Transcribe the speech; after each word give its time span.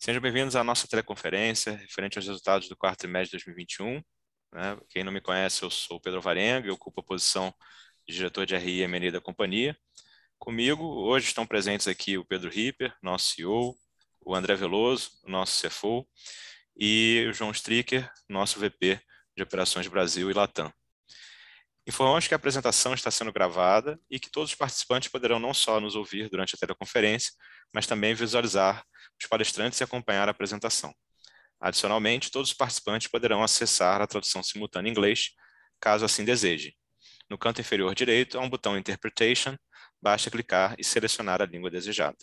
Sejam 0.00 0.22
bem-vindos 0.22 0.54
à 0.54 0.62
nossa 0.62 0.86
teleconferência 0.86 1.72
referente 1.72 2.16
aos 2.18 2.26
resultados 2.26 2.68
do 2.68 2.76
quarto 2.76 3.00
trimestre 3.00 3.36
de 3.36 3.44
2021. 3.44 4.00
Né? 4.52 4.78
Quem 4.88 5.02
não 5.02 5.10
me 5.10 5.20
conhece, 5.20 5.64
eu 5.64 5.70
sou 5.70 6.00
Pedro 6.00 6.20
Varenga, 6.20 6.68
eu 6.68 6.74
ocupo 6.74 7.00
a 7.00 7.02
posição 7.02 7.52
de 8.06 8.14
diretor 8.14 8.46
de 8.46 8.56
RI 8.56 8.78
e 8.78 8.82
M&A 8.82 9.10
da 9.10 9.20
companhia. 9.20 9.76
Comigo, 10.38 10.84
hoje 10.84 11.26
estão 11.26 11.44
presentes 11.44 11.88
aqui 11.88 12.16
o 12.16 12.24
Pedro 12.24 12.48
Ripper, 12.48 12.94
nosso 13.02 13.34
CEO, 13.34 13.74
o 14.24 14.36
André 14.36 14.54
Veloso, 14.54 15.10
nosso 15.24 15.66
CFO, 15.66 16.08
e 16.76 17.26
o 17.28 17.32
João 17.32 17.50
Stricker, 17.50 18.08
nosso 18.28 18.60
VP 18.60 19.00
de 19.36 19.42
Operações 19.42 19.88
Brasil 19.88 20.30
e 20.30 20.32
Latam. 20.32 20.72
Informamos 21.88 22.28
que 22.28 22.34
a 22.34 22.36
apresentação 22.36 22.94
está 22.94 23.10
sendo 23.10 23.32
gravada 23.32 23.98
e 24.08 24.20
que 24.20 24.30
todos 24.30 24.50
os 24.50 24.54
participantes 24.54 25.08
poderão 25.08 25.40
não 25.40 25.52
só 25.52 25.80
nos 25.80 25.96
ouvir 25.96 26.28
durante 26.30 26.54
a 26.54 26.58
teleconferência, 26.58 27.32
mas 27.74 27.84
também 27.84 28.14
visualizar 28.14 28.84
os 29.20 29.26
palestrantes 29.28 29.82
acompanhar 29.82 30.28
a 30.28 30.30
apresentação. 30.30 30.94
Adicionalmente, 31.60 32.30
todos 32.30 32.50
os 32.50 32.56
participantes 32.56 33.08
poderão 33.08 33.42
acessar 33.42 34.00
a 34.00 34.06
tradução 34.06 34.42
simultânea 34.42 34.88
em 34.88 34.92
inglês, 34.92 35.30
caso 35.80 36.04
assim 36.04 36.24
desejem. 36.24 36.74
No 37.28 37.36
canto 37.36 37.60
inferior 37.60 37.94
direito 37.94 38.38
há 38.38 38.40
um 38.40 38.48
botão 38.48 38.78
Interpretation, 38.78 39.56
basta 40.00 40.30
clicar 40.30 40.74
e 40.78 40.84
selecionar 40.84 41.42
a 41.42 41.46
língua 41.46 41.70
desejada. 41.70 42.16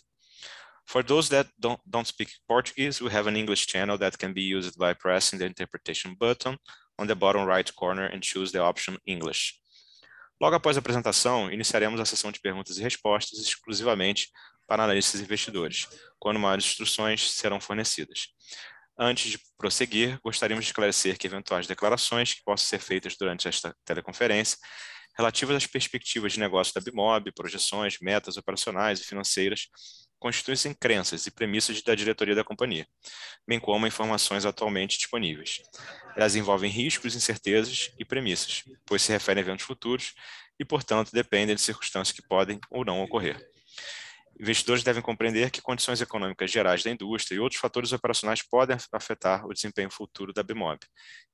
For 0.88 1.02
those 1.04 1.28
that 1.30 1.50
don't, 1.58 1.80
don't 1.84 2.06
speak 2.06 2.30
Portuguese, 2.46 3.02
we 3.02 3.10
have 3.10 3.28
an 3.28 3.36
English 3.36 3.66
channel 3.66 3.98
that 3.98 4.16
can 4.16 4.32
be 4.32 4.42
used 4.42 4.78
by 4.78 4.94
pressing 4.94 5.38
the 5.38 5.46
interpretation 5.46 6.14
button 6.14 6.56
on 6.98 7.06
the 7.06 7.14
bottom 7.14 7.44
right 7.44 7.74
corner 7.74 8.06
and 8.06 8.22
choose 8.22 8.52
the 8.52 8.60
option 8.60 8.96
English. 9.04 9.60
Logo 10.40 10.54
após 10.54 10.76
a 10.76 10.80
apresentação, 10.80 11.50
iniciaremos 11.50 11.98
a 12.00 12.04
sessão 12.04 12.30
de 12.30 12.40
perguntas 12.40 12.76
e 12.78 12.82
respostas 12.82 13.38
exclusivamente 13.38 14.30
para 14.66 14.84
analistas 14.84 15.20
e 15.20 15.24
investidores, 15.24 15.88
quando 16.18 16.38
maiores 16.38 16.64
instruções 16.66 17.30
serão 17.32 17.60
fornecidas. 17.60 18.28
Antes 18.98 19.30
de 19.30 19.38
prosseguir, 19.58 20.18
gostaríamos 20.22 20.64
de 20.64 20.70
esclarecer 20.70 21.18
que 21.18 21.26
eventuais 21.26 21.66
declarações 21.66 22.34
que 22.34 22.42
possam 22.42 22.66
ser 22.66 22.78
feitas 22.78 23.16
durante 23.16 23.46
esta 23.46 23.74
teleconferência 23.84 24.58
relativas 25.16 25.56
às 25.56 25.66
perspectivas 25.66 26.32
de 26.34 26.40
negócio 26.40 26.74
da 26.74 26.80
Bimob, 26.80 27.32
projeções, 27.32 27.98
metas 28.00 28.36
operacionais 28.36 29.00
e 29.00 29.04
financeiras, 29.04 29.68
constituem-se 30.18 30.68
em 30.68 30.74
crenças 30.74 31.26
e 31.26 31.30
premissas 31.30 31.82
da 31.82 31.94
diretoria 31.94 32.34
da 32.34 32.44
companhia, 32.44 32.86
bem 33.46 33.60
como 33.60 33.86
informações 33.86 34.44
atualmente 34.44 34.98
disponíveis. 34.98 35.60
Elas 36.16 36.34
envolvem 36.34 36.70
riscos, 36.70 37.14
incertezas 37.14 37.92
e 37.98 38.04
premissas, 38.04 38.64
pois 38.86 39.02
se 39.02 39.12
referem 39.12 39.42
a 39.42 39.46
eventos 39.46 39.64
futuros 39.64 40.14
e, 40.58 40.64
portanto, 40.64 41.12
dependem 41.12 41.54
de 41.54 41.60
circunstâncias 41.60 42.14
que 42.14 42.26
podem 42.26 42.58
ou 42.70 42.84
não 42.84 43.02
ocorrer. 43.02 43.44
Investidores 44.38 44.82
devem 44.82 45.02
compreender 45.02 45.50
que 45.50 45.62
condições 45.62 46.00
econômicas 46.02 46.50
gerais 46.50 46.82
da 46.82 46.90
indústria 46.90 47.36
e 47.36 47.38
outros 47.38 47.60
fatores 47.60 47.92
operacionais 47.92 48.42
podem 48.42 48.76
afetar 48.92 49.46
o 49.46 49.54
desempenho 49.54 49.90
futuro 49.90 50.32
da 50.32 50.42
Bimob 50.42 50.78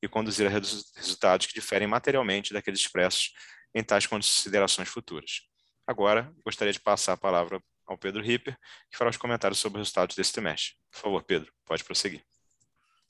e 0.01 0.09
conduzir 0.09 0.47
a 0.47 0.51
resultados 0.51 1.47
que 1.47 1.55
diferem 1.55 1.89
materialmente 1.89 2.53
daqueles 2.53 2.79
expressos 2.79 3.33
em 3.75 3.83
tais 3.83 4.07
considerações 4.07 4.89
futuras. 4.89 5.43
Agora, 5.85 6.33
gostaria 6.45 6.73
de 6.73 6.79
passar 6.79 7.15
a 7.15 7.17
palavra 7.17 7.61
ao 7.93 7.99
Pedro 7.99 8.23
Ripper, 8.23 8.57
que 8.91 8.97
fará 8.97 9.11
os 9.11 9.17
comentários 9.17 9.59
sobre 9.59 9.79
os 9.81 9.89
resultados 9.89 10.17
desse 10.17 10.33
trimestre. 10.33 10.75
Por 10.91 10.99
favor, 10.99 11.23
Pedro, 11.23 11.53
pode 11.65 11.85
prosseguir. 11.85 12.25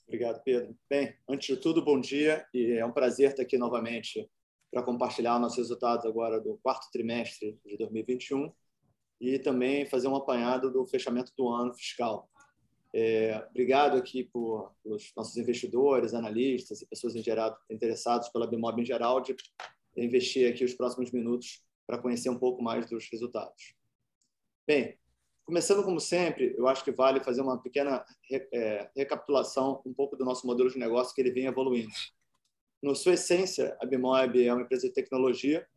Obrigado, 0.05 0.43
Pedro. 0.43 0.77
Bem, 0.89 1.15
antes 1.27 1.55
de 1.55 1.61
tudo, 1.61 1.83
bom 1.83 1.99
dia 1.99 2.45
e 2.53 2.73
é 2.73 2.85
um 2.85 2.91
prazer 2.91 3.31
estar 3.31 3.43
aqui 3.43 3.57
novamente 3.57 4.29
para 4.71 4.83
compartilhar 4.83 5.39
nossos 5.39 5.57
resultados 5.57 6.05
agora 6.05 6.39
do 6.39 6.57
quarto 6.61 6.89
trimestre 6.91 7.57
de 7.65 7.77
2021 7.77 8.51
e 9.21 9.39
também 9.39 9.85
fazer 9.85 10.07
um 10.07 10.15
apanhado 10.15 10.71
do 10.71 10.85
fechamento 10.85 11.31
do 11.37 11.47
ano 11.49 11.73
fiscal. 11.73 12.29
É, 12.93 13.43
obrigado 13.49 13.97
aqui 13.97 14.23
por, 14.23 14.75
pelos 14.83 15.11
nossos 15.15 15.35
investidores, 15.37 16.13
analistas 16.13 16.81
e 16.81 16.85
pessoas 16.85 17.15
em 17.15 17.23
geral 17.23 17.57
interessados 17.69 18.29
pela 18.29 18.45
Bimob 18.45 18.79
em 18.79 18.85
geral 18.85 19.21
de 19.21 19.35
investir 19.97 20.51
aqui 20.51 20.63
os 20.63 20.73
próximos 20.73 21.11
minutos 21.11 21.63
para 21.87 21.97
conhecer 21.97 22.29
um 22.29 22.37
pouco 22.37 22.61
mais 22.61 22.87
dos 22.89 23.07
resultados. 23.11 23.75
Bem, 24.65 24.97
começando 25.43 25.83
como 25.83 25.99
sempre, 25.99 26.55
eu 26.57 26.69
acho 26.69 26.85
que 26.85 26.91
vale 26.91 27.21
fazer 27.21 27.41
uma 27.41 27.61
pequena 27.61 28.05
é, 28.31 28.89
recapitulação 28.95 29.81
um 29.85 29.93
pouco 29.93 30.15
do 30.15 30.23
nosso 30.23 30.47
modelo 30.47 30.69
de 30.69 30.79
negócio 30.79 31.13
que 31.13 31.19
ele 31.19 31.31
vem 31.31 31.47
evoluindo. 31.47 31.91
Na 32.81 32.95
sua 32.95 33.15
essência, 33.15 33.77
a 33.81 33.85
Bimob 33.85 34.41
é 34.41 34.53
uma 34.53 34.61
empresa 34.61 34.87
de 34.87 34.93
tecnologia 34.93 35.67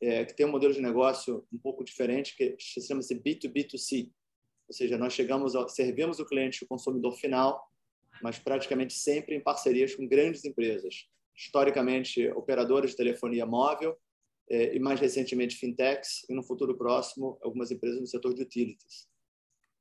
é, 0.00 0.24
que 0.24 0.34
tem 0.34 0.44
um 0.44 0.50
modelo 0.50 0.74
de 0.74 0.82
negócio 0.82 1.46
um 1.52 1.58
pouco 1.58 1.84
diferente, 1.84 2.36
que 2.36 2.56
chama-se 2.58 3.14
B2B2C. 3.14 4.10
Ou 4.66 4.74
seja, 4.74 4.98
nós 4.98 5.12
chegamos, 5.12 5.54
a, 5.54 5.68
servimos 5.68 6.18
o 6.18 6.26
cliente, 6.26 6.64
o 6.64 6.66
consumidor 6.66 7.12
final, 7.12 7.70
mas 8.20 8.40
praticamente 8.40 8.92
sempre 8.92 9.36
em 9.36 9.40
parcerias 9.40 9.94
com 9.94 10.04
grandes 10.04 10.44
empresas. 10.44 11.08
Historicamente, 11.36 12.28
operadores 12.30 12.90
de 12.90 12.96
telefonia 12.96 13.46
móvel 13.46 13.96
e, 14.52 14.78
mais 14.78 15.00
recentemente, 15.00 15.56
fintechs, 15.56 16.24
e 16.28 16.34
no 16.34 16.42
futuro 16.42 16.76
próximo, 16.76 17.38
algumas 17.42 17.70
empresas 17.70 18.00
no 18.00 18.06
setor 18.06 18.34
de 18.34 18.42
utilities. 18.42 19.08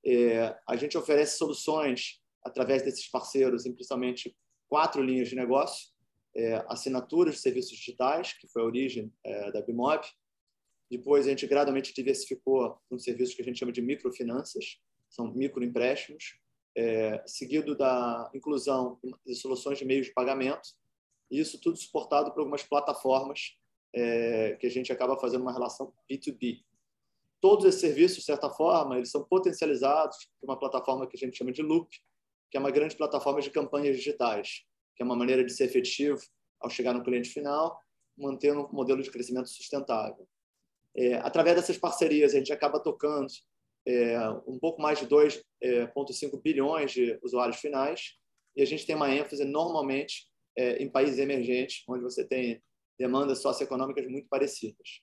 É, 0.05 0.57
a 0.67 0.75
gente 0.75 0.97
oferece 0.97 1.37
soluções 1.37 2.21
através 2.43 2.81
desses 2.81 3.07
parceiros 3.09 3.65
em 3.65 3.73
principalmente 3.73 4.35
quatro 4.69 5.03
linhas 5.03 5.29
de 5.29 5.35
negócio 5.35 5.91
é, 6.35 6.63
assinaturas 6.67 7.35
de 7.35 7.41
serviços 7.41 7.77
digitais, 7.77 8.33
que 8.33 8.47
foi 8.47 8.61
a 8.61 8.65
origem 8.65 9.13
é, 9.23 9.51
da 9.51 9.61
Bimob. 9.61 10.05
Depois, 10.89 11.25
a 11.25 11.29
gente 11.29 11.47
gradualmente 11.47 11.93
diversificou 11.93 12.79
um 12.89 12.97
serviço 12.97 13.35
que 13.35 13.41
a 13.41 13.45
gente 13.45 13.59
chama 13.59 13.71
de 13.71 13.81
microfinanças, 13.81 14.79
são 15.09 15.33
microempréstimos, 15.33 16.39
é, 16.75 17.21
seguido 17.27 17.75
da 17.75 18.29
inclusão 18.33 18.97
de 19.25 19.35
soluções 19.35 19.77
de 19.77 19.85
meios 19.85 20.07
de 20.07 20.13
pagamento, 20.13 20.69
e 21.29 21.39
isso 21.39 21.59
tudo 21.59 21.77
suportado 21.77 22.31
por 22.31 22.39
algumas 22.39 22.63
plataformas 22.63 23.57
é, 23.93 24.57
que 24.59 24.67
a 24.67 24.71
gente 24.71 24.91
acaba 24.91 25.17
fazendo 25.19 25.41
uma 25.41 25.53
relação 25.53 25.93
B2B. 26.09 26.63
Todos 27.39 27.65
esses 27.65 27.81
serviços, 27.81 28.19
de 28.19 28.25
certa 28.25 28.49
forma, 28.49 28.97
eles 28.97 29.09
são 29.09 29.23
potencializados 29.23 30.17
por 30.39 30.49
uma 30.49 30.59
plataforma 30.59 31.07
que 31.07 31.17
a 31.17 31.19
gente 31.19 31.37
chama 31.37 31.51
de 31.51 31.61
Loop, 31.61 31.89
que 32.49 32.57
é 32.57 32.59
uma 32.59 32.71
grande 32.71 32.95
plataforma 32.95 33.41
de 33.41 33.49
campanhas 33.49 33.95
digitais 33.95 34.65
que 35.01 35.03
é 35.03 35.05
uma 35.05 35.15
maneira 35.15 35.43
de 35.43 35.51
ser 35.51 35.65
efetivo 35.65 36.19
ao 36.59 36.69
chegar 36.69 36.93
no 36.93 37.03
cliente 37.03 37.29
final, 37.29 37.79
mantendo 38.15 38.61
um 38.61 38.71
modelo 38.71 39.01
de 39.01 39.09
crescimento 39.09 39.49
sustentável. 39.49 40.27
É, 40.95 41.15
através 41.15 41.55
dessas 41.55 41.77
parcerias, 41.77 42.35
a 42.35 42.37
gente 42.37 42.53
acaba 42.53 42.79
tocando 42.79 43.27
é, 43.87 44.29
um 44.45 44.59
pouco 44.59 44.79
mais 44.79 44.99
de 44.99 45.07
2,5 45.07 45.43
é, 45.61 46.41
bilhões 46.43 46.91
de 46.91 47.17
usuários 47.23 47.57
finais, 47.57 48.15
e 48.55 48.61
a 48.61 48.65
gente 48.65 48.85
tem 48.85 48.95
uma 48.95 49.09
ênfase 49.09 49.43
normalmente 49.43 50.27
é, 50.55 50.77
em 50.83 50.87
países 50.87 51.17
emergentes, 51.17 51.83
onde 51.87 52.03
você 52.03 52.23
tem 52.23 52.61
demandas 53.01 53.39
socioeconômicas 53.39 54.05
muito 54.07 54.27
parecidas. 54.29 55.01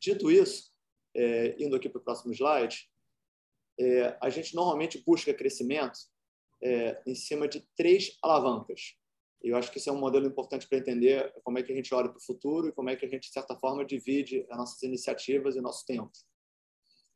Dito 0.00 0.30
isso, 0.30 0.72
é, 1.14 1.56
indo 1.62 1.74
aqui 1.74 1.88
para 1.88 1.98
o 1.98 2.04
próximo 2.04 2.32
slide, 2.32 2.88
é, 3.78 4.16
a 4.20 4.30
gente 4.30 4.54
normalmente 4.54 5.02
busca 5.04 5.34
crescimento 5.34 5.98
é, 6.62 7.02
em 7.04 7.14
cima 7.14 7.48
de 7.48 7.66
três 7.76 8.16
alavancas. 8.22 8.96
Eu 9.42 9.56
acho 9.56 9.70
que 9.70 9.78
isso 9.78 9.90
é 9.90 9.92
um 9.92 9.98
modelo 9.98 10.26
importante 10.26 10.68
para 10.68 10.78
entender 10.78 11.32
como 11.42 11.58
é 11.58 11.62
que 11.62 11.72
a 11.72 11.74
gente 11.74 11.92
olha 11.92 12.08
para 12.08 12.18
o 12.18 12.24
futuro 12.24 12.68
e 12.68 12.72
como 12.72 12.88
é 12.88 12.96
que 12.96 13.04
a 13.04 13.08
gente, 13.08 13.26
de 13.26 13.32
certa 13.32 13.56
forma, 13.56 13.84
divide 13.84 14.46
as 14.48 14.56
nossas 14.56 14.82
iniciativas 14.82 15.56
e 15.56 15.60
nosso 15.60 15.84
tempo. 15.84 16.12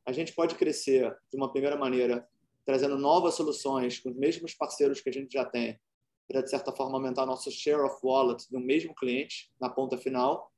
A 0.04 0.12
gente 0.12 0.32
pode 0.32 0.56
crescer 0.56 1.16
de 1.30 1.36
uma 1.36 1.50
primeira 1.50 1.76
maneira 1.76 2.28
trazendo 2.66 2.98
novas 2.98 3.34
soluções 3.34 3.98
com 4.00 4.10
os 4.10 4.16
mesmos 4.16 4.54
parceiros 4.54 5.00
que 5.00 5.08
a 5.08 5.12
gente 5.12 5.32
já 5.32 5.44
tem, 5.44 5.78
para, 6.28 6.42
de 6.42 6.50
certa 6.50 6.70
forma, 6.70 6.98
aumentar 6.98 7.24
nosso 7.24 7.50
share 7.50 7.80
of 7.80 7.96
wallet 8.02 8.44
do 8.50 8.60
mesmo 8.60 8.94
cliente 8.94 9.50
na 9.58 9.70
ponta 9.70 9.96
final. 9.96 10.52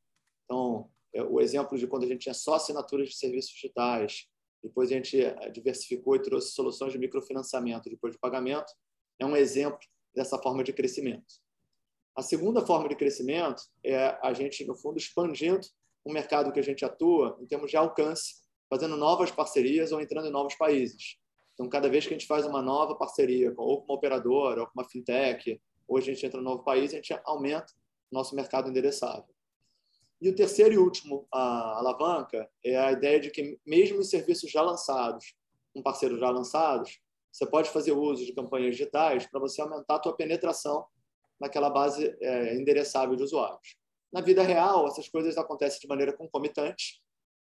Então, 0.45 0.91
é 1.15 1.23
o 1.23 1.41
exemplo 1.41 1.79
de 1.79 1.87
quando 1.87 2.05
a 2.05 2.07
gente 2.07 2.23
tinha 2.23 2.35
só 2.35 2.55
assinaturas 2.55 3.09
de 3.09 3.17
serviços 3.17 3.53
digitais, 3.53 4.27
depois 4.63 4.91
a 4.91 4.95
gente 4.95 5.21
eh, 5.21 5.51
diversificou 5.51 6.17
e 6.17 6.23
trouxe 6.23 6.53
soluções 6.53 6.93
de 6.93 6.99
microfinanciamento 6.99 7.89
depois 7.89 8.13
de 8.13 8.19
pagamento, 8.19 8.73
é 9.19 9.25
um 9.25 9.37
exemplo 9.37 9.79
dessa 10.15 10.39
forma 10.39 10.63
de 10.63 10.73
crescimento. 10.73 11.35
A 12.17 12.23
segunda 12.23 12.65
forma 12.65 12.89
de 12.89 12.97
crescimento 12.97 13.63
é 13.85 14.19
a 14.23 14.33
gente, 14.33 14.65
no 14.65 14.77
fundo, 14.77 14.99
expandindo 14.99 15.67
o 16.05 16.13
mercado 16.13 16.53
que 16.53 16.59
a 16.59 16.63
gente 16.63 16.85
atua 16.85 17.39
em 17.41 17.47
termos 17.47 17.71
de 17.71 17.77
alcance, 17.77 18.43
fazendo 18.69 18.97
novas 18.97 19.31
parcerias 19.31 19.93
ou 19.93 20.01
entrando 20.01 20.29
em 20.29 20.33
novos 20.33 20.55
países. 20.57 21.17
Então, 21.55 21.69
cada 21.69 21.89
vez 21.89 22.07
que 22.07 22.15
a 22.15 22.19
gente 22.19 22.27
faz 22.27 22.47
uma 22.47 22.63
nova 22.63 22.95
parceria, 22.95 23.53
ou 23.57 23.83
com 23.83 23.93
uma 23.93 23.95
operadora, 23.95 24.63
ou 24.63 24.67
com 24.67 24.73
uma 24.75 24.89
fintech, 24.89 25.61
ou 25.87 25.99
a 25.99 26.01
gente 26.01 26.25
entra 26.25 26.41
um 26.41 26.45
novo 26.45 26.63
país, 26.63 26.93
a 26.93 26.97
gente 26.97 27.13
aumenta 27.25 27.73
nosso 28.11 28.35
mercado 28.35 28.69
endereçável. 28.69 29.35
E 30.21 30.29
o 30.29 30.35
terceiro 30.35 30.75
e 30.75 30.79
último 30.79 31.27
a 31.33 31.79
alavanca 31.79 32.49
é 32.65 32.77
a 32.77 32.93
ideia 32.93 33.19
de 33.19 33.31
que, 33.31 33.59
mesmo 33.67 34.01
em 34.01 34.05
serviços 34.05 34.51
já 34.51 34.61
lançados, 34.61 35.35
com 35.73 35.83
parceiros 35.83 36.21
já 36.21 36.31
lançados, 36.31 37.01
você 37.33 37.47
pode 37.47 37.71
fazer 37.71 37.93
uso 37.93 38.27
de 38.27 38.33
campanhas 38.35 38.77
digitais 38.77 39.27
para 39.27 39.41
você 39.41 39.63
aumentar 39.63 39.97
a 39.97 40.03
sua 40.03 40.17
penetração 40.17 40.85
naquela 41.41 41.71
base 41.71 42.15
é, 42.21 42.55
endereçável 42.55 43.17
de 43.17 43.23
usuários. 43.23 43.77
Na 44.13 44.21
vida 44.21 44.43
real, 44.43 44.87
essas 44.87 45.09
coisas 45.09 45.39
acontecem 45.39 45.81
de 45.81 45.87
maneira 45.87 46.13
concomitante, 46.13 47.00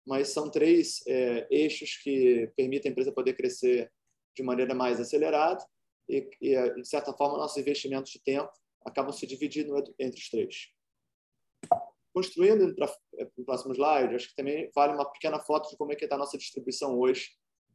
mas 0.06 0.28
são 0.28 0.50
três 0.50 1.02
é, 1.06 1.46
eixos 1.50 1.96
que 1.96 2.50
permitem 2.56 2.90
a 2.90 2.92
empresa 2.92 3.12
poder 3.12 3.34
crescer 3.34 3.90
de 4.36 4.42
maneira 4.42 4.74
mais 4.74 5.00
acelerada 5.00 5.64
e, 6.08 6.28
e, 6.40 6.74
de 6.74 6.88
certa 6.88 7.12
forma, 7.12 7.38
nossos 7.38 7.56
investimentos 7.56 8.10
de 8.12 8.22
tempo 8.22 8.50
acabam 8.84 9.12
se 9.12 9.26
dividindo 9.26 9.74
entre 9.98 10.20
os 10.20 10.28
três. 10.28 10.68
Construindo 12.12 12.74
para 12.74 12.94
o 13.36 13.44
próximo 13.44 13.74
slide, 13.74 14.14
acho 14.14 14.28
que 14.28 14.36
também 14.36 14.70
vale 14.74 14.92
uma 14.92 15.10
pequena 15.10 15.40
foto 15.40 15.70
de 15.70 15.76
como 15.76 15.92
é 15.92 15.96
que 15.96 16.04
está 16.04 16.16
a 16.16 16.18
nossa 16.18 16.38
distribuição 16.38 16.98
hoje, 16.98 17.30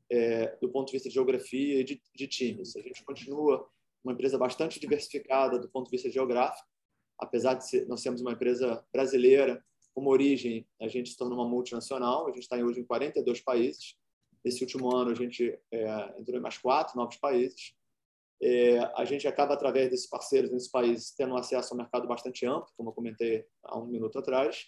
é, 0.10 0.56
do 0.58 0.70
ponto 0.70 0.88
de 0.88 0.94
vista 0.94 1.10
de 1.10 1.16
geografia 1.16 1.82
e 1.82 1.84
de, 1.84 2.02
de 2.16 2.28
times. 2.28 2.76
A 2.76 2.82
gente 2.82 3.04
continua 3.04 3.68
uma 4.04 4.14
empresa 4.14 4.38
bastante 4.38 4.80
diversificada 4.80 5.60
do 5.60 5.70
ponto 5.70 5.86
de 5.86 5.92
vista 5.92 6.10
geográfico, 6.10 6.68
apesar 7.18 7.56
de 7.56 7.68
ser, 7.68 7.88
nós 7.88 8.02
sermos 8.02 8.22
uma 8.22 8.32
empresa 8.32 8.86
brasileira, 8.94 9.64
como 10.00 10.12
origem, 10.12 10.66
a 10.80 10.88
gente 10.88 11.10
se 11.10 11.18
tornou 11.18 11.38
uma 11.38 11.48
multinacional, 11.48 12.26
a 12.26 12.32
gente 12.32 12.44
está 12.44 12.56
hoje 12.56 12.80
em 12.80 12.86
42 12.86 13.42
países. 13.42 13.98
Esse 14.46 14.64
último 14.64 14.96
ano, 14.96 15.12
a 15.12 15.14
gente 15.14 15.60
é, 15.70 16.16
entrou 16.18 16.38
em 16.38 16.42
mais 16.42 16.58
quatro 16.58 16.96
novos 16.96 17.18
países. 17.18 17.76
É, 18.42 18.80
a 18.96 19.04
gente 19.04 19.28
acaba, 19.28 19.56
através 19.56 19.90
desses 19.90 20.08
parceiros 20.08 20.52
nesses 20.52 20.72
países, 20.72 21.12
tendo 21.12 21.36
acesso 21.36 21.74
ao 21.74 21.78
mercado 21.78 22.08
bastante 22.08 22.46
amplo, 22.46 22.70
como 22.78 22.92
eu 22.92 22.94
comentei 22.94 23.46
há 23.62 23.78
um 23.78 23.88
minuto 23.88 24.18
atrás. 24.18 24.68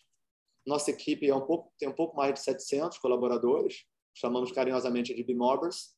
Nossa 0.67 0.91
equipe 0.91 1.25
é 1.25 1.33
um 1.33 1.45
pouco, 1.45 1.71
tem 1.79 1.87
um 1.87 1.95
pouco 1.95 2.17
mais 2.17 2.33
de 2.33 2.41
700 2.41 2.97
colaboradores, 2.97 3.85
chamamos 4.13 4.51
carinhosamente 4.51 5.15
de 5.15 5.23
B-Mobbers, 5.23 5.95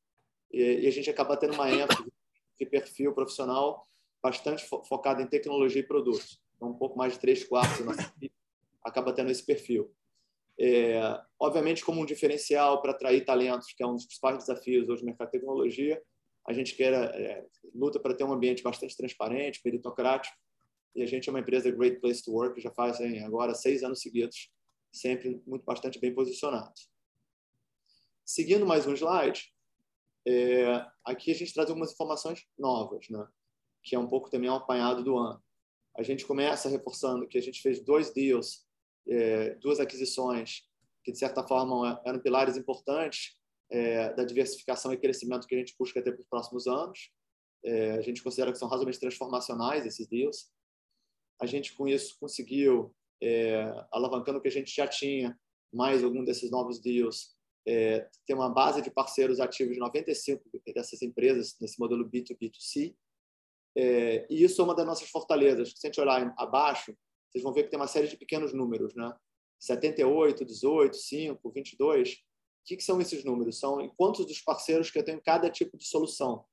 e, 0.51 0.81
e, 0.81 0.87
a 0.87 0.91
gente 0.91 1.09
acaba 1.09 1.35
tendo 1.35 1.55
uma 1.55 1.71
ênfase 1.71 2.05
de 2.59 2.65
perfil 2.67 3.11
profissional 3.15 3.87
bastante 4.21 4.63
fo 4.63 4.83
focado 4.83 5.23
em 5.23 5.27
tecnologia 5.27 5.81
e 5.81 5.87
produtos. 5.87 6.39
Então, 6.55 6.69
um 6.69 6.77
pouco 6.77 6.95
mais 6.95 7.13
de 7.13 7.19
três 7.19 7.43
quartos 7.43 7.79
da 7.79 7.85
nossa 7.85 8.01
equipe 8.15 8.42
acaba 8.83 9.13
tendo 9.13 9.31
esse 9.31 9.45
perfil. 9.45 9.93
É, 10.59 10.99
obviamente, 11.39 11.83
como 11.83 12.01
um 12.01 12.05
diferencial 12.05 12.81
para 12.81 12.91
atrair 12.91 13.25
talentos, 13.25 13.73
que 13.73 13.83
é 13.83 13.87
um 13.87 13.95
dos 13.95 14.05
principais 14.05 14.37
desafios 14.37 14.87
hoje 14.87 15.01
no 15.01 15.07
mercado 15.07 15.27
de 15.27 15.39
tecnologia, 15.39 16.01
a 16.47 16.53
gente 16.53 16.75
quer, 16.75 16.93
é, 16.93 17.45
luta 17.73 17.99
para 17.99 18.13
ter 18.13 18.23
um 18.23 18.33
ambiente 18.33 18.61
bastante 18.61 18.95
transparente, 18.95 19.61
meritocrático, 19.63 20.35
e 20.95 21.01
a 21.01 21.05
gente 21.05 21.27
é 21.27 21.31
uma 21.31 21.39
empresa 21.39 21.71
Great 21.71 21.99
Place 21.99 22.23
to 22.23 22.31
Work, 22.31 22.61
já 22.61 22.71
fazem 22.71 23.23
agora 23.23 23.55
seis 23.55 23.83
anos 23.83 24.01
seguidos, 24.01 24.51
sempre 24.91 25.41
muito 25.47 25.65
bastante 25.65 25.99
bem 25.99 26.13
posicionado. 26.13 26.73
Seguindo 28.23 28.65
mais 28.65 28.85
um 28.85 28.93
slide, 28.93 29.51
é, 30.27 30.85
aqui 31.03 31.31
a 31.31 31.35
gente 31.35 31.53
traz 31.53 31.69
algumas 31.69 31.91
informações 31.91 32.45
novas, 32.57 33.09
né? 33.09 33.27
que 33.83 33.95
é 33.95 33.99
um 33.99 34.07
pouco 34.07 34.29
também 34.29 34.49
um 34.49 34.55
apanhado 34.55 35.03
do 35.03 35.17
ano. 35.17 35.43
A 35.97 36.03
gente 36.03 36.25
começa 36.25 36.69
reforçando 36.69 37.27
que 37.27 37.37
a 37.37 37.41
gente 37.41 37.61
fez 37.61 37.83
dois 37.83 38.13
deals, 38.13 38.65
é, 39.07 39.55
duas 39.55 39.79
aquisições, 39.79 40.63
que 41.03 41.11
de 41.11 41.17
certa 41.17 41.45
forma 41.45 42.01
eram 42.05 42.19
pilares 42.19 42.57
importantes 42.57 43.37
é, 43.69 44.13
da 44.13 44.23
diversificação 44.23 44.93
e 44.93 44.97
crescimento 44.97 45.47
que 45.47 45.55
a 45.55 45.57
gente 45.57 45.75
busca 45.77 46.01
ter 46.01 46.11
para 46.11 46.21
os 46.21 46.27
próximos 46.27 46.67
anos. 46.67 47.11
É, 47.65 47.91
a 47.91 48.01
gente 48.01 48.21
considera 48.21 48.51
que 48.51 48.57
são 48.57 48.67
razoavelmente 48.67 48.99
transformacionais 48.99 49.85
esses 49.85 50.07
deals. 50.07 50.51
A 51.41 51.45
gente, 51.45 51.73
com 51.73 51.87
isso, 51.87 52.17
conseguiu, 52.19 52.95
é, 53.21 53.63
alavancando 53.91 54.37
o 54.37 54.41
que 54.41 54.47
a 54.47 54.51
gente 54.51 54.73
já 54.73 54.87
tinha, 54.87 55.37
mais 55.73 56.03
algum 56.03 56.23
desses 56.23 56.51
novos 56.51 56.79
deals, 56.79 57.35
é, 57.65 58.07
ter 58.25 58.33
uma 58.33 58.49
base 58.49 58.81
de 58.81 58.91
parceiros 58.91 59.39
ativos 59.39 59.73
de 59.73 59.79
95 59.79 60.43
dessas 60.73 61.01
empresas 61.01 61.55
nesse 61.59 61.79
modelo 61.79 62.07
B2B2C. 62.09 62.95
É, 63.75 64.27
e 64.29 64.43
isso 64.43 64.61
é 64.61 64.65
uma 64.65 64.75
das 64.75 64.85
nossas 64.85 65.09
fortalezas. 65.09 65.73
Se 65.75 65.87
a 65.87 65.89
gente 65.89 65.99
olhar 65.99 66.33
abaixo, 66.37 66.95
vocês 67.33 67.43
vão 67.43 67.51
ver 67.51 67.63
que 67.63 67.69
tem 67.69 67.79
uma 67.79 67.87
série 67.87 68.07
de 68.07 68.15
pequenos 68.15 68.53
números, 68.53 68.93
né? 68.95 69.13
78, 69.59 70.45
18, 70.45 70.95
5, 70.95 71.51
22 71.51 72.23
o 72.63 72.65
que, 72.65 72.77
que 72.77 72.83
são 72.83 72.99
esses 73.01 73.25
números? 73.25 73.59
São 73.59 73.89
quantos 73.97 74.25
dos 74.25 74.39
parceiros 74.39 74.89
que 74.89 74.97
eu 74.97 75.03
tenho 75.03 75.21
cada 75.21 75.49
tipo 75.49 75.77
de 75.77 75.85
solução. 75.85 76.45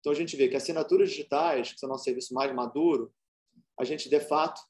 Então, 0.00 0.10
a 0.10 0.14
gente 0.14 0.36
vê 0.36 0.48
que 0.48 0.56
assinaturas 0.56 1.10
digitais, 1.10 1.72
que 1.72 1.78
são 1.78 1.88
nosso 1.88 2.02
serviço 2.02 2.34
mais 2.34 2.52
maduro, 2.52 3.14
a 3.78 3.84
gente, 3.84 4.10
de 4.10 4.18
fato, 4.18 4.60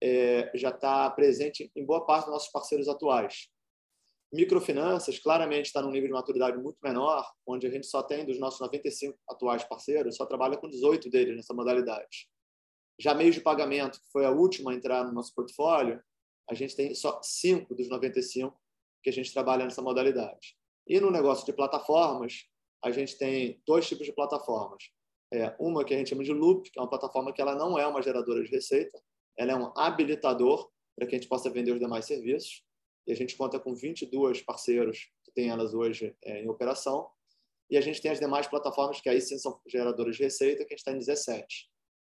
é, 0.00 0.52
já 0.54 0.70
está 0.70 1.10
presente 1.10 1.68
em 1.74 1.84
boa 1.84 2.06
parte 2.06 2.26
dos 2.26 2.34
nossos 2.34 2.52
parceiros 2.52 2.88
atuais. 2.88 3.48
Microfinanças, 4.32 5.18
claramente, 5.18 5.66
está 5.66 5.82
num 5.82 5.90
nível 5.90 6.08
de 6.08 6.14
maturidade 6.14 6.56
muito 6.58 6.78
menor, 6.80 7.28
onde 7.44 7.66
a 7.66 7.70
gente 7.70 7.86
só 7.86 8.00
tem, 8.00 8.24
dos 8.24 8.38
nossos 8.38 8.60
95 8.60 9.18
atuais 9.28 9.64
parceiros, 9.64 10.14
só 10.14 10.26
trabalha 10.26 10.56
com 10.56 10.68
18 10.68 11.10
deles 11.10 11.34
nessa 11.34 11.52
modalidade. 11.52 12.28
Já 12.98 13.14
meios 13.14 13.34
de 13.34 13.40
pagamento, 13.40 14.00
que 14.00 14.10
foi 14.10 14.24
a 14.24 14.30
última 14.30 14.70
a 14.70 14.74
entrar 14.74 15.04
no 15.04 15.12
nosso 15.12 15.34
portfólio, 15.34 16.02
a 16.48 16.54
gente 16.54 16.76
tem 16.76 16.94
só 16.94 17.20
5 17.22 17.74
dos 17.74 17.88
95 17.88 18.56
que 19.02 19.10
a 19.10 19.12
gente 19.12 19.32
trabalha 19.32 19.64
nessa 19.64 19.82
modalidade. 19.82 20.56
E 20.86 21.00
no 21.00 21.10
negócio 21.10 21.44
de 21.44 21.52
plataformas, 21.52 22.44
a 22.82 22.90
gente 22.90 23.18
tem 23.18 23.60
dois 23.66 23.88
tipos 23.88 24.06
de 24.06 24.12
plataformas. 24.12 24.84
É, 25.32 25.54
uma 25.58 25.84
que 25.84 25.92
a 25.92 25.98
gente 25.98 26.10
chama 26.10 26.22
de 26.22 26.32
Loop, 26.32 26.70
que 26.70 26.78
é 26.78 26.82
uma 26.82 26.88
plataforma 26.88 27.32
que 27.32 27.42
ela 27.42 27.54
não 27.56 27.78
é 27.78 27.86
uma 27.86 28.00
geradora 28.00 28.42
de 28.44 28.50
receita, 28.50 29.02
ela 29.36 29.52
é 29.52 29.56
um 29.56 29.72
habilitador 29.76 30.70
para 30.94 31.06
que 31.06 31.14
a 31.14 31.18
gente 31.18 31.28
possa 31.28 31.50
vender 31.50 31.72
os 31.72 31.80
demais 31.80 32.04
serviços. 32.04 32.62
E 33.06 33.12
a 33.12 33.16
gente 33.16 33.36
conta 33.36 33.58
com 33.58 33.74
22 33.74 34.42
parceiros 34.42 35.10
que 35.24 35.32
têm 35.32 35.48
elas 35.48 35.74
hoje 35.74 36.16
é, 36.24 36.42
em 36.42 36.48
operação. 36.48 37.08
E 37.68 37.76
a 37.76 37.80
gente 37.80 38.00
tem 38.00 38.10
as 38.10 38.20
demais 38.20 38.46
plataformas 38.46 39.00
que 39.00 39.08
aí 39.08 39.20
sim 39.20 39.38
são 39.38 39.60
geradoras 39.66 40.16
de 40.16 40.22
receita, 40.22 40.64
que 40.64 40.72
a 40.72 40.76
gente 40.76 40.78
está 40.78 40.92
em 40.92 40.98
17. 40.98 41.68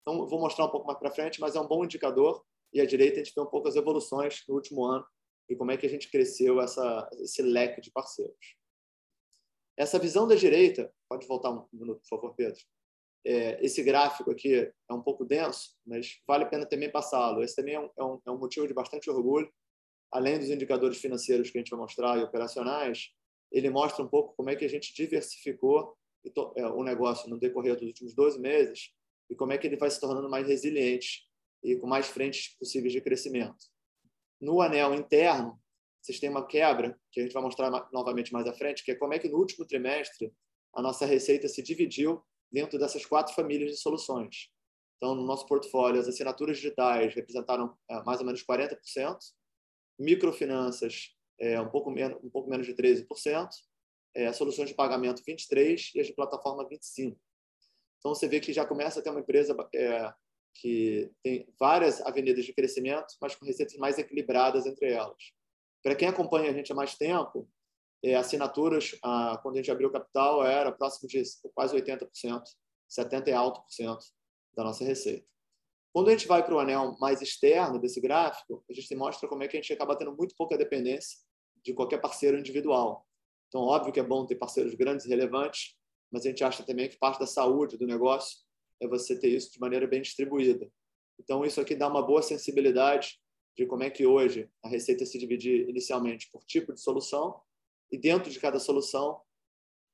Então, 0.02 0.26
vou 0.26 0.40
mostrar 0.40 0.64
um 0.64 0.70
pouco 0.70 0.86
mais 0.86 0.98
para 0.98 1.10
frente, 1.10 1.40
mas 1.40 1.54
é 1.54 1.60
um 1.60 1.66
bom 1.66 1.84
indicador. 1.84 2.44
E 2.72 2.80
à 2.80 2.86
direita 2.86 3.20
a 3.20 3.24
gente 3.24 3.34
vê 3.34 3.40
um 3.40 3.46
pouco 3.46 3.68
as 3.68 3.76
evoluções 3.76 4.44
no 4.48 4.54
último 4.54 4.84
ano 4.84 5.04
e 5.48 5.56
como 5.56 5.72
é 5.72 5.76
que 5.76 5.86
a 5.86 5.90
gente 5.90 6.10
cresceu 6.10 6.60
essa, 6.60 7.10
esse 7.14 7.42
leque 7.42 7.80
de 7.80 7.90
parceiros. 7.90 8.56
Essa 9.76 9.98
visão 9.98 10.28
da 10.28 10.34
direita, 10.34 10.92
pode 11.08 11.26
voltar 11.26 11.50
um 11.50 11.66
minuto, 11.72 12.00
por 12.02 12.08
favor, 12.08 12.34
Pedro. 12.34 12.60
É, 13.24 13.64
esse 13.64 13.82
gráfico 13.82 14.30
aqui 14.30 14.54
é 14.54 14.92
um 14.92 15.02
pouco 15.02 15.24
denso, 15.24 15.76
mas 15.84 16.20
vale 16.26 16.44
a 16.44 16.46
pena 16.46 16.64
também 16.64 16.90
passá-lo. 16.90 17.42
Esse 17.42 17.56
também 17.56 17.74
é 17.74 17.80
um, 17.80 17.90
é, 17.98 18.04
um, 18.04 18.20
é 18.26 18.30
um, 18.30 18.38
motivo 18.38 18.66
de 18.66 18.74
bastante 18.74 19.10
orgulho. 19.10 19.52
Além 20.12 20.38
dos 20.38 20.48
indicadores 20.48 20.98
financeiros 20.98 21.50
que 21.50 21.58
a 21.58 21.60
gente 21.60 21.70
vai 21.70 21.80
mostrar 21.80 22.18
e 22.18 22.22
operacionais, 22.22 23.10
ele 23.50 23.68
mostra 23.68 24.04
um 24.04 24.08
pouco 24.08 24.34
como 24.36 24.50
é 24.50 24.56
que 24.56 24.64
a 24.64 24.68
gente 24.68 24.94
diversificou 24.94 25.96
é, 26.56 26.66
o 26.66 26.82
negócio 26.82 27.28
no 27.28 27.38
decorrer 27.38 27.74
dos 27.74 27.88
últimos 27.88 28.14
12 28.14 28.38
meses 28.38 28.92
e 29.30 29.34
como 29.34 29.52
é 29.52 29.58
que 29.58 29.66
ele 29.66 29.76
vai 29.76 29.90
se 29.90 30.00
tornando 30.00 30.28
mais 30.28 30.46
resiliente 30.46 31.28
e 31.62 31.76
com 31.76 31.86
mais 31.86 32.08
frentes 32.08 32.56
possíveis 32.58 32.92
de 32.92 33.00
crescimento. 33.00 33.66
No 34.40 34.60
anel 34.60 34.94
interno, 34.94 35.60
vocês 36.02 36.18
têm 36.18 36.30
uma 36.30 36.46
quebra, 36.46 36.98
que 37.12 37.20
a 37.20 37.22
gente 37.22 37.32
vai 37.32 37.42
mostrar 37.42 37.70
novamente 37.92 38.32
mais 38.32 38.46
à 38.46 38.52
frente, 38.52 38.82
que 38.82 38.90
é 38.90 38.94
como 38.94 39.12
é 39.12 39.18
que 39.18 39.28
no 39.28 39.38
último 39.38 39.66
trimestre 39.66 40.32
a 40.74 40.82
nossa 40.82 41.04
receita 41.04 41.46
se 41.46 41.62
dividiu 41.62 42.22
dentro 42.50 42.78
dessas 42.78 43.04
quatro 43.04 43.34
famílias 43.34 43.70
de 43.70 43.76
soluções. 43.76 44.50
Então, 44.96 45.14
no 45.14 45.24
nosso 45.24 45.46
portfólio, 45.46 46.00
as 46.00 46.08
assinaturas 46.08 46.56
digitais 46.56 47.14
representaram 47.14 47.76
é, 47.88 48.02
mais 48.02 48.20
ou 48.20 48.26
menos 48.26 48.44
40%, 48.44 49.18
microfinanças 49.98 51.14
é, 51.38 51.60
um, 51.60 51.68
pouco 51.68 51.90
menos, 51.90 52.18
um 52.22 52.30
pouco 52.30 52.48
menos 52.48 52.66
de 52.66 52.74
13%, 52.74 53.48
é, 54.14 54.32
soluções 54.32 54.68
de 54.68 54.74
pagamento 54.74 55.22
23% 55.22 55.94
e 55.94 56.00
as 56.00 56.06
de 56.06 56.14
plataforma 56.14 56.68
25%. 56.68 57.16
Então, 58.00 58.14
você 58.14 58.26
vê 58.26 58.40
que 58.40 58.52
já 58.52 58.66
começa 58.66 58.98
a 58.98 59.02
ter 59.02 59.10
uma 59.10 59.20
empresa 59.20 59.54
é, 59.74 60.12
que 60.54 61.10
tem 61.22 61.46
várias 61.58 62.00
avenidas 62.00 62.44
de 62.44 62.52
crescimento, 62.52 63.14
mas 63.20 63.36
com 63.36 63.46
receitas 63.46 63.76
mais 63.76 63.98
equilibradas 63.98 64.66
entre 64.66 64.90
elas. 64.90 65.32
Para 65.82 65.94
quem 65.94 66.08
acompanha 66.08 66.50
a 66.50 66.52
gente 66.52 66.72
há 66.72 66.74
mais 66.74 66.96
tempo, 66.96 67.48
é, 68.02 68.14
assinaturas, 68.14 68.98
ah, 69.04 69.38
quando 69.42 69.56
a 69.56 69.58
gente 69.58 69.70
abriu 69.70 69.88
o 69.88 69.92
capital, 69.92 70.44
era 70.44 70.72
próximo 70.72 71.08
de 71.08 71.22
quase 71.54 71.76
80%, 71.76 72.08
70% 72.88 73.28
é 73.28 73.32
alto 73.32 73.62
por 73.62 73.70
cento 73.70 74.04
da 74.56 74.64
nossa 74.64 74.84
receita. 74.84 75.26
Quando 75.92 76.08
a 76.08 76.12
gente 76.12 76.26
vai 76.26 76.44
para 76.44 76.54
o 76.54 76.58
anel 76.58 76.96
mais 76.98 77.20
externo 77.20 77.78
desse 77.78 78.00
gráfico, 78.00 78.64
a 78.68 78.72
gente 78.72 78.94
mostra 78.94 79.28
como 79.28 79.42
é 79.42 79.48
que 79.48 79.56
a 79.56 79.60
gente 79.60 79.72
acaba 79.72 79.96
tendo 79.96 80.16
muito 80.16 80.34
pouca 80.36 80.56
dependência 80.56 81.18
de 81.64 81.74
qualquer 81.74 82.00
parceiro 82.00 82.38
individual. 82.38 83.06
Então, 83.48 83.62
óbvio 83.62 83.92
que 83.92 84.00
é 84.00 84.02
bom 84.02 84.24
ter 84.24 84.36
parceiros 84.36 84.74
grandes 84.74 85.04
e 85.06 85.08
relevantes, 85.08 85.76
mas 86.10 86.24
a 86.24 86.28
gente 86.28 86.42
acha 86.42 86.62
também 86.62 86.88
que 86.88 86.98
parte 86.98 87.20
da 87.20 87.26
saúde 87.26 87.76
do 87.76 87.86
negócio 87.86 88.38
é 88.80 88.88
você 88.88 89.18
ter 89.18 89.28
isso 89.28 89.52
de 89.52 89.60
maneira 89.60 89.86
bem 89.86 90.02
distribuída. 90.02 90.70
Então, 91.18 91.44
isso 91.44 91.60
aqui 91.60 91.74
dá 91.74 91.86
uma 91.86 92.02
boa 92.02 92.22
sensibilidade 92.22 93.20
de 93.56 93.66
como 93.66 93.82
é 93.82 93.90
que 93.90 94.06
hoje 94.06 94.48
a 94.62 94.68
receita 94.68 95.04
se 95.04 95.18
divide 95.18 95.68
inicialmente 95.68 96.30
por 96.32 96.42
tipo 96.44 96.72
de 96.72 96.80
solução 96.80 97.40
e 97.92 97.98
dentro 97.98 98.30
de 98.30 98.40
cada 98.40 98.58
solução, 98.58 99.20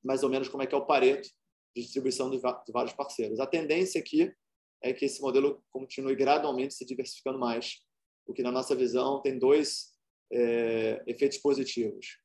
mais 0.03 0.23
ou 0.23 0.29
menos 0.29 0.47
como 0.47 0.63
é 0.63 0.67
que 0.67 0.73
é 0.73 0.77
o 0.77 0.85
pareto 0.85 1.29
de 1.75 1.81
distribuição 1.81 2.29
de 2.29 2.39
vários 2.71 2.93
parceiros. 2.93 3.39
A 3.39 3.47
tendência 3.47 3.99
aqui 3.99 4.31
é 4.81 4.93
que 4.93 5.05
esse 5.05 5.21
modelo 5.21 5.61
continue 5.69 6.15
gradualmente 6.15 6.73
se 6.73 6.85
diversificando 6.85 7.39
mais, 7.39 7.81
o 8.25 8.33
que 8.33 8.43
na 8.43 8.51
nossa 8.51 8.75
visão 8.75 9.21
tem 9.21 9.37
dois 9.37 9.93
é, 10.31 11.03
efeitos 11.07 11.37
positivos. 11.39 12.19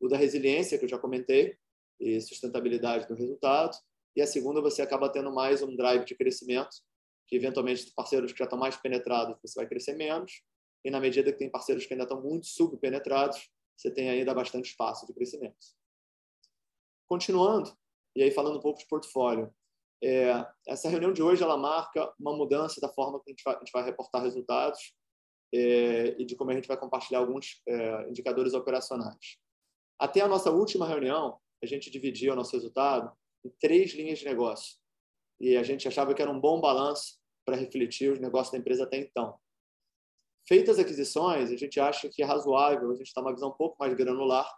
O 0.00 0.08
da 0.08 0.16
resiliência, 0.16 0.78
que 0.78 0.84
eu 0.84 0.88
já 0.88 0.98
comentei, 0.98 1.56
e 2.00 2.20
sustentabilidade 2.20 3.06
do 3.06 3.14
resultado, 3.14 3.76
e 4.16 4.22
a 4.22 4.26
segunda, 4.26 4.60
você 4.60 4.82
acaba 4.82 5.08
tendo 5.08 5.32
mais 5.32 5.62
um 5.62 5.74
drive 5.76 6.04
de 6.04 6.14
crescimento, 6.14 6.76
que 7.26 7.36
eventualmente 7.36 7.92
parceiros 7.94 8.32
que 8.32 8.38
já 8.38 8.44
estão 8.44 8.58
mais 8.58 8.76
penetrados, 8.76 9.36
você 9.42 9.60
vai 9.60 9.68
crescer 9.68 9.94
menos, 9.94 10.42
e 10.84 10.90
na 10.90 11.00
medida 11.00 11.32
que 11.32 11.38
tem 11.38 11.50
parceiros 11.50 11.86
que 11.86 11.92
ainda 11.94 12.04
estão 12.04 12.20
muito 12.22 12.46
subpenetrados, 12.46 13.50
você 13.76 13.90
tem 13.90 14.08
ainda 14.10 14.34
bastante 14.34 14.70
espaço 14.70 15.06
de 15.06 15.12
crescimento. 15.12 15.56
Continuando, 17.08 17.76
e 18.16 18.22
aí 18.22 18.30
falando 18.30 18.58
um 18.58 18.62
pouco 18.62 18.78
de 18.78 18.86
portfólio, 18.86 19.52
É, 20.00 20.30
essa 20.64 20.88
reunião 20.88 21.12
de 21.12 21.20
hoje 21.20 21.42
ela 21.42 21.56
marca 21.56 22.14
uma 22.20 22.32
mudança 22.32 22.80
da 22.80 22.88
forma 22.88 23.18
que 23.18 23.30
a 23.30 23.32
gente 23.32 23.42
vai, 23.42 23.56
a 23.56 23.58
gente 23.58 23.72
vai 23.72 23.82
reportar 23.82 24.22
resultados 24.22 24.94
é, 25.52 26.14
e 26.16 26.24
de 26.24 26.36
como 26.36 26.52
a 26.52 26.54
gente 26.54 26.68
vai 26.68 26.78
compartilhar 26.78 27.18
alguns 27.18 27.60
é, 27.66 28.08
indicadores 28.08 28.54
operacionais. 28.54 29.38
Até 29.98 30.20
a 30.20 30.28
nossa 30.28 30.52
última 30.52 30.86
reunião, 30.86 31.36
a 31.62 31.66
gente 31.66 31.90
dividia 31.90 32.32
o 32.32 32.36
nosso 32.36 32.52
resultado 32.52 33.12
em 33.44 33.50
três 33.60 33.92
linhas 33.92 34.18
de 34.18 34.24
negócio. 34.24 34.76
E 35.40 35.56
a 35.56 35.62
gente 35.62 35.86
achava 35.86 36.14
que 36.14 36.22
era 36.22 36.30
um 36.30 36.40
bom 36.40 36.60
balanço 36.60 37.18
para 37.44 37.56
refletir 37.56 38.12
os 38.12 38.18
negócios 38.18 38.52
da 38.52 38.58
empresa 38.58 38.84
até 38.84 38.98
então. 38.98 39.38
Feitas 40.46 40.78
as 40.78 40.84
aquisições, 40.84 41.50
a 41.50 41.56
gente 41.56 41.78
acha 41.78 42.08
que 42.08 42.22
é 42.22 42.24
razoável 42.24 42.90
a 42.90 42.94
gente 42.94 43.12
dar 43.14 43.22
uma 43.22 43.32
visão 43.32 43.50
um 43.50 43.56
pouco 43.56 43.76
mais 43.78 43.94
granular, 43.94 44.50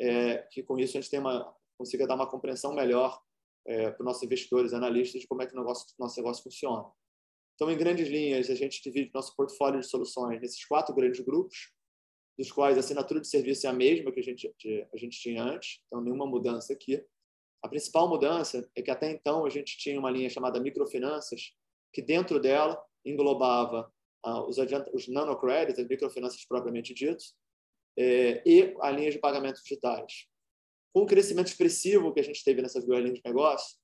é, 0.00 0.38
que 0.50 0.62
com 0.62 0.78
isso 0.78 0.96
a 0.96 1.00
gente 1.00 1.10
tem 1.10 1.20
uma, 1.20 1.54
consiga 1.76 2.06
dar 2.06 2.14
uma 2.14 2.28
compreensão 2.28 2.74
melhor 2.74 3.20
é, 3.66 3.90
para 3.90 4.00
os 4.00 4.04
nossos 4.04 4.22
investidores, 4.22 4.72
analistas, 4.72 5.20
de 5.20 5.26
como 5.26 5.42
é 5.42 5.46
que 5.46 5.56
o 5.56 5.62
nosso, 5.62 5.86
nosso 5.98 6.16
negócio 6.16 6.42
funciona. 6.42 6.90
Então, 7.54 7.70
em 7.70 7.76
grandes 7.76 8.08
linhas, 8.08 8.48
a 8.50 8.54
gente 8.54 8.82
divide 8.82 9.10
nosso 9.12 9.34
portfólio 9.34 9.80
de 9.80 9.86
soluções 9.86 10.40
nesses 10.40 10.64
quatro 10.64 10.94
grandes 10.94 11.20
grupos, 11.20 11.72
dos 12.38 12.52
quais 12.52 12.76
a 12.76 12.80
assinatura 12.80 13.20
de 13.20 13.26
serviço 13.26 13.66
é 13.66 13.70
a 13.70 13.72
mesma 13.72 14.12
que 14.12 14.20
a 14.20 14.22
gente, 14.22 14.54
a 14.92 14.96
gente 14.96 15.18
tinha 15.18 15.42
antes, 15.42 15.80
então 15.86 16.00
nenhuma 16.00 16.24
mudança 16.24 16.72
aqui. 16.72 17.04
A 17.60 17.68
principal 17.68 18.08
mudança 18.08 18.70
é 18.76 18.80
que 18.82 18.90
até 18.90 19.10
então 19.10 19.44
a 19.44 19.50
gente 19.50 19.76
tinha 19.76 19.98
uma 19.98 20.10
linha 20.10 20.30
chamada 20.30 20.60
microfinanças, 20.60 21.52
que 21.92 22.00
dentro 22.00 22.38
dela 22.38 22.80
englobava 23.04 23.92
ah, 24.22 24.46
os, 24.46 24.56
os 24.92 25.08
nanocredits, 25.08 25.80
as 25.80 25.88
microfinanças 25.88 26.44
propriamente 26.44 26.94
ditos, 26.94 27.34
é, 27.98 28.40
e 28.46 28.76
a 28.80 28.90
linha 28.92 29.10
de 29.10 29.18
pagamentos 29.18 29.62
digitais. 29.62 30.28
Com 30.94 31.02
o 31.02 31.06
crescimento 31.06 31.48
expressivo 31.48 32.14
que 32.14 32.20
a 32.20 32.24
gente 32.24 32.44
teve 32.44 32.62
nessas 32.62 32.84
duas 32.84 33.00
linhas 33.00 33.18
de 33.18 33.22
negócio, 33.24 33.76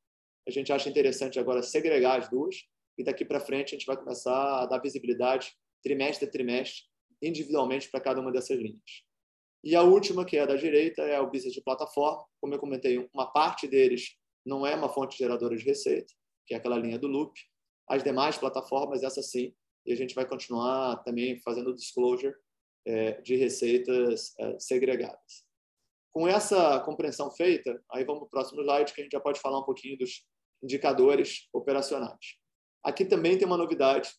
a 0.47 0.51
gente 0.51 0.73
acha 0.73 0.89
interessante 0.89 1.41
agora 1.41 1.63
segregar 1.63 2.21
as 2.21 2.29
duas 2.31 2.65
e 2.97 3.03
daqui 3.03 3.25
para 3.25 3.41
frente 3.41 3.75
a 3.75 3.79
gente 3.79 3.87
vai 3.87 3.97
começar 3.97 4.63
a 4.63 4.67
dar 4.67 4.79
visibilidade 4.79 5.57
trimestre 5.83 6.27
a 6.27 6.31
trimestre, 6.31 6.85
individualmente 7.26 7.90
para 7.90 8.00
cada 8.00 8.21
uma 8.21 8.33
dessas 8.33 8.59
linhas. 8.59 9.04
E 9.62 9.75
a 9.75 9.83
última, 9.83 10.25
que 10.25 10.37
é 10.37 10.40
a 10.40 10.47
da 10.47 10.57
direita, 10.57 11.02
é 11.02 11.19
o 11.21 11.31
business 11.31 11.54
de 11.54 11.62
plataforma. 11.62 12.25
Como 12.40 12.54
eu 12.54 12.59
comentei, 12.59 13.09
uma 13.14 13.33
parte 13.33 13.66
deles 13.66 14.16
não 14.45 14.66
é 14.66 14.75
uma 14.75 14.88
fonte 14.88 15.16
geradora 15.16 15.57
de 15.57 15.64
receita, 15.64 16.12
que 16.47 16.54
é 16.54 16.57
aquela 16.57 16.76
linha 16.76 16.99
do 16.99 17.09
loop. 17.09 17.33
As 17.88 18.02
demais 18.02 18.37
plataformas, 18.37 19.02
essa 19.02 19.23
sim, 19.23 19.54
e 19.87 19.93
a 19.93 19.97
gente 19.97 20.14
vai 20.14 20.26
continuar 20.26 21.02
também 21.02 21.38
fazendo 21.40 21.75
disclosure 21.75 22.35
é, 22.87 23.21
de 23.23 23.37
receitas 23.37 24.35
é, 24.38 24.59
segregadas. 24.59 25.45
Com 26.12 26.28
essa 26.28 26.78
compreensão 26.81 27.31
feita, 27.31 27.83
aí 27.90 28.04
vamos 28.04 28.21
para 28.21 28.26
o 28.26 28.31
próximo 28.31 28.61
slide, 28.62 28.93
que 28.93 29.00
a 29.00 29.04
gente 29.04 29.12
já 29.12 29.21
pode 29.21 29.40
falar 29.40 29.59
um 29.59 29.64
pouquinho 29.64 29.99
dos 29.99 30.25
indicadores 30.62 31.49
operacionais. 31.52 32.37
Aqui 32.83 33.04
também 33.04 33.37
tem 33.37 33.47
uma 33.47 33.57
novidade. 33.57 34.11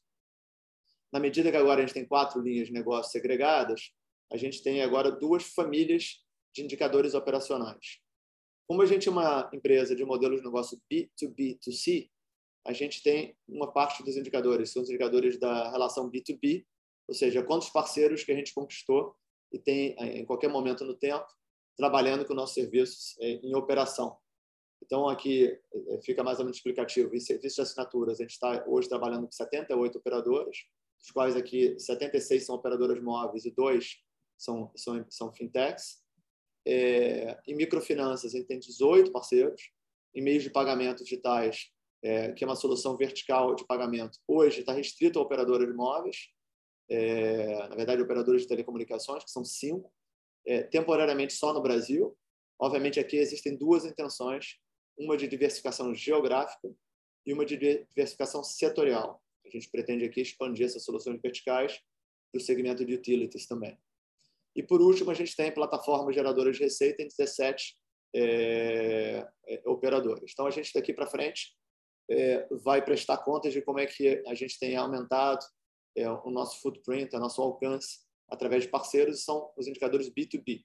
Na 1.16 1.22
medida 1.22 1.50
que 1.50 1.56
agora 1.56 1.80
a 1.80 1.86
gente 1.86 1.94
tem 1.94 2.06
quatro 2.06 2.42
linhas 2.42 2.68
de 2.68 2.74
negócio 2.74 3.10
segregadas, 3.10 3.94
a 4.30 4.36
gente 4.36 4.62
tem 4.62 4.82
agora 4.82 5.10
duas 5.10 5.44
famílias 5.46 6.22
de 6.54 6.62
indicadores 6.62 7.14
operacionais. 7.14 8.02
Como 8.68 8.82
a 8.82 8.86
gente 8.86 9.08
é 9.08 9.12
uma 9.12 9.50
empresa 9.54 9.96
de 9.96 10.04
modelos 10.04 10.40
de 10.40 10.46
negócio 10.46 10.78
B2B2C, 10.92 12.10
a 12.68 12.74
gente 12.74 13.02
tem 13.02 13.34
uma 13.48 13.72
parte 13.72 14.04
dos 14.04 14.18
indicadores, 14.18 14.72
são 14.72 14.82
os 14.82 14.90
indicadores 14.90 15.40
da 15.40 15.72
relação 15.72 16.12
B2B, 16.12 16.66
ou 17.08 17.16
seja, 17.16 17.42
quantos 17.42 17.70
parceiros 17.70 18.26
que 18.26 18.34
a 18.34 18.36
gente 18.36 18.54
conquistou 18.54 19.16
e 19.54 19.58
tem 19.58 19.96
em 20.20 20.26
qualquer 20.26 20.50
momento 20.50 20.84
no 20.84 20.98
tempo 20.98 21.28
trabalhando 21.78 22.26
com 22.26 22.34
nossos 22.34 22.56
serviços 22.56 23.18
é, 23.22 23.40
em 23.42 23.56
operação. 23.56 24.18
Então, 24.84 25.08
aqui 25.08 25.46
é, 25.48 26.02
fica 26.02 26.26
mais 26.26 26.40
ou 26.40 26.44
menos 26.44 26.58
explicativo. 26.58 27.16
Em 27.16 27.22
serviços 27.22 27.56
de 27.56 27.62
assinaturas, 27.62 28.20
a 28.20 28.24
gente 28.24 28.32
está 28.32 28.66
hoje 28.68 28.90
trabalhando 28.90 29.28
com 29.28 29.32
78 29.32 29.98
operadoras, 29.98 30.58
dos 31.00 31.12
quais 31.12 31.36
aqui 31.36 31.80
76 31.80 32.46
são 32.46 32.56
operadoras 32.56 33.02
móveis 33.02 33.46
e 33.46 33.52
dois 33.52 33.98
são, 34.38 34.72
são, 34.76 35.06
são 35.10 35.34
fintechs. 35.34 36.04
É, 36.68 37.40
em 37.48 37.56
microfinanças, 37.56 38.34
a 38.34 38.38
gente 38.38 38.48
tem 38.48 38.60
18 38.60 39.12
parceiros. 39.12 39.72
Em 40.14 40.22
meios 40.22 40.44
de 40.44 40.50
pagamento 40.50 41.04
digitais, 41.04 41.70
é, 42.02 42.32
que 42.32 42.44
é 42.44 42.48
uma 42.48 42.56
solução 42.56 42.96
vertical 42.96 43.54
de 43.54 43.66
pagamento, 43.66 44.18
hoje 44.28 44.62
está 44.62 44.72
restrito 44.72 45.20
a 45.20 45.22
operadoras 45.22 45.74
móveis, 45.76 46.30
é, 46.90 47.68
na 47.68 47.76
verdade, 47.76 48.02
operadoras 48.02 48.44
de 48.44 48.48
telecomunicações, 48.48 49.24
que 49.24 49.32
são 49.32 49.44
cinco, 49.44 49.92
é, 50.46 50.64
temporariamente 50.64 51.34
só 51.34 51.52
no 51.52 51.62
Brasil. 51.62 52.18
Obviamente, 52.60 53.00
aqui 53.00 53.18
existem 53.18 53.58
duas 53.58 53.84
intenções 53.84 54.58
uma 54.98 55.18
de 55.18 55.28
diversificação 55.28 55.94
geográfica 55.94 56.74
e 57.26 57.34
uma 57.34 57.46
de 57.46 57.58
diversificação 57.58 58.44
setorial. 58.44 59.22
A 59.46 59.50
gente 59.50 59.70
pretende 59.70 60.06
aqui 60.06 60.22
expandir 60.22 60.66
essas 60.66 60.84
soluções 60.84 61.22
verticais 61.22 61.80
para 62.32 62.40
o 62.40 62.44
segmento 62.44 62.86
de 62.86 62.94
utilities 62.94 63.48
também. 63.48 63.78
E, 64.56 64.64
por 64.64 64.82
último, 64.82 65.12
a 65.12 65.14
gente 65.14 65.36
tem 65.36 65.54
plataformas 65.54 66.16
geradoras 66.16 66.58
de 66.58 66.64
receita 66.64 67.04
em 67.04 67.08
17 67.08 67.76
é, 68.16 69.28
é. 69.48 69.62
Então, 70.24 70.48
a 70.48 70.52
gente 70.52 70.72
daqui 70.74 70.94
para 70.94 71.06
frente 71.06 71.54
é, 72.10 72.48
vai 72.64 72.84
prestar 72.84 73.18
contas 73.18 73.52
de 73.52 73.62
como 73.62 73.80
é 73.80 73.86
que 73.86 74.24
a 74.26 74.34
gente 74.34 74.58
tem 74.58 74.76
aumentado 74.78 75.46
é, 75.96 76.10
o 76.10 76.30
nosso 76.30 76.62
footprint, 76.62 77.14
o 77.14 77.20
nosso 77.20 77.42
alcance 77.42 78.06
através 78.30 78.64
de 78.64 78.70
parceiros, 78.70 79.24
são 79.24 79.52
os 79.58 79.68
indicadores 79.68 80.10
B2B. 80.10 80.64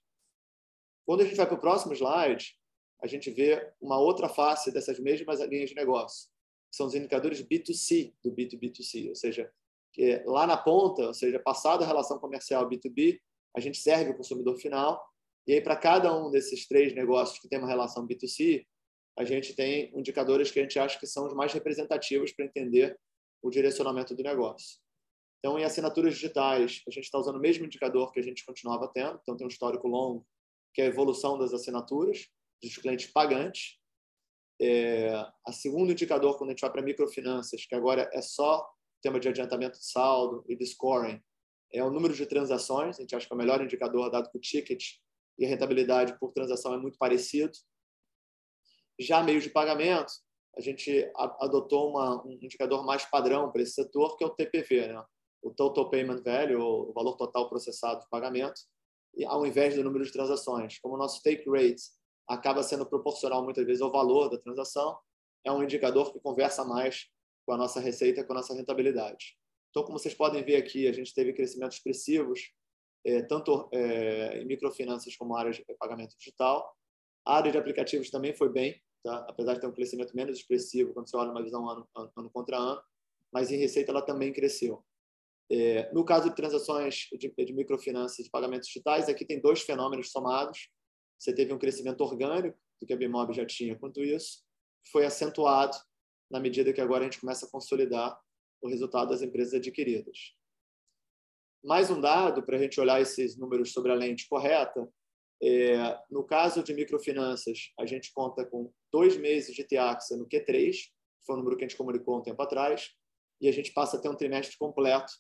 Quando 1.05 1.23
a 1.23 1.25
gente 1.25 1.37
vai 1.37 1.47
para 1.47 1.57
o 1.57 1.61
próximo 1.61 1.93
slide, 1.93 2.57
a 3.03 3.07
gente 3.07 3.31
vê 3.31 3.73
uma 3.81 3.99
outra 3.99 4.29
face 4.29 4.71
dessas 4.71 4.99
mesmas 4.99 5.41
linhas 5.41 5.71
de 5.71 5.75
negócio, 5.75 6.31
são 6.71 6.87
os 6.87 6.95
indicadores 6.95 7.43
B2C 7.43 8.15
do 8.23 8.33
B2B2C, 8.33 9.09
ou 9.09 9.15
seja, 9.15 9.51
que 9.93 10.23
lá 10.25 10.47
na 10.47 10.57
ponta, 10.57 11.09
ou 11.09 11.15
seja, 11.15 11.39
passada 11.39 11.85
a 11.85 11.87
relação 11.87 12.19
comercial 12.19 12.69
B2B, 12.69 13.19
a 13.57 13.61
gente 13.61 13.79
serve 13.79 14.11
o 14.11 14.17
consumidor 14.17 14.57
final, 14.57 15.05
e 15.47 15.55
aí 15.55 15.61
para 15.61 15.77
cada 15.77 16.17
um 16.17 16.31
desses 16.31 16.67
três 16.69 16.95
negócios 16.95 17.39
que 17.39 17.49
tem 17.49 17.59
uma 17.59 17.69
relação 17.69 18.07
B2C, 18.07 18.65
a 19.19 19.25
gente 19.25 19.55
tem 19.55 19.93
indicadores 19.99 20.51
que 20.51 20.61
a 20.61 20.63
gente 20.63 20.79
acha 20.79 20.99
que 20.99 21.07
são 21.07 21.27
os 21.27 21.35
mais 21.35 21.53
representativos 21.53 22.33
para 22.33 22.45
entender 22.45 22.99
o 23.43 23.51
direcionamento 23.51 24.15
do 24.15 24.23
negócio. 24.23 24.79
Então, 25.39 25.59
em 25.59 25.65
assinaturas 25.65 26.15
digitais, 26.15 26.83
a 26.87 26.91
gente 26.91 27.05
está 27.05 27.19
usando 27.19 27.37
o 27.37 27.41
mesmo 27.41 27.65
indicador 27.65 28.13
que 28.13 28.21
a 28.21 28.23
gente 28.23 28.45
continuava 28.45 28.89
tendo, 28.93 29.19
então 29.23 29.37
tem 29.37 29.47
um 29.47 29.49
histórico 29.49 29.89
longo, 29.89 30.27
que 30.75 30.83
é 30.83 30.85
a 30.85 30.89
evolução 30.89 31.39
das 31.39 31.53
assinaturas 31.53 32.29
dos 32.63 32.77
clientes 32.77 33.11
pagantes. 33.11 33.80
É, 34.61 35.11
a 35.47 35.53
segundo 35.53 35.91
indicador, 35.91 36.37
quando 36.37 36.51
a 36.51 36.53
gente 36.53 36.61
vai 36.61 36.71
para 36.71 36.83
microfinanças, 36.83 37.65
que 37.65 37.75
agora 37.75 38.11
é 38.13 38.21
só 38.21 38.69
tema 39.01 39.19
de 39.19 39.29
adiantamento 39.29 39.79
de 39.79 39.87
saldo 39.87 40.45
e 40.47 40.55
de 40.55 40.67
scoring, 40.67 41.21
é 41.73 41.83
o 41.83 41.91
número 41.91 42.13
de 42.13 42.27
transações. 42.27 42.99
A 42.99 43.03
gente 43.03 43.17
acha 43.17 43.27
que 43.27 43.33
é 43.33 43.37
o 43.37 43.39
melhor 43.39 43.63
indicador, 43.63 44.11
dado 44.11 44.31
que 44.31 44.37
o 44.37 44.41
ticket 44.41 44.97
e 45.39 45.47
a 45.47 45.49
rentabilidade 45.49 46.19
por 46.19 46.33
transação 46.33 46.75
é 46.75 46.77
muito 46.77 46.99
parecido. 46.99 47.53
Já 48.99 49.23
meio 49.23 49.41
de 49.41 49.49
pagamento, 49.49 50.13
a 50.57 50.61
gente 50.61 51.11
adotou 51.41 51.91
uma, 51.91 52.27
um 52.27 52.33
indicador 52.43 52.85
mais 52.85 53.05
padrão 53.07 53.51
para 53.51 53.63
esse 53.63 53.73
setor, 53.73 54.17
que 54.17 54.25
é 54.25 54.27
o 54.27 54.31
TPV, 54.31 54.89
né? 54.89 55.03
o 55.43 55.51
Total 55.51 55.89
Payment 55.89 56.23
Value, 56.23 56.61
o 56.61 56.93
valor 56.93 57.17
total 57.17 57.49
processado 57.49 58.01
de 58.01 58.09
pagamento, 58.11 58.61
ao 59.27 59.47
invés 59.47 59.75
do 59.75 59.83
número 59.83 60.05
de 60.05 60.13
transações. 60.13 60.79
Como 60.81 60.97
o 60.97 60.99
nosso 60.99 61.23
take 61.23 61.49
rate 61.49 61.83
acaba 62.31 62.63
sendo 62.63 62.87
proporcional 62.87 63.43
muitas 63.43 63.67
vezes 63.67 63.83
ao 63.83 63.91
valor 63.91 64.29
da 64.29 64.39
transação, 64.39 64.97
é 65.45 65.51
um 65.51 65.65
indicador 65.65 66.13
que 66.13 66.21
conversa 66.21 66.65
mais 66.65 67.09
com 67.45 67.53
a 67.53 67.57
nossa 67.57 67.81
receita, 67.81 68.23
com 68.23 68.33
a 68.33 68.37
nossa 68.37 68.55
rentabilidade. 68.55 69.37
Então, 69.71 69.83
como 69.83 69.99
vocês 69.99 70.15
podem 70.15 70.45
ver 70.45 70.57
aqui, 70.57 70.87
a 70.87 70.93
gente 70.93 71.13
teve 71.13 71.33
crescimentos 71.33 71.79
expressivos, 71.79 72.53
é, 73.05 73.23
tanto 73.23 73.69
é, 73.73 74.41
em 74.41 74.47
microfinanças 74.47 75.17
como 75.17 75.35
área 75.35 75.51
de 75.51 75.65
pagamento 75.77 76.17
digital. 76.17 76.73
A 77.27 77.37
área 77.37 77.51
de 77.51 77.59
aplicativos 77.59 78.11
também 78.11 78.33
foi 78.33 78.49
bem, 78.49 78.81
tá? 79.03 79.27
apesar 79.29 79.55
de 79.55 79.61
ter 79.61 79.67
um 79.67 79.73
crescimento 79.73 80.15
menos 80.15 80.39
expressivo 80.39 80.93
quando 80.95 81.11
você 81.11 81.17
olha 81.17 81.33
uma 81.33 81.43
visão 81.43 81.69
ano, 81.69 81.89
ano, 81.97 82.13
ano 82.17 82.31
contra 82.31 82.57
ano, 82.57 82.81
mas 83.33 83.51
em 83.51 83.57
receita 83.57 83.91
ela 83.91 84.03
também 84.03 84.33
cresceu. 84.33 84.85
É, 85.51 85.93
no 85.93 86.05
caso 86.05 86.31
de 86.31 86.37
transações 86.37 87.09
de, 87.13 87.29
de 87.29 87.53
microfinanças 87.53 88.25
e 88.25 88.31
pagamentos 88.31 88.69
digitais, 88.69 89.09
aqui 89.09 89.25
tem 89.25 89.41
dois 89.41 89.63
fenômenos 89.63 90.13
somados. 90.13 90.69
Você 91.21 91.35
teve 91.35 91.53
um 91.53 91.59
crescimento 91.59 92.01
orgânico, 92.01 92.59
do 92.81 92.87
que 92.87 92.95
a 92.95 92.97
Bimob 92.97 93.35
já 93.35 93.45
tinha 93.45 93.79
quanto 93.79 94.03
isso, 94.03 94.43
foi 94.91 95.05
acentuado 95.05 95.77
na 96.31 96.41
medida 96.41 96.73
que 96.73 96.81
agora 96.81 97.03
a 97.03 97.05
gente 97.05 97.21
começa 97.21 97.45
a 97.45 97.51
consolidar 97.51 98.19
o 98.63 98.69
resultado 98.69 99.11
das 99.11 99.21
empresas 99.21 99.53
adquiridas. 99.53 100.35
Mais 101.63 101.91
um 101.91 102.01
dado 102.01 102.43
para 102.43 102.57
a 102.57 102.59
gente 102.59 102.81
olhar 102.81 103.03
esses 103.03 103.37
números 103.37 103.71
sobre 103.71 103.93
a 103.93 103.95
lente 103.95 104.27
correta. 104.29 104.89
É, 105.43 105.99
no 106.11 106.25
caso 106.25 106.63
de 106.63 106.73
microfinanças, 106.73 107.71
a 107.79 107.85
gente 107.85 108.11
conta 108.15 108.47
com 108.47 108.73
dois 108.91 109.19
meses 109.19 109.55
de 109.55 109.65
TEAXA 109.65 110.17
no 110.17 110.27
Q3, 110.27 110.73
que 110.73 111.27
foi 111.27 111.35
o 111.35 111.39
número 111.39 111.59
que 111.59 111.65
a 111.65 111.69
gente 111.69 111.77
comunicou 111.77 112.19
um 112.19 112.23
tempo 112.23 112.41
atrás, 112.41 112.95
e 113.43 113.49
a 113.49 113.53
gente 113.53 113.73
passa 113.73 113.99
a 113.99 114.01
ter 114.01 114.09
um 114.09 114.17
trimestre 114.17 114.57
completo 114.57 115.13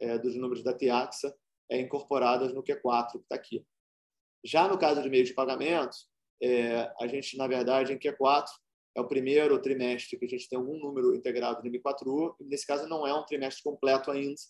é, 0.00 0.18
dos 0.18 0.36
números 0.36 0.62
da 0.62 0.76
Tiaxa 0.76 1.34
é, 1.70 1.80
incorporadas 1.80 2.52
no 2.52 2.62
Q4, 2.62 3.12
que 3.12 3.18
está 3.18 3.36
aqui. 3.36 3.64
Já 4.46 4.68
no 4.68 4.78
caso 4.78 5.02
de 5.02 5.10
meio 5.10 5.24
de 5.24 5.34
pagamento, 5.34 5.96
é, 6.40 6.88
a 7.00 7.06
gente, 7.08 7.36
na 7.36 7.48
verdade, 7.48 7.92
em 7.92 7.98
Q4, 7.98 8.46
é 8.94 9.00
o 9.00 9.08
primeiro 9.08 9.60
trimestre 9.60 10.16
que 10.16 10.24
a 10.24 10.28
gente 10.28 10.48
tem 10.48 10.56
algum 10.56 10.78
número 10.78 11.14
integrado 11.14 11.62
no 11.62 11.70
M4U. 11.70 12.36
Nesse 12.40 12.64
caso, 12.64 12.88
não 12.88 13.04
é 13.04 13.12
um 13.12 13.24
trimestre 13.26 13.62
completo 13.64 14.10
ainda. 14.10 14.40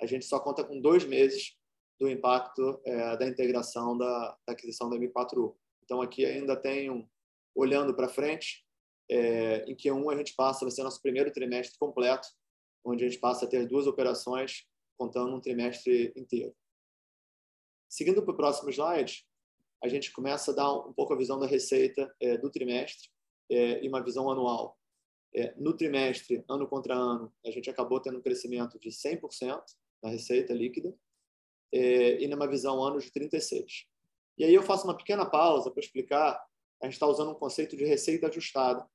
A 0.00 0.06
gente 0.06 0.24
só 0.24 0.40
conta 0.40 0.64
com 0.64 0.80
dois 0.80 1.04
meses 1.04 1.54
do 2.00 2.08
impacto 2.08 2.80
é, 2.86 3.16
da 3.18 3.28
integração 3.28 3.96
da, 3.96 4.36
da, 4.46 4.54
aquisição 4.54 4.88
da 4.88 4.96
M4U. 4.96 5.54
Então, 5.84 6.00
aqui 6.00 6.24
ainda 6.24 6.56
tem 6.56 6.90
um, 6.90 7.06
olhando 7.54 7.94
para 7.94 8.08
frente, 8.08 8.64
é, 9.10 9.64
em 9.70 9.76
Q1 9.76 10.14
a 10.14 10.16
gente 10.16 10.34
passa, 10.34 10.64
vai 10.64 10.70
ser 10.70 10.82
nosso 10.82 11.02
primeiro 11.02 11.30
trimestre 11.30 11.78
completo, 11.78 12.26
onde 12.84 13.04
a 13.04 13.08
gente 13.08 13.20
passa 13.20 13.44
a 13.44 13.48
ter 13.48 13.68
duas 13.68 13.86
operações 13.86 14.64
contando 14.98 15.34
um 15.34 15.40
trimestre 15.40 16.12
inteiro. 16.16 16.54
Seguindo 17.88 18.22
para 18.22 18.32
o 18.32 18.36
próximo 18.36 18.70
slide, 18.70 19.26
a 19.82 19.88
gente 19.88 20.12
começa 20.12 20.52
a 20.52 20.54
dar 20.54 20.72
um 20.72 20.92
pouco 20.92 21.12
a 21.12 21.16
visão 21.16 21.38
da 21.38 21.46
receita 21.46 22.14
é, 22.20 22.38
do 22.38 22.48
trimestre 22.48 23.08
é, 23.50 23.84
e 23.84 23.88
uma 23.88 24.02
visão 24.02 24.30
anual. 24.30 24.78
É, 25.34 25.52
no 25.56 25.76
trimestre, 25.76 26.44
ano 26.48 26.68
contra 26.68 26.94
ano, 26.94 27.32
a 27.44 27.50
gente 27.50 27.68
acabou 27.68 28.00
tendo 28.00 28.18
um 28.18 28.22
crescimento 28.22 28.78
de 28.78 28.90
100% 28.90 29.60
na 30.02 30.10
receita 30.10 30.54
líquida 30.54 30.94
é, 31.72 32.22
e 32.22 32.28
numa 32.28 32.46
visão 32.46 32.82
ano 32.82 33.00
de 33.00 33.10
36%. 33.10 33.66
E 34.38 34.44
aí 34.44 34.54
eu 34.54 34.62
faço 34.62 34.84
uma 34.84 34.96
pequena 34.96 35.26
pausa 35.26 35.70
para 35.70 35.80
explicar, 35.80 36.40
a 36.80 36.86
gente 36.86 36.94
está 36.94 37.06
usando 37.06 37.32
um 37.32 37.34
conceito 37.34 37.76
de 37.76 37.84
receita 37.84 38.28
ajustada, 38.28 38.86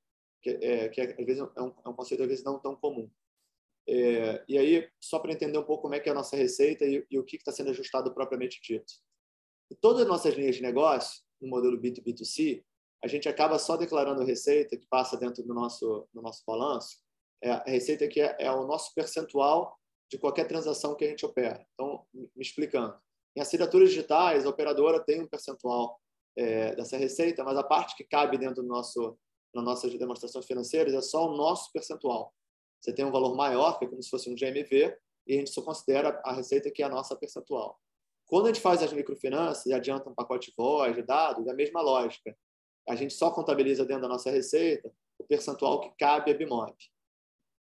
que, 0.42 0.52
é, 0.52 0.88
que 0.90 1.02
é, 1.02 1.16
às 1.20 1.26
vezes 1.26 1.42
um, 1.42 1.50
é 1.56 1.90
um, 1.90 1.94
conceito 1.94 2.24
às 2.24 2.30
vezes 2.30 2.46
não 2.46 2.60
tão 2.60 2.76
comum. 2.76 3.10
E 3.90 4.58
aí, 4.58 4.90
só 5.00 5.18
para 5.18 5.32
entender 5.32 5.58
um 5.58 5.64
pouco 5.64 5.84
como 5.84 5.96
é 5.96 6.00
que 6.00 6.10
é 6.10 6.12
a 6.12 6.16
nossa 6.16 6.36
receita 6.36 6.86
e, 6.86 7.06
e 7.10 7.18
o 7.18 7.24
que 7.24 7.38
está 7.38 7.52
sendo 7.52 7.70
ajustado 7.70 8.14
propriamente 8.14 8.60
dito. 8.62 8.94
Todas 9.76 10.04
as 10.04 10.08
nossas 10.08 10.34
linhas 10.36 10.56
de 10.56 10.62
negócio, 10.62 11.22
no 11.42 11.50
modelo 11.50 11.80
B2B2C, 11.80 12.64
a 13.04 13.08
gente 13.08 13.30
acaba 13.30 13.60
só 13.60 13.78
declarando 13.78 14.24
receita 14.24 14.78
que 14.78 14.88
passa 14.88 15.18
dentro 15.18 15.44
do 15.44 15.54
nosso, 15.54 16.08
do 16.14 16.22
nosso 16.22 16.44
balanço. 16.46 16.98
É, 17.44 17.52
a 17.52 17.64
receita 17.66 18.08
que 18.08 18.20
é, 18.20 18.36
é, 18.40 18.52
o 18.52 18.66
nosso 18.66 18.94
percentual 18.96 19.78
de 20.10 20.18
qualquer 20.18 20.48
transação 20.48 20.96
que 20.96 21.06
a 21.06 21.10
gente 21.10 21.26
opera. 21.26 21.64
Então, 21.74 22.06
me 22.14 22.30
explicando. 22.38 22.98
Em 23.36 23.42
assinaturas 23.42 23.90
digitais, 23.90 24.46
a 24.46 24.50
operadora 24.50 25.04
tem 25.04 25.22
um 25.22 25.28
percentual 25.28 26.00
é, 26.36 26.76
dessa 26.76 26.98
receita, 26.98 27.44
mas 27.44 27.58
a 27.58 27.64
parte 27.64 27.96
que 27.96 28.04
cabe 28.04 28.38
dentro 28.38 28.64
do 28.64 28.68
nosso, 28.68 29.18
nas 29.54 29.64
nossas 29.64 29.94
demonstrações 29.98 30.46
financeiras 30.46 30.94
é 30.94 31.02
só 31.02 31.28
o 31.28 31.38
nosso 31.38 31.72
percentual. 31.72 32.34
Você 32.82 32.94
tem 32.94 33.06
um 33.06 33.12
valor 33.12 33.36
maior, 33.36 33.78
que 33.78 33.86
é 33.86 33.88
como 33.88 34.02
se 34.02 34.10
fosse 34.10 34.30
um 34.30 34.36
GMV, 34.36 34.98
e 35.28 35.34
a 35.34 35.38
gente 35.38 35.52
só 35.52 35.62
considera 35.62 36.20
a 36.24 36.34
receita 36.34 36.72
que 36.72 36.82
é 36.82 36.86
a 36.86 36.90
nossa 36.90 37.16
percentual. 37.16 37.80
Quando 38.28 38.46
a 38.46 38.50
gente 38.50 38.62
faz 38.62 38.84
as 38.84 38.94
microfinanças 38.94 39.66
e 39.66 39.74
adianta 39.74 40.10
um 40.10 40.14
pacote 40.14 40.50
de 40.50 40.56
voz, 40.56 40.96
de 40.96 41.02
dados, 41.02 41.48
é 41.48 41.52
a 41.52 41.56
mesma 41.56 41.82
lógica 41.82 42.36
a 42.88 42.96
gente 42.96 43.14
só 43.14 43.30
contabiliza 43.30 43.86
dentro 43.86 44.04
da 44.04 44.08
nossa 44.08 44.32
receita 44.32 44.92
o 45.20 45.24
percentual 45.26 45.82
que 45.82 45.92
cabe 46.00 46.32
a 46.32 46.34
BIMOB. 46.34 46.74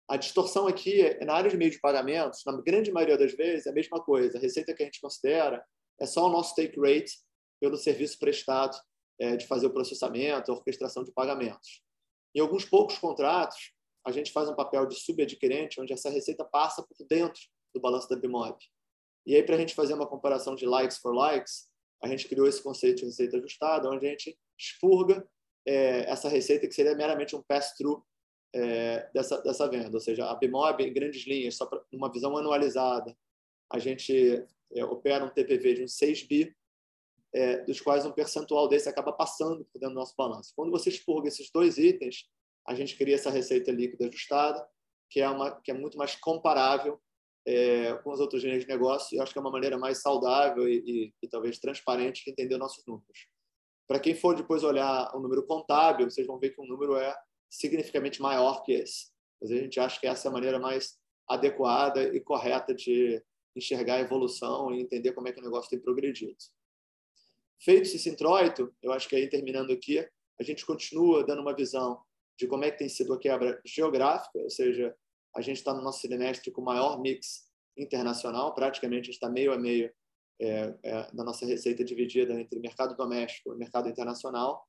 A 0.09 0.17
distorção 0.17 0.67
aqui 0.67 1.01
é 1.01 1.24
na 1.24 1.33
área 1.33 1.50
de 1.50 1.57
meio 1.57 1.71
de 1.71 1.79
pagamentos, 1.79 2.43
na 2.45 2.62
grande 2.62 2.91
maioria 2.91 3.17
das 3.17 3.33
vezes, 3.33 3.65
é 3.65 3.69
a 3.69 3.74
mesma 3.74 4.03
coisa. 4.03 4.38
A 4.38 4.41
receita 4.41 4.74
que 4.74 4.83
a 4.83 4.85
gente 4.85 5.00
considera 5.00 5.65
é 6.00 6.05
só 6.05 6.27
o 6.27 6.29
nosso 6.29 6.53
take 6.53 6.79
rate 6.79 7.13
pelo 7.59 7.77
serviço 7.77 8.19
prestado 8.19 8.77
é, 9.19 9.38
de 9.38 9.47
fazer 9.47 9.67
o 9.67 9.74
processamento, 9.74 10.51
a 10.51 10.55
orquestração 10.55 11.03
de 11.03 11.12
pagamentos. 11.12 11.81
Em 12.35 12.41
alguns 12.41 12.65
poucos 12.65 12.97
contratos, 12.97 13.71
a 14.05 14.12
gente 14.12 14.31
faz 14.31 14.50
um 14.50 14.55
papel 14.55 14.85
de 14.85 14.95
subadquirente, 14.95 15.79
onde 15.79 15.93
essa 15.93 16.09
receita 16.09 16.43
passa 16.43 16.83
por 16.83 17.07
dentro 17.07 17.41
do 17.74 17.79
balanço 17.79 18.09
da 18.09 18.17
BIMOB. 18.17 18.57
E 19.25 19.36
aí, 19.36 19.44
para 19.44 19.55
a 19.55 19.58
gente 19.58 19.74
fazer 19.74 19.94
uma 19.94 20.08
comparação 20.08 20.55
de 20.55 20.65
likes 20.65 20.98
for 20.98 21.13
likes, 21.13 21.67
a 22.01 22.08
gente 22.08 22.27
criou 22.27 22.48
esse 22.48 22.62
conceito 22.62 23.00
de 23.00 23.05
receita 23.05 23.38
ajustada, 23.38 23.89
onde 23.89 24.05
a 24.05 24.10
gente 24.10 24.38
expurga 24.58 25.27
é, 25.65 26.10
essa 26.10 26.29
receita 26.29 26.67
que 26.67 26.74
seria 26.74 26.96
meramente 26.96 27.36
um 27.36 27.41
pass-through 27.41 28.03
é, 28.53 29.10
dessa, 29.13 29.41
dessa 29.41 29.67
venda. 29.67 29.96
Ou 29.96 30.01
seja, 30.01 30.25
a 30.29 30.36
Bimob, 30.36 30.84
em 30.84 30.94
grandes 30.94 31.25
linhas, 31.25 31.55
só 31.55 31.65
para 31.65 31.84
uma 31.91 32.12
visão 32.12 32.38
anualizada, 32.38 33.17
a 33.72 33.79
gente 33.79 34.46
é, 34.74 34.85
opera 34.85 35.25
um 35.25 35.29
TPV 35.29 35.74
de 35.74 35.83
uns 35.83 35.94
6 35.98 36.24
bi, 36.24 36.55
é, 37.33 37.57
dos 37.64 37.81
quais 37.81 38.05
um 38.05 38.11
percentual 38.11 38.68
desse 38.68 38.88
acaba 38.88 39.11
passando 39.11 39.68
dentro 39.74 39.90
do 39.90 39.96
nosso 39.96 40.16
balanço. 40.16 40.53
Quando 40.55 40.72
você 40.72 40.90
expurga 40.90 41.27
esses 41.27 41.50
dois 41.50 41.77
itens, 41.77 42.29
a 42.66 42.74
gente 42.74 42.96
cria 42.96 43.16
essa 43.16 43.29
receita 43.29 43.72
líquida 43.72 44.07
ajustada, 44.07 44.66
que 45.09 45.20
é, 45.20 45.29
uma, 45.29 45.59
que 45.61 45.72
é 45.72 45.74
muito 45.74 45.98
mais 45.98 46.16
comparável 46.16 47.00
é, 47.46 47.94
com 48.03 48.12
as 48.12 48.20
outras 48.20 48.44
linhas 48.44 48.62
de 48.62 48.68
negócio, 48.68 49.16
e 49.16 49.20
acho 49.20 49.31
que 49.31 49.38
é 49.38 49.42
uma 49.42 49.51
maneira 49.51 49.77
mais 49.77 50.01
saudável 50.01 50.68
e, 50.68 50.84
e, 50.86 51.14
e 51.22 51.27
talvez 51.27 51.60
transparente 51.60 52.24
de 52.24 52.31
entender 52.31 52.58
nossos 52.58 52.84
números. 52.86 53.27
Para 53.88 54.00
quem 54.00 54.16
for 54.16 54.36
depois 54.36 54.64
olhar 54.64 55.12
o 55.16 55.20
número 55.20 55.46
contábil, 55.46 56.10
vocês 56.10 56.25
vão 56.25 56.40
ver 56.40 56.50
que 56.51 56.62
o 56.62 56.66
número 56.66 56.96
é 56.96 57.16
significativamente 57.50 58.22
maior 58.22 58.64
que 58.64 58.74
esse. 58.74 59.12
Mas 59.40 59.51
a 59.51 59.55
gente 59.55 59.79
acha 59.79 60.00
que 60.00 60.08
essa 60.08 60.27
é 60.27 60.29
a 60.29 60.34
maneira 60.34 60.60
mais 60.60 60.98
adequada 61.27 62.03
e 62.16 62.20
correta 62.20 62.74
de 62.74 63.22
enxergar 63.55 63.96
a 63.96 64.01
evolução 64.01 64.74
e 64.74 64.81
entender 64.81 65.14
como 65.14 65.27
é 65.27 65.31
que 65.31 65.40
o 65.40 65.44
negócio 65.44 65.70
tem 65.70 65.79
progredido. 65.79 66.36
Feito 67.62 67.84
esse 67.84 68.10
introito, 68.10 68.74
eu 68.81 68.92
acho 68.92 69.08
que 69.08 69.16
aí 69.16 69.29
terminando 69.29 69.72
aqui, 69.72 70.00
a 70.40 70.44
gente 70.44 70.66
continua 70.66 71.24
dando 71.25 71.42
uma 71.42 71.55
visão 71.55 72.01
de 72.38 72.48
como 72.48 72.66
é 72.66 72.72
que 72.72 72.79
tem 72.79 72.90
sido 72.90 73.14
a 73.14 73.20
quebra 73.20 73.62
geográfica, 73.66 74.40
ou 74.40 74.50
seja, 74.50 74.96
a 75.35 75.41
gente 75.41 75.57
está 75.57 75.74
no 75.74 75.81
nosso 75.81 76.01
trimestre 76.01 76.51
com 76.51 76.61
o 76.61 76.65
maior 76.65 77.00
mix 77.00 77.50
internacional, 77.77 78.53
praticamente 78.55 79.01
a 79.01 79.05
gente 79.05 79.13
está 79.15 79.29
meio 79.29 79.51
a 79.51 79.57
meio 79.57 79.91
é, 80.39 80.74
é, 80.83 81.11
da 81.11 81.24
nossa 81.24 81.45
receita 81.45 81.83
dividida 81.83 82.33
entre 82.33 82.59
mercado 82.59 82.95
doméstico 82.95 83.53
e 83.53 83.57
mercado 83.57 83.89
internacional. 83.89 84.67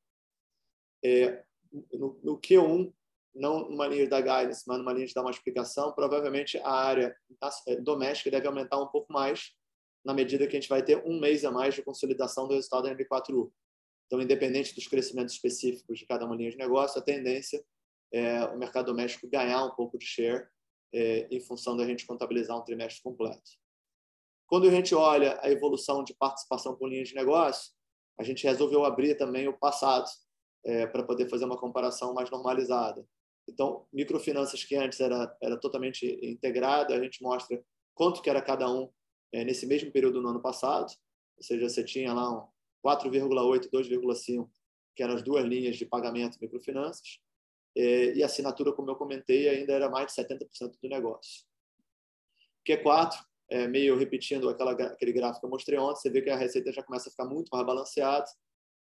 É, 1.05 1.44
no, 1.92 2.18
no 2.22 2.40
Q1, 2.40 2.92
não 3.35 3.68
numa 3.68 3.87
linha 3.87 4.09
da 4.09 4.20
guidance, 4.20 4.64
mas 4.66 4.79
numa 4.79 4.92
linha 4.92 5.07
de 5.07 5.14
dar 5.14 5.22
uma 5.22 5.31
explicação, 5.31 5.92
provavelmente 5.92 6.59
a 6.59 6.70
área 6.70 7.16
é, 7.68 7.76
doméstica 7.76 8.31
deve 8.31 8.46
aumentar 8.46 8.81
um 8.81 8.88
pouco 8.88 9.12
mais 9.12 9.52
na 10.05 10.14
medida 10.14 10.46
que 10.46 10.57
a 10.57 10.61
gente 10.61 10.68
vai 10.68 10.83
ter 10.83 11.05
um 11.05 11.18
mês 11.20 11.44
a 11.44 11.50
mais 11.50 11.74
de 11.74 11.83
consolidação 11.83 12.46
do 12.46 12.55
resultado 12.55 12.85
da 12.85 12.94
MB4U. 12.94 13.50
Então, 14.07 14.22
independente 14.22 14.74
dos 14.74 14.87
crescimentos 14.87 15.35
específicos 15.35 15.98
de 15.98 16.07
cada 16.07 16.24
uma 16.24 16.37
linha 16.37 16.50
de 16.50 16.57
negócio, 16.57 17.00
a 17.00 17.05
tendência 17.05 17.62
é 18.12 18.44
o 18.44 18.57
mercado 18.57 18.87
doméstico 18.87 19.29
ganhar 19.29 19.64
um 19.64 19.74
pouco 19.74 19.98
de 19.98 20.07
share 20.07 20.46
é, 20.97 21.29
em 21.31 21.41
função 21.41 21.77
da 21.77 21.85
gente 21.85 22.07
contabilizar 22.07 22.57
um 22.57 22.63
trimestre 22.65 23.03
completo. 23.03 23.51
Quando 24.47 24.67
a 24.67 24.71
gente 24.71 24.95
olha 24.95 25.39
a 25.43 25.51
evolução 25.51 26.03
de 26.03 26.15
participação 26.15 26.75
por 26.75 26.89
linha 26.89 27.05
de 27.05 27.15
negócio, 27.15 27.73
a 28.19 28.23
gente 28.23 28.45
resolveu 28.45 28.85
abrir 28.85 29.15
também 29.17 29.47
o 29.47 29.59
passado 29.59 30.09
é, 30.65 30.87
para 30.87 31.03
poder 31.03 31.29
fazer 31.29 31.45
uma 31.45 31.59
comparação 31.59 32.15
mais 32.15 32.31
normalizada. 32.31 33.07
Então, 33.47 33.87
microfinanças 33.93 34.65
que 34.65 34.75
antes 34.75 34.99
era, 35.01 35.37
era 35.43 35.59
totalmente 35.59 36.07
integrada, 36.23 36.95
a 36.95 37.03
gente 37.03 37.23
mostra 37.23 37.63
quanto 37.95 38.23
que 38.23 38.31
era 38.31 38.41
cada 38.41 38.71
um 38.71 38.91
é, 39.33 39.45
nesse 39.45 39.67
mesmo 39.67 39.93
período 39.93 40.23
no 40.23 40.29
ano 40.29 40.41
passado, 40.41 40.91
ou 41.37 41.43
seja, 41.43 41.69
você 41.69 41.85
tinha 41.85 42.15
lá 42.15 42.31
um 42.31 42.49
4,8, 42.85 43.69
2,5, 43.71 44.49
que 44.95 45.03
eram 45.03 45.15
as 45.15 45.23
duas 45.23 45.45
linhas 45.45 45.77
de 45.77 45.85
pagamento 45.85 46.39
microfinanças, 46.41 47.21
e 47.77 48.23
a 48.23 48.27
assinatura, 48.27 48.73
como 48.73 48.91
eu 48.91 48.97
comentei, 48.97 49.49
ainda 49.49 49.73
era 49.73 49.89
mais 49.91 50.07
de 50.07 50.23
70% 50.23 50.79
do 50.83 50.89
negócio. 50.89 51.45
Q4, 52.67 53.15
é, 53.51 53.69
meio 53.69 53.97
repetindo 53.97 54.49
aquela, 54.49 54.73
aquele 54.73 55.12
gráfico 55.12 55.41
que 55.41 55.47
eu 55.47 55.51
mostrei 55.51 55.79
ontem, 55.79 56.01
você 56.01 56.11
vê 56.11 56.23
que 56.23 56.31
a 56.31 56.37
receita 56.37 56.73
já 56.73 56.83
começa 56.83 57.09
a 57.09 57.11
ficar 57.11 57.27
muito 57.27 57.49
mais 57.53 57.65
balanceada 57.65 58.27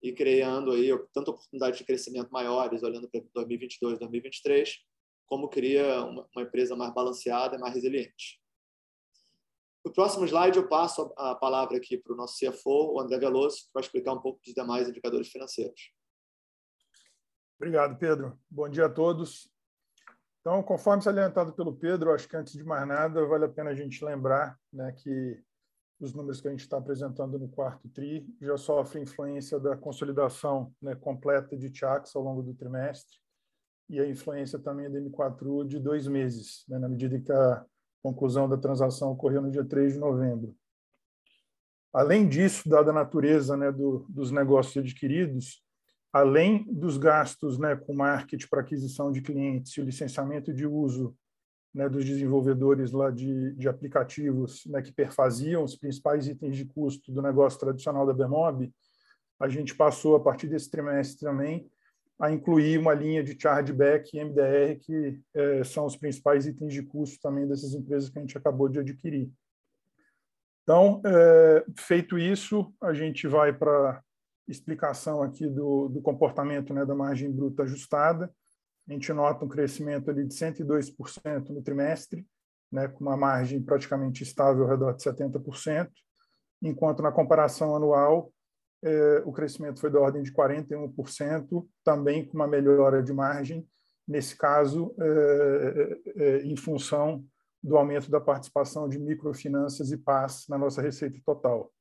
e 0.02 0.12
criando 0.12 0.72
aí 0.72 0.88
tanto 1.12 1.31
oportunidades 1.31 1.78
de 1.78 1.85
crescimento 1.85 2.31
maiores, 2.31 2.83
olhando 2.83 3.09
para 3.09 3.22
2022, 3.35 3.98
2023, 3.98 4.78
como 5.26 5.48
cria 5.48 6.05
uma, 6.05 6.28
uma 6.35 6.42
empresa 6.42 6.76
mais 6.76 6.92
balanceada 6.92 7.57
e 7.57 7.59
mais 7.59 7.74
resiliente. 7.74 8.40
No 9.85 9.92
próximo 9.92 10.24
slide, 10.26 10.59
eu 10.59 10.68
passo 10.68 11.12
a 11.16 11.35
palavra 11.35 11.76
aqui 11.76 11.96
para 11.96 12.12
o 12.12 12.16
nosso 12.16 12.37
CFO, 12.38 12.94
o 12.94 13.00
André 13.00 13.18
Veloso, 13.18 13.57
que 13.57 13.72
vai 13.74 13.83
explicar 13.83 14.12
um 14.12 14.20
pouco 14.20 14.40
dos 14.44 14.55
demais 14.55 14.88
indicadores 14.88 15.28
financeiros. 15.28 15.92
Obrigado, 17.62 17.96
Pedro. 17.96 18.37
Bom 18.51 18.68
dia 18.68 18.87
a 18.87 18.88
todos. 18.88 19.48
Então, 20.40 20.61
conforme 20.64 21.01
salientado 21.01 21.53
pelo 21.53 21.72
Pedro, 21.72 22.12
acho 22.12 22.29
que 22.29 22.37
antes 22.37 22.55
de 22.55 22.64
mais 22.64 22.85
nada, 22.88 23.25
vale 23.25 23.44
a 23.44 23.48
pena 23.48 23.70
a 23.70 23.75
gente 23.75 24.05
lembrar 24.05 24.59
né, 24.72 24.90
que 24.90 25.40
os 26.01 26.12
números 26.12 26.40
que 26.40 26.48
a 26.48 26.51
gente 26.51 26.62
está 26.62 26.79
apresentando 26.79 27.38
no 27.38 27.48
quarto 27.48 27.88
TRI 27.88 28.27
já 28.40 28.57
sofrem 28.57 29.05
influência 29.05 29.61
da 29.61 29.77
consolidação 29.77 30.75
né, 30.83 30.96
completa 30.96 31.57
de 31.57 31.70
TIAX 31.70 32.16
ao 32.16 32.25
longo 32.25 32.42
do 32.42 32.53
trimestre 32.53 33.16
e 33.88 34.01
a 34.01 34.09
influência 34.09 34.59
também 34.59 34.90
da 34.90 34.98
M4U 34.98 35.64
de 35.64 35.79
dois 35.79 36.09
meses, 36.09 36.64
né, 36.68 36.81
na 36.81 36.88
medida 36.88 37.20
que 37.20 37.31
a 37.31 37.64
conclusão 38.03 38.48
da 38.48 38.57
transação 38.57 39.12
ocorreu 39.12 39.40
no 39.40 39.53
dia 39.53 39.64
3 39.64 39.92
de 39.92 40.01
novembro. 40.01 40.53
Além 41.92 42.29
disso, 42.29 42.68
dada 42.68 42.90
a 42.90 42.94
natureza 42.94 43.57
né, 43.57 43.70
do, 43.70 44.05
dos 44.09 44.33
negócios 44.33 44.77
adquiridos, 44.77 45.62
além 46.12 46.64
dos 46.70 46.98
gastos 46.98 47.59
né, 47.59 47.75
com 47.75 47.94
marketing 47.94 48.46
para 48.48 48.61
aquisição 48.61 49.11
de 49.11 49.22
clientes 49.22 49.72
e 49.72 49.81
o 49.81 49.85
licenciamento 49.85 50.53
de 50.53 50.66
uso 50.66 51.16
né, 51.75 51.88
dos 51.88 52.05
desenvolvedores 52.05 52.92
lá 52.92 53.11
de, 53.11 53.53
de 53.55 53.68
aplicativos 53.68 54.66
né, 54.66 54.83
que 54.83 54.92
perfaziam 54.92 55.64
os 55.64 55.75
principais 55.75 56.29
itens 56.29 56.57
de 56.57 56.66
custo 56.66 57.11
do 57.11 57.22
negócio 57.22 57.59
tradicional 57.59 58.07
da 58.07 58.12
Bemob, 58.12 58.70
a 59.40 59.48
gente 59.48 59.75
passou, 59.75 60.14
a 60.14 60.20
partir 60.20 60.46
desse 60.46 60.70
trimestre 60.70 61.27
também, 61.27 61.68
a 62.20 62.31
incluir 62.31 62.79
uma 62.79 62.94
linha 62.94 63.25
de 63.25 63.37
chargeback 63.40 64.16
e 64.16 64.22
MDR, 64.22 64.79
que 64.81 65.20
é, 65.35 65.64
são 65.64 65.87
os 65.87 65.96
principais 65.96 66.46
itens 66.46 66.72
de 66.72 66.83
custo 66.83 67.18
também 67.20 67.48
dessas 67.48 67.75
empresas 67.75 68.09
que 68.09 68.18
a 68.18 68.22
gente 68.22 68.38
acabou 68.38 68.68
de 68.68 68.79
adquirir. 68.79 69.29
Então, 70.62 71.03
é, 71.05 71.64
feito 71.77 72.16
isso, 72.16 72.72
a 72.81 72.92
gente 72.92 73.27
vai 73.27 73.53
para 73.53 74.01
explicação 74.48 75.22
aqui 75.22 75.48
do, 75.48 75.88
do 75.88 76.00
comportamento 76.00 76.74
né, 76.74 76.85
da 76.85 76.94
margem 76.94 77.31
bruta 77.31 77.62
ajustada. 77.62 78.33
A 78.88 78.92
gente 78.92 79.12
nota 79.12 79.44
um 79.44 79.48
crescimento 79.48 80.11
ali 80.11 80.26
de 80.26 80.35
102% 80.35 81.48
no 81.50 81.62
trimestre, 81.62 82.26
né, 82.70 82.88
com 82.88 83.00
uma 83.00 83.16
margem 83.16 83.62
praticamente 83.62 84.22
estável 84.22 84.64
ao 84.64 84.70
redor 84.70 84.92
de 84.94 85.02
70%, 85.02 85.90
enquanto 86.62 87.02
na 87.02 87.12
comparação 87.12 87.76
anual 87.76 88.33
é, 88.83 89.22
o 89.24 89.33
crescimento 89.33 89.81
foi 89.81 89.90
da 89.90 90.00
ordem 90.00 90.22
de 90.22 90.33
41%, 90.33 91.66
também 91.85 92.26
com 92.26 92.35
uma 92.35 92.48
melhora 92.48 93.02
de 93.02 93.12
margem, 93.12 93.66
nesse 94.07 94.37
caso, 94.37 94.94
é, 94.98 96.00
é, 96.16 96.38
em 96.42 96.57
função 96.57 97.24
do 97.62 97.76
aumento 97.76 98.11
da 98.11 98.20
participação 98.20 98.88
de 98.88 98.98
microfinanças 98.98 99.92
e 99.92 99.96
PAS 99.96 100.46
na 100.48 100.59
nossa 100.59 100.83
receita 100.83 101.20
total. 101.24 101.72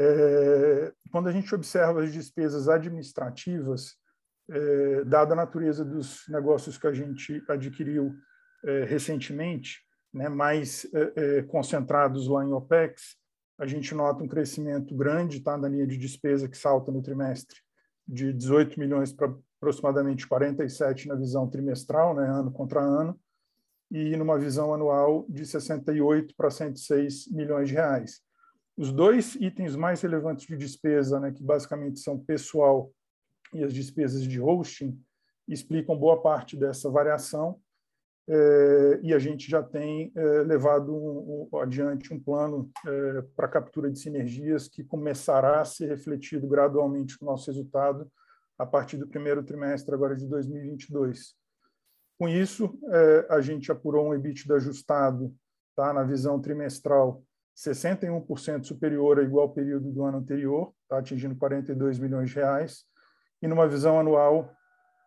É, 0.00 0.92
quando 1.10 1.28
a 1.28 1.32
gente 1.32 1.52
observa 1.52 2.04
as 2.04 2.12
despesas 2.12 2.68
administrativas, 2.68 3.96
é, 4.48 5.04
dada 5.04 5.32
a 5.32 5.36
natureza 5.36 5.84
dos 5.84 6.22
negócios 6.28 6.78
que 6.78 6.86
a 6.86 6.92
gente 6.92 7.42
adquiriu 7.48 8.14
é, 8.64 8.84
recentemente, 8.84 9.80
né, 10.14 10.28
mais 10.28 10.86
concentrados 11.48 12.28
lá 12.28 12.42
em 12.42 12.50
OPEX, 12.50 13.16
a 13.58 13.66
gente 13.66 13.94
nota 13.94 14.24
um 14.24 14.28
crescimento 14.28 14.96
grande 14.96 15.40
tá, 15.40 15.58
na 15.58 15.68
linha 15.68 15.86
de 15.86 15.98
despesa 15.98 16.48
que 16.48 16.56
salta 16.56 16.90
no 16.90 17.02
trimestre 17.02 17.58
de 18.06 18.32
18 18.32 18.80
milhões 18.80 19.12
para 19.12 19.34
aproximadamente 19.58 20.26
47 20.26 21.08
na 21.08 21.14
visão 21.14 21.46
trimestral, 21.46 22.14
né, 22.14 22.26
ano 22.26 22.50
contra 22.50 22.80
ano, 22.80 23.20
e 23.90 24.16
numa 24.16 24.38
visão 24.38 24.72
anual 24.72 25.26
de 25.28 25.44
68 25.44 26.34
para 26.34 26.50
106 26.50 27.28
milhões 27.30 27.68
de 27.68 27.74
reais. 27.74 28.22
Os 28.78 28.92
dois 28.92 29.34
itens 29.34 29.74
mais 29.74 30.00
relevantes 30.02 30.46
de 30.46 30.56
despesa, 30.56 31.18
né, 31.18 31.32
que 31.32 31.42
basicamente 31.42 31.98
são 31.98 32.16
pessoal 32.16 32.92
e 33.52 33.64
as 33.64 33.74
despesas 33.74 34.22
de 34.22 34.40
hosting, 34.40 34.96
explicam 35.48 35.98
boa 35.98 36.22
parte 36.22 36.56
dessa 36.56 36.88
variação. 36.88 37.60
É, 38.28 39.00
e 39.02 39.12
a 39.12 39.18
gente 39.18 39.50
já 39.50 39.64
tem 39.64 40.12
é, 40.14 40.22
levado 40.42 40.94
um, 40.94 41.48
um, 41.50 41.58
adiante 41.58 42.14
um 42.14 42.20
plano 42.20 42.70
é, 42.86 43.22
para 43.34 43.48
captura 43.48 43.90
de 43.90 43.98
sinergias 43.98 44.68
que 44.68 44.84
começará 44.84 45.60
a 45.60 45.64
ser 45.64 45.88
refletido 45.88 46.46
gradualmente 46.46 47.16
no 47.20 47.26
nosso 47.26 47.50
resultado 47.50 48.08
a 48.56 48.64
partir 48.64 48.96
do 48.96 49.08
primeiro 49.08 49.42
trimestre 49.42 49.92
agora 49.92 50.14
de 50.14 50.24
2022. 50.28 51.34
Com 52.16 52.28
isso, 52.28 52.76
a 53.28 53.40
gente 53.40 53.70
apurou 53.70 54.08
um 54.08 54.14
EBITDA 54.14 54.56
ajustado, 54.56 55.32
tá, 55.76 55.92
na 55.92 56.02
visão 56.02 56.40
trimestral, 56.40 57.22
61% 57.58 58.64
superior 58.64 59.18
ao 59.18 59.24
igual 59.24 59.50
período 59.50 59.90
do 59.90 60.04
ano 60.04 60.18
anterior, 60.18 60.72
tá, 60.88 60.98
atingindo 60.98 61.34
42 61.34 61.98
milhões 61.98 62.30
de 62.30 62.36
reais, 62.36 62.84
e 63.42 63.48
numa 63.48 63.66
visão 63.66 63.98
anual, 63.98 64.52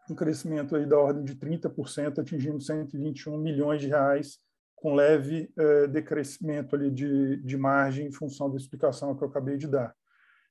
um 0.10 0.16
crescimento 0.16 0.76
aí 0.76 0.86
da 0.86 0.98
ordem 0.98 1.24
de 1.24 1.36
30%, 1.36 2.20
atingindo 2.20 2.60
121 2.60 3.38
milhões 3.38 3.80
de 3.80 3.88
reais, 3.88 4.38
com 4.76 4.94
leve 4.94 5.50
é, 5.58 5.88
decrescimento 5.88 6.76
ali 6.76 6.92
de, 6.92 7.38
de 7.38 7.56
margem 7.56 8.08
em 8.08 8.12
função 8.12 8.50
da 8.50 8.58
explicação 8.58 9.16
que 9.16 9.24
eu 9.24 9.30
acabei 9.30 9.56
de 9.56 9.68
dar. 9.68 9.96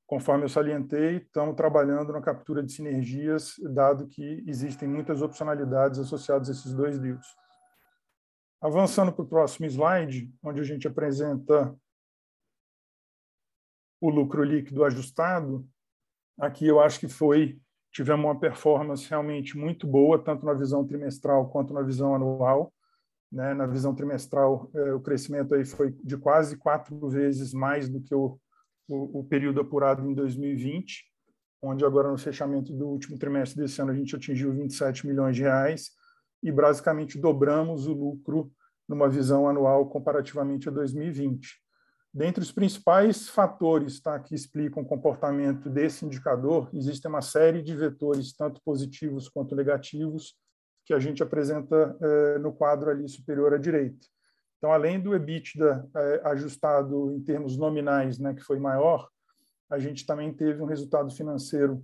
Conforme 0.06 0.44
eu 0.44 0.48
salientei, 0.48 1.18
estamos 1.18 1.54
trabalhando 1.54 2.12
na 2.12 2.22
captura 2.22 2.62
de 2.62 2.72
sinergias, 2.72 3.54
dado 3.74 4.06
que 4.06 4.42
existem 4.46 4.88
muitas 4.88 5.20
opcionalidades 5.20 5.98
associadas 5.98 6.48
a 6.48 6.52
esses 6.52 6.72
dois 6.72 6.98
deals. 6.98 7.26
Avançando 8.60 9.12
para 9.12 9.22
o 9.22 9.28
próximo 9.28 9.66
slide, 9.66 10.32
onde 10.42 10.60
a 10.60 10.64
gente 10.64 10.86
apresenta 10.88 11.74
o 14.00 14.10
lucro 14.10 14.42
líquido 14.42 14.84
ajustado, 14.84 15.66
aqui 16.38 16.66
eu 16.66 16.80
acho 16.80 16.98
que 17.00 17.08
foi 17.08 17.60
tivemos 17.92 18.24
uma 18.24 18.38
performance 18.38 19.08
realmente 19.08 19.58
muito 19.58 19.86
boa, 19.86 20.22
tanto 20.22 20.46
na 20.46 20.54
visão 20.54 20.86
trimestral 20.86 21.48
quanto 21.50 21.74
na 21.74 21.82
visão 21.82 22.14
anual. 22.14 22.72
Né? 23.32 23.52
Na 23.52 23.66
visão 23.66 23.94
trimestral, 23.94 24.70
eh, 24.74 24.92
o 24.92 25.00
crescimento 25.00 25.54
aí 25.54 25.64
foi 25.64 25.90
de 26.04 26.16
quase 26.16 26.56
quatro 26.56 27.08
vezes 27.08 27.52
mais 27.52 27.88
do 27.88 28.00
que 28.00 28.14
o 28.14 28.38
o, 28.90 29.20
o 29.20 29.24
período 29.24 29.60
apurado 29.60 30.06
em 30.06 30.12
2020, 30.12 31.04
onde 31.62 31.84
agora 31.84 32.10
no 32.10 32.18
fechamento 32.18 32.72
do 32.72 32.88
último 32.88 33.18
trimestre 33.18 33.60
desse 33.60 33.80
ano 33.80 33.92
a 33.92 33.94
gente 33.94 34.14
atingiu 34.14 34.52
27 34.52 35.06
milhões 35.06 35.36
de 35.36 35.42
reais 35.42 35.90
e 36.42 36.50
basicamente 36.50 37.18
dobramos 37.18 37.86
o 37.86 37.92
lucro 37.92 38.50
numa 38.88 39.08
visão 39.08 39.48
anual 39.48 39.88
comparativamente 39.88 40.68
a 40.68 40.72
2020. 40.72 41.60
Dentre 42.12 42.42
os 42.42 42.50
principais 42.50 43.28
fatores 43.28 44.00
tá, 44.00 44.18
que 44.18 44.34
explicam 44.34 44.82
o 44.82 44.86
comportamento 44.86 45.70
desse 45.70 46.04
indicador, 46.04 46.68
existe 46.74 47.06
uma 47.06 47.22
série 47.22 47.62
de 47.62 47.76
vetores, 47.76 48.32
tanto 48.32 48.60
positivos 48.64 49.28
quanto 49.28 49.54
negativos, 49.54 50.34
que 50.84 50.92
a 50.92 50.98
gente 50.98 51.22
apresenta 51.22 51.96
eh, 52.00 52.38
no 52.38 52.52
quadro 52.52 52.90
ali 52.90 53.08
superior 53.08 53.54
à 53.54 53.58
direita. 53.58 54.06
Então, 54.60 54.72
além 54.72 55.00
do 55.00 55.14
EBITDA 55.14 55.88
é, 55.96 56.20
ajustado 56.24 57.14
em 57.14 57.22
termos 57.22 57.56
nominais, 57.56 58.18
né, 58.18 58.34
que 58.34 58.42
foi 58.42 58.58
maior, 58.58 59.08
a 59.70 59.78
gente 59.78 60.04
também 60.04 60.34
teve 60.34 60.60
um 60.60 60.66
resultado 60.66 61.10
financeiro 61.10 61.82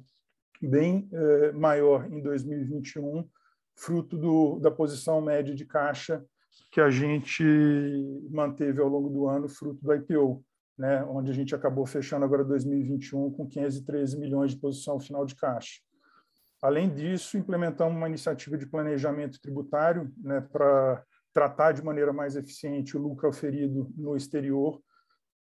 bem 0.60 1.08
é, 1.10 1.52
maior 1.52 2.04
em 2.12 2.20
2021, 2.20 3.26
fruto 3.74 4.18
do, 4.18 4.58
da 4.58 4.70
posição 4.70 5.22
média 5.22 5.54
de 5.54 5.64
caixa 5.64 6.22
que 6.70 6.80
a 6.80 6.90
gente 6.90 7.42
manteve 8.30 8.80
ao 8.80 8.88
longo 8.88 9.08
do 9.08 9.28
ano, 9.28 9.48
fruto 9.48 9.82
do 9.82 9.94
IPO, 9.94 10.44
né, 10.76 11.02
onde 11.04 11.30
a 11.30 11.34
gente 11.34 11.54
acabou 11.54 11.86
fechando 11.86 12.24
agora 12.24 12.44
2021 12.44 13.30
com 13.30 13.46
513 13.46 14.18
milhões 14.18 14.52
de 14.52 14.58
posição 14.58 15.00
final 15.00 15.24
de 15.24 15.34
caixa. 15.34 15.80
Além 16.62 16.92
disso, 16.92 17.36
implementamos 17.38 17.96
uma 17.96 18.08
iniciativa 18.08 18.56
de 18.56 18.66
planejamento 18.66 19.40
tributário 19.40 20.12
né, 20.18 20.40
para 20.40 21.02
tratar 21.32 21.72
de 21.72 21.84
maneira 21.84 22.12
mais 22.12 22.34
eficiente 22.34 22.96
o 22.96 23.00
lucro 23.00 23.28
oferido 23.28 23.90
no 23.96 24.16
exterior, 24.16 24.80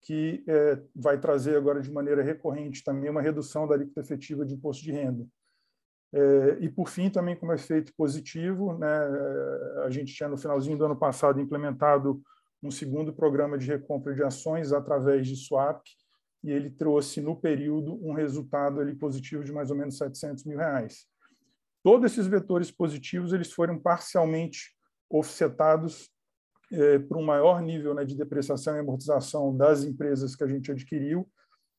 que 0.01 0.43
é, 0.47 0.81
vai 0.95 1.19
trazer 1.19 1.55
agora 1.55 1.81
de 1.81 1.91
maneira 1.91 2.21
recorrente 2.21 2.83
também 2.83 3.09
uma 3.09 3.21
redução 3.21 3.67
da 3.67 3.75
alíquota 3.75 4.01
efetiva 4.01 4.45
de 4.45 4.55
imposto 4.55 4.83
de 4.83 4.91
renda. 4.91 5.25
É, 6.13 6.57
e, 6.59 6.69
por 6.69 6.89
fim, 6.89 7.09
também 7.09 7.35
como 7.35 7.53
efeito 7.53 7.91
positivo, 7.97 8.77
né, 8.77 8.87
a 9.83 9.89
gente 9.89 10.13
tinha 10.13 10.29
no 10.29 10.37
finalzinho 10.37 10.77
do 10.77 10.85
ano 10.85 10.95
passado 10.95 11.41
implementado 11.41 12.21
um 12.61 12.69
segundo 12.69 13.11
programa 13.11 13.57
de 13.57 13.67
recompra 13.67 14.13
de 14.13 14.23
ações 14.23 14.71
através 14.71 15.27
de 15.27 15.35
swap, 15.35 15.81
e 16.43 16.51
ele 16.51 16.69
trouxe 16.69 17.21
no 17.21 17.35
período 17.35 17.99
um 18.05 18.13
resultado 18.13 18.79
ali 18.79 18.93
positivo 18.95 19.43
de 19.43 19.51
mais 19.51 19.71
ou 19.71 19.77
menos 19.77 19.97
700 19.97 20.43
mil 20.45 20.57
reais. 20.57 21.05
Todos 21.81 22.11
esses 22.11 22.27
vetores 22.27 22.69
positivos 22.69 23.33
eles 23.33 23.51
foram 23.51 23.79
parcialmente 23.79 24.73
offsetados 25.09 26.09
é, 26.71 26.99
por 26.99 27.17
um 27.17 27.23
maior 27.23 27.61
nível 27.61 27.93
né, 27.93 28.05
de 28.05 28.15
depreciação 28.15 28.75
e 28.75 28.79
amortização 28.79 29.55
das 29.55 29.83
empresas 29.83 30.35
que 30.35 30.43
a 30.43 30.47
gente 30.47 30.71
adquiriu, 30.71 31.27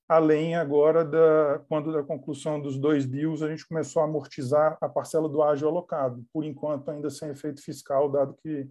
além 0.09 0.55
agora 0.55 1.05
da 1.05 1.63
quando 1.69 1.93
da 1.93 2.03
conclusão 2.03 2.61
dos 2.61 2.79
dois 2.79 3.07
deals 3.07 3.43
a 3.43 3.49
gente 3.49 3.67
começou 3.67 4.03
a 4.03 4.05
amortizar 4.05 4.77
a 4.81 4.89
parcela 4.89 5.29
do 5.29 5.43
ágio 5.43 5.69
alocado, 5.69 6.25
por 6.33 6.45
enquanto 6.45 6.91
ainda 6.91 7.11
sem 7.11 7.31
efeito 7.31 7.63
fiscal, 7.63 8.11
dado 8.11 8.35
que 8.43 8.69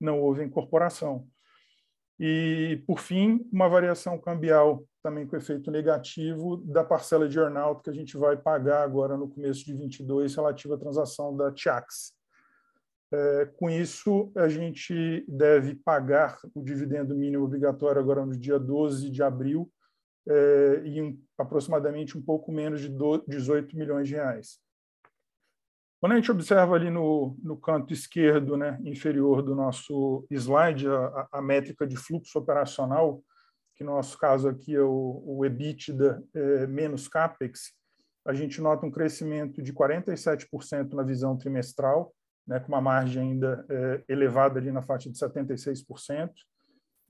não 0.00 0.20
houve 0.20 0.44
incorporação. 0.44 1.26
E, 2.18 2.82
por 2.86 3.00
fim, 3.00 3.44
uma 3.52 3.68
variação 3.68 4.18
cambial 4.18 4.84
também 5.02 5.26
com 5.26 5.36
efeito 5.36 5.70
negativo 5.70 6.58
da 6.58 6.84
parcela 6.84 7.28
de 7.28 7.38
earnout 7.38 7.82
que 7.82 7.90
a 7.90 7.92
gente 7.92 8.16
vai 8.16 8.36
pagar 8.36 8.82
agora 8.82 9.16
no 9.16 9.28
começo 9.28 9.64
de 9.64 9.74
22 9.74 10.34
relativa 10.34 10.76
à 10.76 10.78
transação 10.78 11.36
da 11.36 11.52
Tiax. 11.52 12.14
É, 13.12 13.46
com 13.56 13.68
isso, 13.68 14.32
a 14.36 14.48
gente 14.48 15.24
deve 15.28 15.74
pagar 15.74 16.38
o 16.54 16.62
dividendo 16.62 17.14
mínimo 17.14 17.44
obrigatório 17.44 18.00
agora 18.00 18.24
no 18.24 18.36
dia 18.36 18.58
12 18.58 19.10
de 19.10 19.22
abril, 19.22 19.70
é, 20.28 20.82
em 20.84 21.20
aproximadamente 21.38 22.16
um 22.16 22.22
pouco 22.22 22.50
menos 22.52 22.80
de 22.80 22.90
18 23.28 23.76
milhões 23.76 24.08
de 24.08 24.14
reais. 24.14 24.58
Quando 26.00 26.12
a 26.12 26.16
gente 26.16 26.30
observa 26.30 26.74
ali 26.74 26.90
no, 26.90 27.34
no 27.42 27.56
canto 27.56 27.92
esquerdo 27.92 28.56
né, 28.56 28.78
inferior 28.84 29.42
do 29.42 29.54
nosso 29.54 30.26
slide, 30.30 30.86
a, 30.86 31.28
a, 31.32 31.40
métrica 31.40 31.86
de 31.86 31.96
fluxo 31.96 32.38
operacional, 32.38 33.22
que 33.74 33.82
no 33.82 33.92
nosso 33.92 34.18
caso 34.18 34.48
aqui 34.48 34.74
é 34.74 34.82
o, 34.82 35.22
o 35.26 35.46
EBITDA 35.46 36.22
é, 36.34 36.66
menos 36.66 37.08
CAPEX, 37.08 37.72
a 38.26 38.34
gente 38.34 38.60
nota 38.60 38.86
um 38.86 38.90
crescimento 38.90 39.62
de 39.62 39.72
47% 39.72 40.92
na 40.92 41.02
visão 41.02 41.36
trimestral, 41.36 42.12
né, 42.46 42.60
com 42.60 42.68
uma 42.68 42.80
margem 42.80 43.22
ainda 43.22 43.64
é, 43.68 44.04
elevada 44.08 44.58
ali 44.58 44.70
na 44.70 44.82
faixa 44.82 45.10
de 45.10 45.18
76%. 45.18 46.30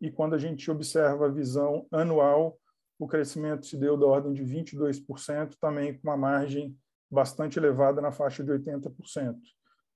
E 0.00 0.11
quando 0.11 0.35
a 0.35 0.38
gente 0.38 0.70
observa 0.70 1.27
a 1.27 1.33
visão 1.33 1.87
anual, 1.90 2.57
o 3.04 3.08
crescimento 3.08 3.66
se 3.66 3.76
deu 3.76 3.98
da 3.98 4.06
ordem 4.06 4.32
de 4.32 4.42
22%, 4.42 5.56
também 5.60 5.92
com 5.92 6.08
uma 6.08 6.16
margem 6.16 6.74
bastante 7.10 7.58
elevada 7.58 8.00
na 8.00 8.10
faixa 8.10 8.42
de 8.42 8.50
80%. 8.50 9.36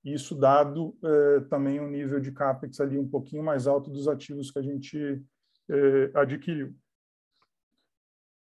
Isso 0.05 0.35
dado 0.35 0.95
eh, 1.03 1.39
também 1.49 1.79
um 1.79 1.89
nível 1.89 2.19
de 2.19 2.31
CAPEX 2.31 2.79
ali 2.79 2.99
um 2.99 3.09
pouquinho 3.09 3.43
mais 3.43 3.65
alto 3.65 3.89
dos 3.89 4.07
ativos 4.07 4.51
que 4.51 4.59
a 4.59 4.61
gente 4.61 5.25
eh, 5.71 6.11
adquiriu. 6.13 6.75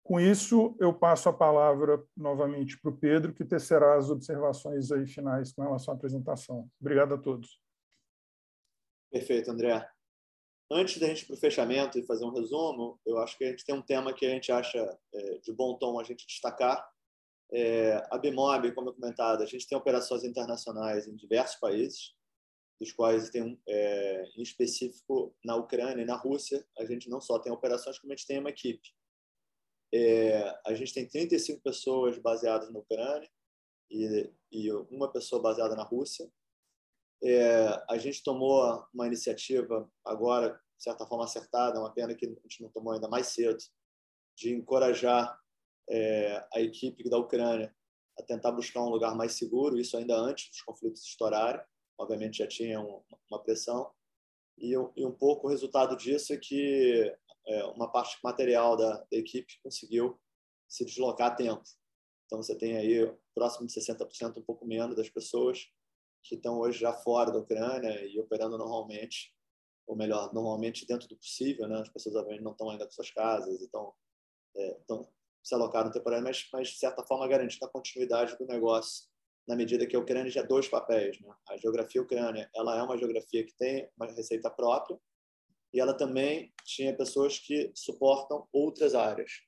Com 0.03 0.19
isso, 0.19 0.75
eu 0.79 0.91
passo 0.91 1.29
a 1.29 1.33
palavra 1.33 2.03
novamente 2.17 2.79
para 2.79 2.89
o 2.89 2.97
Pedro, 2.97 3.33
que 3.33 3.45
tecerá 3.45 3.95
as 3.95 4.09
observações 4.09 4.91
aí 4.91 5.05
finais 5.05 5.53
com 5.53 5.61
relação 5.61 5.93
à 5.93 5.97
apresentação. 5.97 6.67
Obrigado 6.81 7.13
a 7.13 7.17
todos. 7.19 7.61
Perfeito, 9.11 9.51
André. 9.51 9.87
Antes 10.71 10.97
da 10.99 11.07
gente 11.07 11.25
para 11.25 11.35
o 11.35 11.39
fechamento 11.39 11.99
e 11.99 12.05
fazer 12.05 12.25
um 12.25 12.33
resumo, 12.33 12.99
eu 13.05 13.19
acho 13.19 13.37
que 13.37 13.43
a 13.43 13.49
gente 13.49 13.63
tem 13.63 13.75
um 13.75 13.81
tema 13.81 14.13
que 14.13 14.25
a 14.25 14.29
gente 14.29 14.51
acha 14.51 14.97
é, 15.13 15.37
de 15.39 15.53
bom 15.53 15.77
tom 15.77 15.99
a 15.99 16.03
gente 16.03 16.25
destacar, 16.25 16.83
é, 17.51 18.03
a 18.09 18.17
Bimob, 18.17 18.71
como 18.73 18.89
eu 18.89 18.93
comentado, 18.93 19.43
a 19.43 19.45
gente 19.45 19.67
tem 19.67 19.77
operações 19.77 20.23
internacionais 20.23 21.07
em 21.07 21.15
diversos 21.15 21.57
países, 21.57 22.15
dos 22.79 22.91
quais 22.91 23.29
tem 23.29 23.61
é, 23.67 24.25
em 24.35 24.41
específico 24.41 25.33
na 25.43 25.55
Ucrânia 25.55 26.01
e 26.01 26.05
na 26.05 26.17
Rússia, 26.17 26.65
a 26.77 26.85
gente 26.85 27.09
não 27.09 27.21
só 27.21 27.39
tem 27.39 27.51
operações, 27.51 27.99
como 27.99 28.11
a 28.11 28.15
gente 28.15 28.27
tem 28.27 28.39
uma 28.39 28.49
equipe. 28.49 28.93
É, 29.93 30.59
a 30.65 30.73
gente 30.73 30.93
tem 30.93 31.07
35 31.07 31.61
pessoas 31.61 32.17
baseadas 32.17 32.69
na 32.71 32.79
Ucrânia 32.79 33.29
e, 33.89 34.29
e 34.51 34.71
uma 34.89 35.09
pessoa 35.09 35.41
baseada 35.41 35.75
na 35.75 35.83
Rússia. 35.83 36.29
É, 37.25 37.83
a 37.89 37.97
gente 37.97 38.21
tomou 38.21 38.85
uma 38.93 39.07
iniciativa 39.07 39.89
agora, 40.05 40.49
de 40.77 40.83
certa 40.83 41.07
forma 41.07 41.23
acertada, 41.23 41.77
é 41.77 41.79
uma 41.79 41.91
pena 41.91 42.13
que 42.13 42.23
a 42.23 42.29
gente 42.29 42.61
não 42.61 42.69
tomou 42.69 42.93
ainda 42.93 43.07
mais 43.07 43.27
cedo, 43.27 43.57
de 44.37 44.53
encorajar 44.53 45.39
é, 45.89 46.45
a 46.53 46.61
equipe 46.61 47.09
da 47.09 47.17
Ucrânia 47.17 47.75
a 48.19 48.21
tentar 48.21 48.51
buscar 48.51 48.81
um 48.83 48.89
lugar 48.89 49.15
mais 49.15 49.33
seguro, 49.33 49.79
isso 49.79 49.97
ainda 49.97 50.15
antes 50.15 50.49
dos 50.49 50.61
conflitos 50.61 51.01
estourarem. 51.03 51.61
Obviamente 51.97 52.37
já 52.37 52.47
tinha 52.47 52.79
uma 52.79 53.41
pressão. 53.41 53.91
E, 54.57 54.73
e 54.73 55.05
um 55.05 55.11
pouco 55.11 55.47
o 55.47 55.49
resultado 55.49 55.97
disso 55.97 56.31
é 56.31 56.37
que 56.37 57.11
é, 57.47 57.65
uma 57.65 57.91
parte 57.91 58.17
material 58.23 58.77
da, 58.77 58.99
da, 58.99 59.17
equipe 59.17 59.59
conseguiu 59.63 60.19
se 60.67 60.85
deslocar 60.85 61.31
a 61.31 61.35
tempo. 61.35 61.63
Então 62.25 62.41
você 62.41 62.55
tem 62.55 62.77
aí 62.77 63.11
próximo 63.33 63.65
de 63.65 63.73
60%, 63.73 64.37
um 64.37 64.41
pouco 64.43 64.65
menos 64.65 64.95
das 64.95 65.09
pessoas 65.09 65.67
que 66.25 66.35
estão 66.35 66.59
hoje 66.59 66.79
já 66.79 66.91
fora 66.91 67.31
da 67.31 67.37
Ucrânia 67.37 68.03
e 68.05 68.19
operando 68.19 68.57
normalmente, 68.57 69.33
ou 69.87 69.95
melhor, 69.95 70.33
normalmente 70.33 70.85
dentro 70.85 71.07
do 71.07 71.15
possível, 71.15 71.67
né? 71.67 71.79
As 71.79 71.89
pessoas 71.89 72.15
obviamente 72.15 72.43
não 72.43 72.51
estão 72.51 72.69
ainda 72.69 72.85
com 72.85 72.91
suas 72.91 73.11
casas, 73.11 73.61
então 73.61 73.93
é, 74.55 74.77
estão 74.79 75.07
se 75.43 75.53
alocaram 75.53 75.91
temporariamente, 75.91 76.49
mas, 76.51 76.69
de 76.69 76.79
certa 76.79 77.05
forma, 77.05 77.27
garantindo 77.27 77.65
a 77.65 77.69
continuidade 77.69 78.35
do 78.35 78.47
negócio, 78.47 79.05
na 79.47 79.55
medida 79.55 79.85
que 79.85 79.95
a 79.95 79.99
Ucrânia 79.99 80.31
já 80.31 80.41
dois 80.41 80.67
papéis. 80.67 81.21
Né? 81.21 81.31
A 81.47 81.57
geografia 81.57 82.01
ucrânia 82.01 82.49
ela 82.55 82.75
é 82.75 82.81
uma 82.81 82.97
geografia 82.97 83.45
que 83.45 83.53
tem 83.55 83.87
uma 83.95 84.07
receita 84.07 84.49
própria 84.49 84.99
e 85.71 85.79
ela 85.79 85.93
também 85.93 86.51
tinha 86.63 86.97
pessoas 86.97 87.37
que 87.37 87.71
suportam 87.75 88.47
outras 88.51 88.95
áreas. 88.95 89.43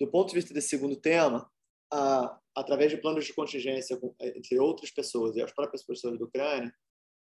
Do 0.00 0.10
ponto 0.10 0.30
de 0.30 0.36
vista 0.36 0.54
desse 0.54 0.68
segundo 0.68 0.96
tema, 0.96 1.50
a, 1.92 2.40
através 2.56 2.90
de 2.90 2.96
planos 2.96 3.26
de 3.26 3.34
contingência 3.34 4.00
entre 4.20 4.58
outras 4.58 4.90
pessoas 4.90 5.36
e 5.36 5.42
as 5.42 5.52
próprias 5.52 5.84
pessoas 5.84 6.18
da 6.18 6.24
Ucrânia, 6.24 6.74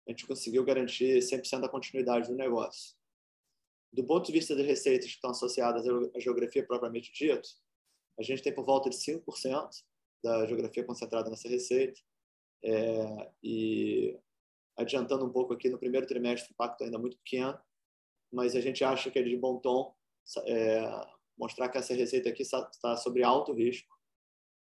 a 0.06 0.10
gente 0.12 0.24
conseguiu 0.24 0.64
garantir 0.64 1.18
100% 1.18 1.60
da 1.60 1.68
continuidade 1.68 2.28
do 2.28 2.36
negócio. 2.36 2.94
Do 3.92 4.04
ponto 4.06 4.26
de 4.26 4.32
vista 4.32 4.54
das 4.54 4.64
receitas 4.64 5.06
que 5.06 5.14
estão 5.14 5.30
associadas 5.30 5.84
à 6.14 6.20
geografia 6.20 6.64
propriamente 6.64 7.12
dita, 7.12 7.42
a 8.18 8.22
gente 8.22 8.40
tem 8.40 8.54
por 8.54 8.64
volta 8.64 8.88
de 8.88 8.96
5% 8.96 9.68
da 10.22 10.46
geografia 10.46 10.84
concentrada 10.84 11.28
nessa 11.28 11.48
receita. 11.48 12.00
É, 12.62 13.30
e 13.42 14.16
adiantando 14.76 15.26
um 15.26 15.32
pouco 15.32 15.54
aqui, 15.54 15.68
no 15.68 15.78
primeiro 15.78 16.06
trimestre 16.06 16.50
o 16.50 16.54
impacto 16.54 16.84
ainda 16.84 16.96
é 16.96 17.00
muito 17.00 17.18
pequeno, 17.18 17.58
mas 18.32 18.54
a 18.54 18.60
gente 18.60 18.84
acha 18.84 19.10
que 19.10 19.18
é 19.18 19.22
de 19.22 19.36
bom 19.36 19.58
tom 19.58 19.92
é, 20.46 20.82
mostrar 21.36 21.68
que 21.68 21.78
essa 21.78 21.94
receita 21.94 22.28
aqui 22.28 22.42
está 22.42 22.96
sobre 22.96 23.24
alto 23.24 23.52
risco 23.52 23.95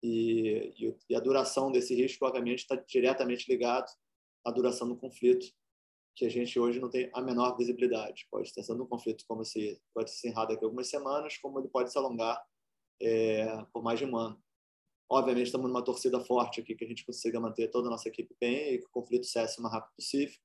e, 0.03 0.95
e, 1.09 1.15
a 1.15 1.21
duração 1.21 1.73
desse 1.73 1.95
risco, 1.95 2.25
obviamente, 2.25 2.61
está 2.61 2.77
diretamente 2.77 3.51
ligado 3.51 3.91
à 4.45 4.51
duração 4.51 4.89
do 4.89 4.97
conflito, 4.97 5.47
que 6.15 6.25
a 6.25 6.31
gente 6.31 6.59
hoje 6.59 6.81
não 6.81 6.91
tem 6.91 7.11
a 7.15 7.21
menor 7.21 7.57
visibilidade. 7.57 8.27
Pode 8.31 8.49
estar 8.49 8.63
sendo 8.63 8.83
um 8.83 8.87
conflito 8.87 9.25
como 9.27 9.45
se 9.45 9.81
pode 9.95 10.11
se 10.11 10.19
encerrar 10.19 10.47
daqui 10.47 10.65
a 10.65 10.67
algumas 10.67 10.89
semanas, 10.89 11.37
como 11.39 11.59
ele 11.61 11.69
pode 11.69 11.93
se 11.93 11.99
alongar 11.99 12.43
é, 13.01 13.65
por 13.73 13.83
mais 13.83 13.99
de 13.99 14.05
um 14.05 14.17
ano. 14.17 14.43
Obviamente, 15.11 15.47
estamos 15.47 15.69
numa 15.69 15.83
torcida 15.83 16.21
forte 16.21 16.61
aqui 16.61 16.75
que 16.75 16.85
a 16.85 16.89
gente 16.89 17.05
consiga 17.05 17.41
manter 17.41 17.69
toda 17.69 17.89
a 17.89 17.91
nossa 17.91 18.09
equipe 18.09 18.35
bem 18.41 18.75
e 18.75 18.79
que 18.79 18.87
o 18.87 18.91
conflito 18.91 19.27
cesse 19.27 19.59
o 19.59 19.63
mais 19.63 19.75
rápido 19.75 19.95
possível. 19.95 20.37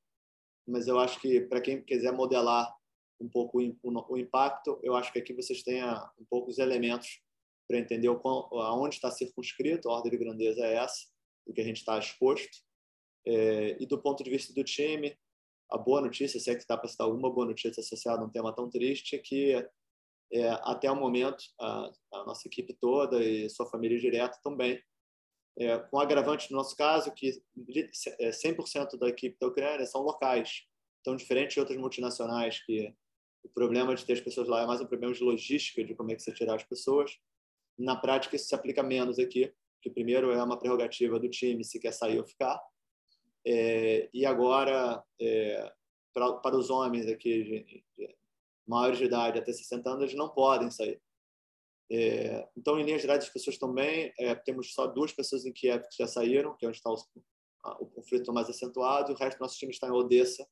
Mas 0.66 0.88
eu 0.88 1.00
acho 1.00 1.20
que, 1.20 1.42
para 1.42 1.60
quem 1.60 1.84
quiser 1.84 2.14
modelar 2.14 2.74
um 3.20 3.28
pouco 3.28 3.58
o, 3.58 4.18
impacto, 4.18 4.80
eu 4.82 4.96
acho 4.96 5.12
que 5.12 5.20
aqui 5.20 5.34
vocês 5.34 5.64
têm 5.64 5.84
um 5.84 6.26
pouco 6.30 6.50
os 6.50 6.60
elementos 6.60 7.22
para 7.74 7.80
entender 7.80 8.16
quão, 8.20 8.48
aonde 8.62 8.96
está 8.96 9.10
circunscrito, 9.10 9.90
a 9.90 9.94
ordem 9.94 10.12
de 10.12 10.18
grandeza 10.18 10.64
é 10.64 10.76
essa, 10.76 11.08
do 11.46 11.52
que 11.52 11.60
a 11.60 11.64
gente 11.64 11.78
está 11.78 11.98
exposto. 11.98 12.56
É, 13.26 13.82
e 13.82 13.88
do 13.88 14.00
ponto 14.00 14.24
de 14.24 14.30
vista 14.30 14.54
do 14.54 14.64
time, 14.64 15.18
a 15.72 15.78
boa 15.78 16.00
notícia, 16.00 16.40
se 16.40 16.52
é 16.52 16.56
que 16.56 16.68
dá 16.68 16.78
para 16.78 16.88
citar 16.88 17.08
alguma 17.08 17.32
boa 17.32 17.48
notícia 17.48 17.82
associada 17.82 18.22
a 18.22 18.26
um 18.26 18.30
tema 18.30 18.54
tão 18.54 18.70
triste, 18.70 19.16
é 19.16 19.20
que 19.20 19.54
é, 20.32 20.50
até 20.62 20.92
o 20.92 20.96
momento, 20.96 21.44
a, 21.60 21.92
a, 22.14 22.26
nossa 22.26 22.48
equipe 22.48 22.76
toda 22.76 23.24
e 23.24 23.50
sua 23.50 23.66
família 23.66 24.00
direta 24.00 24.40
também. 24.44 24.80
É, 25.58 25.80
com 25.80 26.00
agravante 26.00 26.52
no 26.52 26.58
nosso 26.58 26.76
caso, 26.76 27.12
que 27.12 27.42
100% 27.58 28.94
é, 28.94 28.98
da 28.98 29.08
equipe 29.08 29.36
da 29.40 29.48
Ucrânia 29.48 29.86
são 29.88 30.02
locais. 30.02 30.64
Então, 31.02 31.16
diferente 31.16 31.54
de 31.54 31.60
outras 31.60 31.78
multinacionais, 31.78 32.64
que 32.66 32.94
o 33.44 33.50
problema 33.50 33.96
de 33.96 34.06
ter 34.06 34.14
as 34.14 34.22
pessoas 34.22 34.48
lá 34.48 34.62
é 34.62 34.68
mais 34.68 34.80
um 34.80 34.86
problema 34.86 35.12
de 35.12 35.24
logística, 35.24 35.84
de 35.84 35.96
como 35.96 36.12
é 36.12 36.16
que 36.16 36.22
você 36.22 36.32
tirar 36.32 36.56
as 36.56 36.64
pessoas. 36.64 37.20
Na 37.78 37.96
prática, 37.96 38.36
isso 38.36 38.48
se 38.48 38.56
aplica 38.56 38.84
menos 38.84 39.18
aqui, 39.20 39.54
que 39.82 39.90
primeiro 39.90 40.32
é 40.32 40.44
uma 40.44 40.58
prerrogativa 40.58 41.20
do 41.20 41.30
time 41.30 41.64
se 41.64 41.80
quer 41.80 41.92
sair 41.92 42.20
ou 42.20 42.26
ficar. 42.26 42.62
É, 43.46 44.10
e 44.14 44.26
agora, 44.26 45.04
é, 45.20 45.74
para, 46.14 46.34
para 46.34 46.58
os 46.58 46.70
homens 46.70 47.08
aqui 47.08 47.44
de, 47.44 47.84
de, 47.98 48.16
maiores 48.66 48.98
de 48.98 49.06
idade, 49.06 49.40
até 49.40 49.52
60 49.52 49.90
anos, 49.90 50.04
eles 50.04 50.16
não 50.16 50.30
podem 50.30 50.72
sair. 50.72 51.02
É, 51.92 52.48
então, 52.56 52.80
em 52.80 52.84
linhas 52.84 53.02
gerais, 53.02 53.24
as 53.24 53.30
pessoas 53.30 53.58
também, 53.58 54.14
é, 54.18 54.34
temos 54.34 54.74
só 54.74 54.88
duas 54.88 55.12
pessoas 55.12 55.46
em 55.46 55.52
Kiev 55.52 55.84
que 55.90 55.98
já 55.98 56.08
saíram, 56.08 56.56
que 56.56 56.66
é 56.66 56.70
onde 56.70 56.78
está 56.78 56.90
o, 56.90 56.98
o 57.80 57.86
conflito 57.88 58.32
mais 58.32 58.50
acentuado, 58.50 59.12
e 59.12 59.16
o 59.16 59.18
resto 59.18 59.38
do 59.38 59.42
nosso 59.42 59.58
time 59.58 59.72
está 59.72 59.88
em 59.88 59.92
Odessa, 59.92 60.48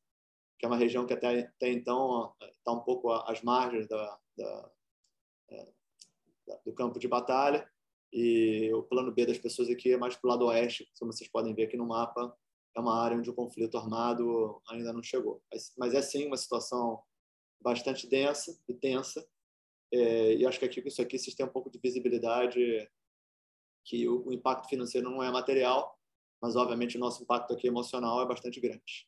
que 0.59 0.65
é 0.65 0.67
uma 0.67 0.77
região 0.77 1.05
que 1.05 1.13
até, 1.13 1.39
até 1.39 1.69
então 1.69 2.35
está 2.41 2.71
um 2.71 2.81
pouco 2.81 3.11
às 3.11 3.41
margens 3.41 3.87
da, 3.87 4.19
da, 4.37 4.71
é, 5.49 5.67
do 6.65 6.73
campo 6.73 6.99
de 6.99 7.07
batalha. 7.07 7.69
E 8.13 8.71
o 8.73 8.83
plano 8.83 9.11
B 9.11 9.25
das 9.25 9.37
pessoas 9.37 9.69
aqui 9.69 9.93
é 9.93 9.97
mais 9.97 10.15
para 10.15 10.27
o 10.27 10.31
lado 10.31 10.45
oeste, 10.45 10.89
como 10.99 11.13
vocês 11.13 11.29
podem 11.29 11.53
ver 11.53 11.63
aqui 11.63 11.77
no 11.77 11.85
mapa, 11.85 12.35
é 12.75 12.79
uma 12.79 13.01
área 13.01 13.17
onde 13.17 13.29
o 13.29 13.33
conflito 13.33 13.77
armado 13.77 14.61
ainda 14.69 14.93
não 14.93 15.03
chegou. 15.03 15.41
Mas, 15.77 15.93
é 15.93 16.01
sim 16.01 16.27
uma 16.27 16.37
situação 16.37 17.01
bastante 17.59 18.07
densa 18.07 18.57
e 18.67 18.73
tensa. 18.73 19.25
É, 19.93 20.35
e 20.35 20.45
acho 20.45 20.59
que 20.59 20.65
aqui 20.65 20.81
com 20.81 20.87
isso 20.87 21.01
aqui 21.01 21.17
vocês 21.17 21.35
têm 21.35 21.45
um 21.45 21.49
pouco 21.49 21.69
de 21.69 21.79
visibilidade 21.79 22.89
que 23.83 24.07
o, 24.07 24.27
o 24.27 24.33
impacto 24.33 24.69
financeiro 24.69 25.09
não 25.09 25.21
é 25.21 25.29
material, 25.31 25.97
mas 26.41 26.55
obviamente 26.55 26.97
o 26.97 26.99
nosso 26.99 27.23
impacto 27.23 27.53
aqui 27.53 27.67
emocional 27.67 28.21
é 28.21 28.25
bastante 28.25 28.59
grande. 28.59 29.07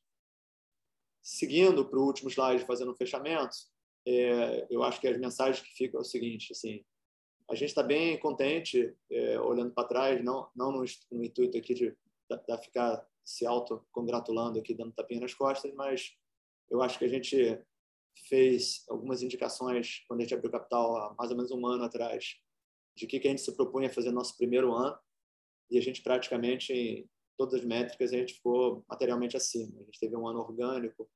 Seguindo 1.21 1.87
para 1.87 1.99
o 1.99 2.05
último 2.05 2.29
slide, 2.29 2.65
fazendo 2.65 2.91
um 2.91 2.95
fechamento, 2.95 3.55
é, 4.05 4.67
eu 4.69 4.83
acho 4.83 4.99
que 4.99 5.07
as 5.07 5.17
mensagens 5.17 5.65
que 5.65 5.73
ficam 5.73 5.99
é 5.99 6.01
o 6.01 6.05
seguinte, 6.05 6.51
assim, 6.51 6.83
a 7.49 7.55
gente 7.55 7.69
está 7.69 7.83
bem 7.83 8.17
contente, 8.19 8.95
é, 9.11 9.39
olhando 9.39 9.73
para 9.73 9.87
trás, 9.87 10.23
não, 10.23 10.49
não 10.55 10.71
no, 10.71 10.85
no, 11.11 11.23
intuito 11.23 11.57
aqui 11.57 11.73
de, 11.73 11.89
de, 11.89 12.37
de 12.47 12.57
ficar 12.63 13.05
se 13.23 13.45
auto-congratulando 13.45 14.59
aqui, 14.59 14.73
dando 14.73 14.93
tapinha 14.93 15.21
nas 15.21 15.33
costas, 15.33 15.73
mas 15.73 16.15
eu 16.69 16.81
acho 16.81 16.97
que 16.97 17.05
a 17.05 17.09
gente 17.09 17.61
fez 18.27 18.83
algumas 18.89 19.21
indicações 19.21 20.03
quando 20.07 20.19
a 20.19 20.23
gente 20.23 20.33
abriu 20.33 20.51
capital 20.51 20.97
há 20.97 21.15
mais 21.17 21.31
ou 21.31 21.37
menos 21.37 21.51
um 21.51 21.65
ano 21.65 21.83
atrás 21.83 22.35
de 22.95 23.07
que, 23.07 23.19
que 23.19 23.27
a 23.27 23.31
gente 23.31 23.41
se 23.41 23.55
propunha 23.55 23.89
fazer 23.89 24.09
no 24.09 24.15
nosso 24.15 24.37
primeiro 24.37 24.73
ano 24.73 24.97
e 25.69 25.77
a 25.77 25.81
gente 25.81 26.01
praticamente 26.01 26.71
em 26.71 27.09
todas 27.37 27.55
as 27.55 27.65
métricas 27.65 28.13
a 28.13 28.17
gente 28.17 28.35
ficou 28.35 28.83
materialmente 28.87 29.35
acima. 29.35 29.81
A 29.81 29.83
gente 29.83 29.99
teve 29.99 30.15
um 30.15 30.27
ano 30.27 30.39
orgânico 30.39 31.09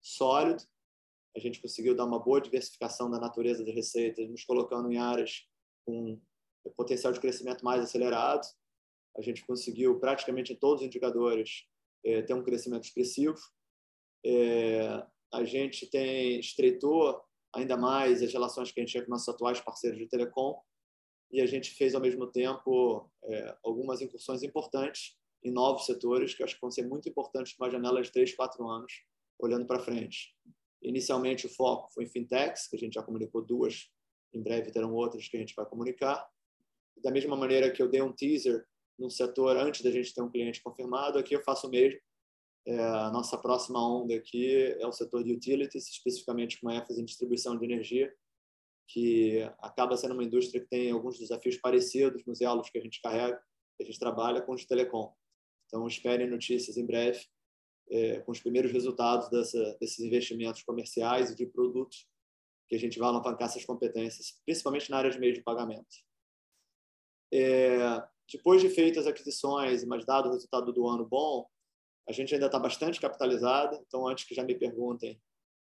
sólido, 0.00 0.62
a 1.34 1.38
gente 1.38 1.60
conseguiu 1.60 1.94
dar 1.94 2.04
uma 2.04 2.18
boa 2.18 2.40
diversificação 2.40 3.10
da 3.10 3.18
natureza 3.18 3.64
das 3.64 3.74
receitas, 3.74 4.28
nos 4.28 4.44
colocando 4.44 4.92
em 4.92 4.98
áreas 4.98 5.46
com 5.84 6.20
potencial 6.76 7.12
de 7.12 7.20
crescimento 7.20 7.64
mais 7.64 7.82
acelerado. 7.82 8.46
A 9.16 9.22
gente 9.22 9.44
conseguiu 9.44 9.98
praticamente 9.98 10.52
em 10.52 10.56
todos 10.56 10.80
os 10.80 10.86
indicadores 10.86 11.66
eh, 12.04 12.22
ter 12.22 12.34
um 12.34 12.42
crescimento 12.42 12.84
expressivo. 12.84 13.38
É, 14.24 15.04
a 15.32 15.44
gente 15.44 15.86
tem 15.86 16.38
estreitou 16.38 17.20
ainda 17.52 17.76
mais 17.76 18.22
as 18.22 18.32
relações 18.32 18.70
que 18.70 18.80
a 18.80 18.82
gente 18.82 18.92
tinha 18.92 19.04
com 19.04 19.10
nossos 19.10 19.28
atuais 19.28 19.60
parceiros 19.60 19.98
de 19.98 20.06
telecom 20.06 20.60
e 21.30 21.40
a 21.40 21.46
gente 21.46 21.70
fez, 21.70 21.94
ao 21.94 22.00
mesmo 22.00 22.26
tempo, 22.26 23.10
é, 23.24 23.56
algumas 23.64 24.00
incursões 24.02 24.42
importantes 24.42 25.16
em 25.42 25.50
novos 25.50 25.86
setores, 25.86 26.34
que 26.34 26.42
acho 26.42 26.54
que 26.54 26.60
vão 26.60 26.70
ser 26.70 26.86
muito 26.86 27.08
importantes 27.08 27.54
para 27.54 27.66
uma 27.66 27.72
janela 27.72 28.02
de 28.02 28.12
3, 28.12 28.34
4 28.34 28.68
anos, 28.68 28.92
olhando 29.38 29.66
para 29.66 29.80
frente. 29.80 30.36
Inicialmente, 30.82 31.46
o 31.46 31.48
foco 31.48 31.90
foi 31.92 32.04
em 32.04 32.08
fintechs, 32.08 32.68
que 32.68 32.76
a 32.76 32.78
gente 32.78 32.94
já 32.94 33.02
comunicou 33.02 33.42
duas, 33.42 33.90
em 34.32 34.42
breve 34.42 34.70
terão 34.70 34.94
outras 34.94 35.28
que 35.28 35.36
a 35.36 35.40
gente 35.40 35.54
vai 35.54 35.66
comunicar. 35.66 36.26
Da 37.02 37.10
mesma 37.10 37.36
maneira 37.36 37.70
que 37.70 37.82
eu 37.82 37.88
dei 37.88 38.02
um 38.02 38.12
teaser 38.12 38.64
no 38.98 39.10
setor 39.10 39.56
antes 39.56 39.82
da 39.82 39.90
gente 39.90 40.14
ter 40.14 40.22
um 40.22 40.30
cliente 40.30 40.62
confirmado, 40.62 41.18
aqui 41.18 41.34
eu 41.34 41.42
faço 41.42 41.66
o 41.66 41.70
mesmo. 41.70 42.00
É, 42.64 42.78
a 42.78 43.10
nossa 43.10 43.36
próxima 43.36 43.84
onda 43.84 44.14
aqui 44.14 44.54
é 44.78 44.86
o 44.86 44.92
setor 44.92 45.24
de 45.24 45.32
utilities, 45.32 45.88
especificamente 45.88 46.60
com 46.60 46.70
ênfase 46.70 47.00
em 47.00 47.04
distribuição 47.04 47.58
de 47.58 47.64
energia, 47.64 48.12
que 48.88 49.40
acaba 49.58 49.96
sendo 49.96 50.14
uma 50.14 50.22
indústria 50.22 50.60
que 50.60 50.68
tem 50.68 50.90
alguns 50.90 51.18
desafios 51.18 51.56
parecidos 51.56 52.24
nos 52.24 52.40
elos 52.40 52.70
que 52.70 52.78
a 52.78 52.82
gente 52.82 53.00
carrega, 53.00 53.42
que 53.76 53.82
a 53.82 53.86
gente 53.86 53.98
trabalha 53.98 54.42
com 54.42 54.52
os 54.52 54.64
telecom. 54.64 55.12
Então, 55.66 55.86
esperem 55.86 56.28
notícias 56.28 56.76
em 56.76 56.86
breve 56.86 57.24
é, 57.90 58.20
com 58.20 58.30
os 58.30 58.40
primeiros 58.40 58.70
resultados 58.70 59.28
dessa, 59.28 59.76
desses 59.80 60.00
investimentos 60.00 60.62
comerciais 60.62 61.30
e 61.30 61.36
de 61.36 61.46
produtos 61.46 62.06
que 62.68 62.74
a 62.74 62.78
gente 62.78 62.98
vai 62.98 63.08
alavancar 63.08 63.48
essas 63.48 63.64
competências, 63.64 64.40
principalmente 64.44 64.90
na 64.90 64.98
área 64.98 65.10
de 65.10 65.18
meio 65.18 65.34
de 65.34 65.42
pagamento. 65.42 65.96
É, 67.32 68.02
depois 68.30 68.60
de 68.62 68.68
feitas 68.68 69.06
as 69.06 69.12
aquisições, 69.12 69.84
mas 69.84 70.04
dado 70.04 70.28
o 70.28 70.32
resultado 70.32 70.72
do 70.72 70.86
ano 70.86 71.06
bom, 71.06 71.46
a 72.08 72.12
gente 72.12 72.34
ainda 72.34 72.46
está 72.46 72.58
bastante 72.58 73.00
capitalizado. 73.00 73.76
Então, 73.86 74.06
antes 74.06 74.24
que 74.24 74.34
já 74.34 74.42
me 74.42 74.54
perguntem, 74.54 75.20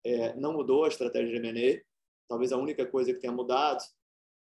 é, 0.05 0.35
não 0.37 0.53
mudou 0.53 0.85
a 0.85 0.89
estratégia 0.89 1.41
de 1.41 1.47
M&A. 1.47 1.83
Talvez 2.29 2.53
a 2.53 2.59
única 2.59 2.87
coisa 2.87 3.13
que 3.13 3.21
tenha 3.21 3.33
mudado 3.33 3.83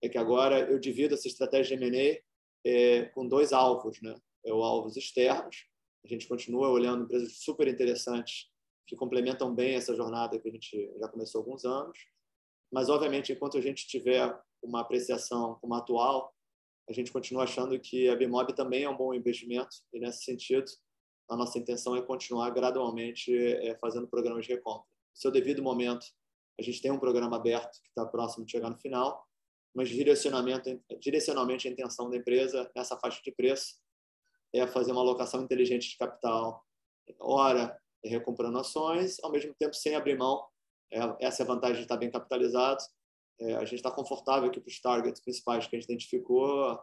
é 0.03 0.09
que 0.09 0.19
agora 0.19 0.61
eu 0.61 0.79
divido 0.79 1.15
essa 1.15 1.29
estratégia 1.29 1.77
de 1.77 1.85
M&A 1.85 2.23
é, 2.69 3.05
com 3.07 3.27
dois 3.27 3.53
alvos, 3.53 4.01
né? 4.03 4.15
É 4.45 4.53
o 4.53 4.63
alvos 4.63 4.97
externos. 4.97 5.67
A 6.05 6.09
gente 6.09 6.29
continua 6.29 6.69
olhando 6.69 7.05
empresas 7.05 7.39
super 7.39 7.67
interessantes 7.67 8.51
que 8.87 8.97
complementam 8.97 9.55
bem 9.55 9.75
essa 9.75 9.95
jornada 9.95 10.39
que 10.39 10.49
a 10.49 10.53
gente 10.53 10.93
já 10.99 11.09
começou 11.09 11.41
há 11.41 11.45
alguns 11.45 11.65
anos. 11.65 11.99
Mas, 12.77 12.91
obviamente, 12.91 13.33
enquanto 13.33 13.57
a 13.57 13.61
gente 13.63 13.87
tiver 13.87 14.39
uma 14.63 14.83
apreciação 14.83 15.55
como 15.63 15.73
atual, 15.73 16.31
a 16.87 16.93
gente 16.93 17.11
continua 17.11 17.45
achando 17.45 17.81
que 17.81 18.07
a 18.07 18.15
Bimob 18.15 18.55
também 18.55 18.83
é 18.83 18.91
um 18.91 18.95
bom 18.95 19.15
investimento 19.15 19.77
e, 19.95 19.99
nesse 19.99 20.25
sentido, 20.25 20.71
a 21.27 21.35
nossa 21.39 21.59
intenção 21.59 21.97
é 21.97 22.03
continuar 22.03 22.51
gradualmente 22.51 23.35
é, 23.35 23.75
fazendo 23.79 24.07
programas 24.07 24.45
de 24.45 24.53
recompra. 24.53 24.83
No 24.83 25.19
seu 25.19 25.31
devido 25.31 25.63
momento, 25.63 26.05
a 26.61 26.63
gente 26.63 26.83
tem 26.83 26.91
um 26.91 26.99
programa 26.99 27.39
aberto 27.39 27.81
que 27.81 27.89
está 27.89 28.05
próximo 28.05 28.45
de 28.45 28.53
chegar 28.53 28.69
no 28.69 28.77
final, 28.77 29.27
mas 29.75 29.89
direcionamento, 29.89 30.79
direcionalmente 31.01 31.67
a 31.67 31.71
intenção 31.71 32.11
da 32.11 32.19
empresa 32.19 32.71
nessa 32.77 32.99
faixa 32.99 33.23
de 33.25 33.33
preço 33.33 33.77
é 34.55 34.67
fazer 34.67 34.93
uma 34.93 35.01
alocação 35.01 35.43
inteligente 35.43 35.89
de 35.89 35.97
capital, 35.97 36.63
ora 37.21 37.75
recomprando 38.05 38.59
ações, 38.59 39.17
ao 39.25 39.33
mesmo 39.33 39.55
tempo 39.59 39.73
sem 39.73 39.95
abrir 39.95 40.19
mão. 40.19 40.47
É, 40.93 41.27
essa 41.27 41.43
é 41.43 41.45
a 41.45 41.47
vantagem 41.47 41.77
de 41.77 41.83
estar 41.83 41.97
bem 41.97 42.11
capitalizado. 42.11 42.83
É, 43.41 43.55
a 43.57 43.65
gente 43.65 43.77
está 43.77 43.91
confortável 43.91 44.49
aqui 44.49 44.61
para 44.61 44.71
os 44.71 44.81
targets 44.81 45.21
principais 45.21 45.67
que 45.67 45.77
a 45.77 45.79
gente 45.79 45.91
identificou, 45.91 46.79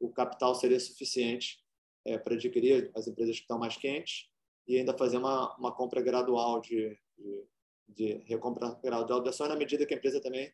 o 0.00 0.10
capital 0.10 0.54
seria 0.54 0.78
suficiente 0.78 1.58
é, 2.04 2.18
para 2.18 2.34
adquirir 2.34 2.90
as 2.94 3.06
empresas 3.06 3.36
que 3.36 3.42
estão 3.42 3.58
mais 3.58 3.76
quentes 3.76 4.28
e 4.66 4.78
ainda 4.78 4.96
fazer 4.96 5.16
uma, 5.16 5.56
uma 5.56 5.72
compra 5.72 6.02
gradual 6.02 6.60
de, 6.60 6.98
de 7.16 7.46
de 7.88 8.14
recompra 8.26 8.78
gradual 8.82 9.22
de 9.22 9.28
ações 9.28 9.48
na 9.48 9.56
medida 9.56 9.86
que 9.86 9.94
a 9.94 9.96
empresa 9.96 10.20
também 10.20 10.52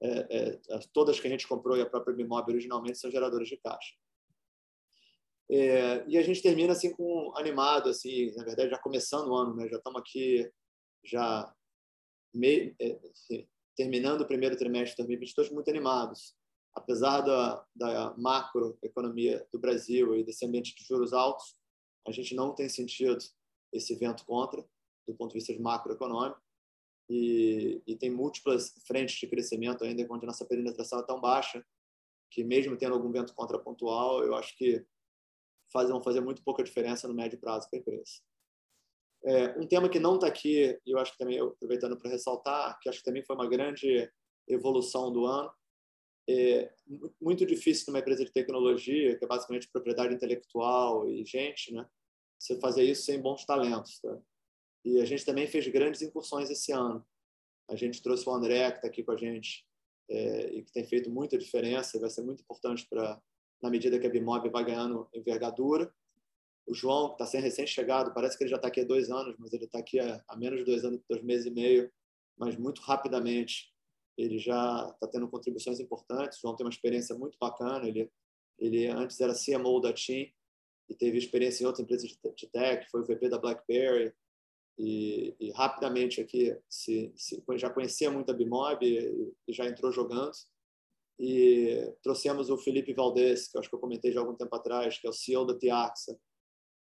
é, 0.00 0.26
é, 0.30 0.78
todas 0.92 1.20
que 1.20 1.26
a 1.26 1.30
gente 1.30 1.46
comprou 1.46 1.76
e 1.76 1.80
a 1.80 1.88
própria 1.88 2.14
Bimob 2.14 2.50
originalmente 2.50 2.98
são 2.98 3.10
geradoras 3.10 3.46
de 3.46 3.56
caixa. 3.56 3.94
É, 5.48 6.04
e 6.08 6.18
a 6.18 6.22
gente 6.22 6.42
termina 6.42 6.72
assim 6.72 6.90
com 6.92 7.32
animado 7.36 7.88
assim, 7.88 8.34
na 8.34 8.44
verdade 8.44 8.70
já 8.70 8.78
começando 8.78 9.28
o 9.28 9.36
ano, 9.36 9.54
né? 9.54 9.68
Já 9.68 9.76
estamos 9.76 10.00
aqui 10.00 10.50
já 11.04 11.52
meio, 12.34 12.74
é, 12.80 12.98
terminando 13.76 14.22
o 14.22 14.26
primeiro 14.26 14.56
trimestre 14.56 14.92
de 14.92 15.08
2022 15.08 15.50
muito 15.50 15.70
animados. 15.70 16.34
Apesar 16.74 17.20
da, 17.20 17.64
da 17.74 18.14
macroeconomia 18.16 19.46
do 19.52 19.58
Brasil 19.58 20.16
e 20.16 20.24
desse 20.24 20.46
ambiente 20.46 20.74
de 20.74 20.84
juros 20.84 21.12
altos, 21.12 21.54
a 22.06 22.12
gente 22.12 22.34
não 22.34 22.54
tem 22.54 22.68
sentido 22.68 23.18
esse 23.72 23.94
vento 23.94 24.24
contra 24.24 24.64
do 25.06 25.14
ponto 25.14 25.32
de 25.32 25.38
vista 25.38 25.52
de 25.52 25.60
macroeconômico 25.60 26.40
e, 27.10 27.82
e 27.86 27.96
tem 27.96 28.10
múltiplas 28.10 28.72
frentes 28.86 29.18
de 29.18 29.26
crescimento 29.26 29.84
ainda, 29.84 30.06
onde 30.10 30.24
a 30.24 30.28
nossa 30.28 30.44
penetração 30.44 31.00
é 31.00 31.06
tão 31.06 31.20
baixa 31.20 31.64
que 32.30 32.42
mesmo 32.42 32.76
tendo 32.76 32.94
algum 32.94 33.12
vento 33.12 33.34
contrapontual, 33.34 34.24
eu 34.24 34.34
acho 34.34 34.56
que 34.56 34.84
faz, 35.70 35.90
vão 35.90 36.02
fazer 36.02 36.20
muito 36.20 36.42
pouca 36.42 36.62
diferença 36.62 37.06
no 37.06 37.14
médio 37.14 37.38
prazo 37.38 37.68
para 37.68 37.78
a 37.78 37.80
empresa. 37.80 38.12
É, 39.24 39.58
um 39.58 39.66
tema 39.66 39.88
que 39.88 40.00
não 40.00 40.16
está 40.16 40.26
aqui, 40.26 40.78
e 40.84 40.90
eu 40.90 40.98
acho 40.98 41.12
que 41.12 41.18
também, 41.18 41.38
aproveitando 41.38 41.96
para 41.96 42.10
ressaltar, 42.10 42.78
que 42.80 42.88
acho 42.88 42.98
que 42.98 43.04
também 43.04 43.24
foi 43.24 43.36
uma 43.36 43.48
grande 43.48 44.10
evolução 44.48 45.12
do 45.12 45.26
ano, 45.26 45.52
é 46.28 46.72
muito 47.20 47.44
difícil 47.44 47.86
numa 47.88 47.98
empresa 47.98 48.24
de 48.24 48.32
tecnologia, 48.32 49.16
que 49.16 49.24
é 49.24 49.28
basicamente 49.28 49.68
propriedade 49.70 50.14
intelectual 50.14 51.08
e 51.08 51.24
gente, 51.24 51.72
né? 51.72 51.86
Você 52.38 52.58
fazer 52.60 52.84
isso 52.84 53.02
sem 53.02 53.20
bons 53.20 53.44
talentos, 53.44 54.00
tá? 54.00 54.18
E 54.84 55.00
a 55.00 55.04
gente 55.04 55.24
também 55.24 55.46
fez 55.46 55.66
grandes 55.68 56.02
incursões 56.02 56.50
esse 56.50 56.72
ano. 56.72 57.04
A 57.68 57.76
gente 57.76 58.02
trouxe 58.02 58.28
o 58.28 58.32
André, 58.32 58.70
que 58.70 58.78
está 58.78 58.88
aqui 58.88 59.02
com 59.02 59.12
a 59.12 59.16
gente, 59.16 59.64
é, 60.10 60.52
e 60.52 60.62
que 60.62 60.72
tem 60.72 60.84
feito 60.84 61.10
muita 61.10 61.38
diferença, 61.38 61.98
vai 61.98 62.10
ser 62.10 62.22
muito 62.22 62.42
importante 62.42 62.86
para 62.88 63.20
na 63.62 63.70
medida 63.70 63.98
que 63.98 64.06
a 64.06 64.10
Bimob 64.10 64.48
vai 64.50 64.64
ganhando 64.64 65.08
envergadura. 65.14 65.92
O 66.66 66.74
João, 66.74 67.08
que 67.08 67.14
está 67.14 67.26
sendo 67.26 67.42
recém-chegado, 67.42 68.14
parece 68.14 68.36
que 68.36 68.44
ele 68.44 68.50
já 68.50 68.56
está 68.56 68.68
aqui 68.68 68.80
há 68.80 68.84
dois 68.84 69.10
anos, 69.10 69.34
mas 69.38 69.52
ele 69.52 69.64
está 69.64 69.78
aqui 69.78 69.98
há, 69.98 70.22
há, 70.28 70.36
menos 70.36 70.60
de 70.60 70.64
dois 70.64 70.84
anos, 70.84 71.00
dois 71.08 71.22
meses 71.22 71.46
e 71.46 71.50
meio, 71.50 71.90
mas 72.36 72.56
muito 72.56 72.80
rapidamente 72.82 73.72
ele 74.16 74.38
já 74.38 74.90
está 74.94 75.08
tendo 75.08 75.28
contribuições 75.28 75.80
importantes. 75.80 76.38
O 76.38 76.42
João 76.42 76.56
tem 76.56 76.64
uma 76.64 76.72
experiência 76.72 77.16
muito 77.16 77.36
bacana, 77.38 77.86
ele, 77.88 78.10
ele 78.58 78.86
antes 78.86 79.20
era 79.20 79.34
CMO 79.34 79.80
da 79.80 79.92
TIM 79.92 80.32
e 80.88 80.94
teve 80.94 81.18
experiência 81.18 81.64
em 81.64 81.66
outras 81.66 81.82
empresas 81.82 82.10
de 82.10 82.46
tech, 82.48 82.90
foi 82.90 83.00
o 83.00 83.04
VP 83.04 83.28
da 83.28 83.38
BlackBerry, 83.38 84.12
e, 84.78 85.34
e 85.38 85.50
rapidamente 85.52 86.20
aqui 86.20 86.56
se, 86.68 87.12
se, 87.14 87.42
já 87.56 87.70
conhecia 87.70 88.10
muito 88.10 88.30
a 88.30 88.34
Bimob 88.34 88.84
e, 88.84 89.32
e, 89.46 89.52
já 89.52 89.66
entrou 89.66 89.92
jogando. 89.92 90.32
E 91.18 91.94
trouxemos 92.02 92.50
o 92.50 92.58
Felipe 92.58 92.94
Valdez, 92.94 93.48
que 93.48 93.56
eu 93.56 93.60
acho 93.60 93.68
que 93.68 93.74
eu 93.76 93.80
comentei 93.80 94.10
já 94.12 94.20
algum 94.20 94.34
tempo 94.34 94.54
atrás, 94.56 94.98
que 94.98 95.06
é 95.06 95.10
o 95.10 95.12
CEO 95.12 95.46
da 95.46 95.56
Tiaxa, 95.56 96.18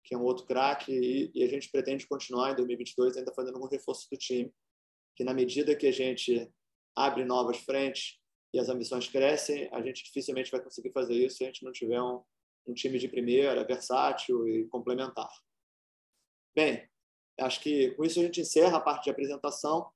que 0.03 0.15
é 0.15 0.17
um 0.17 0.23
outro 0.23 0.45
craque, 0.45 1.31
e, 1.33 1.43
a 1.43 1.47
gente 1.47 1.69
pretende 1.69 2.07
continuar 2.07 2.51
em 2.51 2.55
2022 2.55 3.17
ainda 3.17 3.33
fazendo 3.33 3.59
um 3.59 3.67
reforço 3.67 4.07
do 4.11 4.17
time, 4.17 4.51
que 5.15 5.23
na 5.23 5.33
medida 5.33 5.75
que 5.75 5.87
a 5.87 5.91
gente 5.91 6.49
abre 6.95 7.23
novas 7.23 7.57
frentes 7.57 8.19
e 8.53 8.59
as 8.59 8.69
ambições 8.69 9.07
crescem, 9.07 9.69
a 9.71 9.81
gente 9.81 10.03
dificilmente 10.03 10.51
vai 10.51 10.61
conseguir 10.61 10.91
fazer 10.91 11.13
isso 11.13 11.37
se 11.37 11.43
a 11.43 11.47
gente 11.47 11.63
não 11.63 11.71
tiver 11.71 12.01
um, 12.01 12.23
um 12.67 12.73
time 12.73 12.97
de 12.97 13.07
primeira, 13.07 13.63
versátil 13.63 14.47
e 14.47 14.67
complementar. 14.67 15.29
Bem, 16.55 16.89
Acho 17.41 17.61
que 17.61 17.91
com 17.91 18.03
isso 18.03 18.19
a 18.19 18.23
gente 18.23 18.41
encerra 18.41 18.77
a 18.77 18.81
parte 18.81 19.05
de 19.05 19.09
apresentação. 19.09 19.89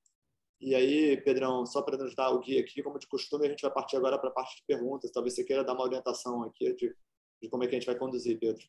E 0.60 0.74
aí, 0.76 1.18
Pedrão, 1.22 1.66
só 1.66 1.82
para 1.82 1.98
nos 1.98 2.16
dar 2.16 2.30
o 2.30 2.40
guia 2.40 2.62
aqui, 2.62 2.82
como 2.82 2.98
de 2.98 3.08
costume, 3.08 3.46
a 3.46 3.50
gente 3.50 3.62
vai 3.62 3.72
partir 3.72 3.98
agora 3.98 4.18
para 4.18 4.30
a 4.30 4.34
parte 4.34 4.56
de 4.56 4.64
perguntas. 4.66 5.12
Talvez 5.12 5.36
você 5.36 5.44
queira 5.44 5.64
dar 5.64 5.74
uma 5.74 5.84
orientação 5.84 6.44
aqui 6.44 6.74
de, 6.74 6.96
de 7.42 7.50
como 7.50 7.64
é 7.64 7.68
que 7.68 7.76
a 7.76 7.80
gente 7.80 7.88
vai 7.88 7.98
conduzir, 7.98 8.40
Pedro. 8.40 8.66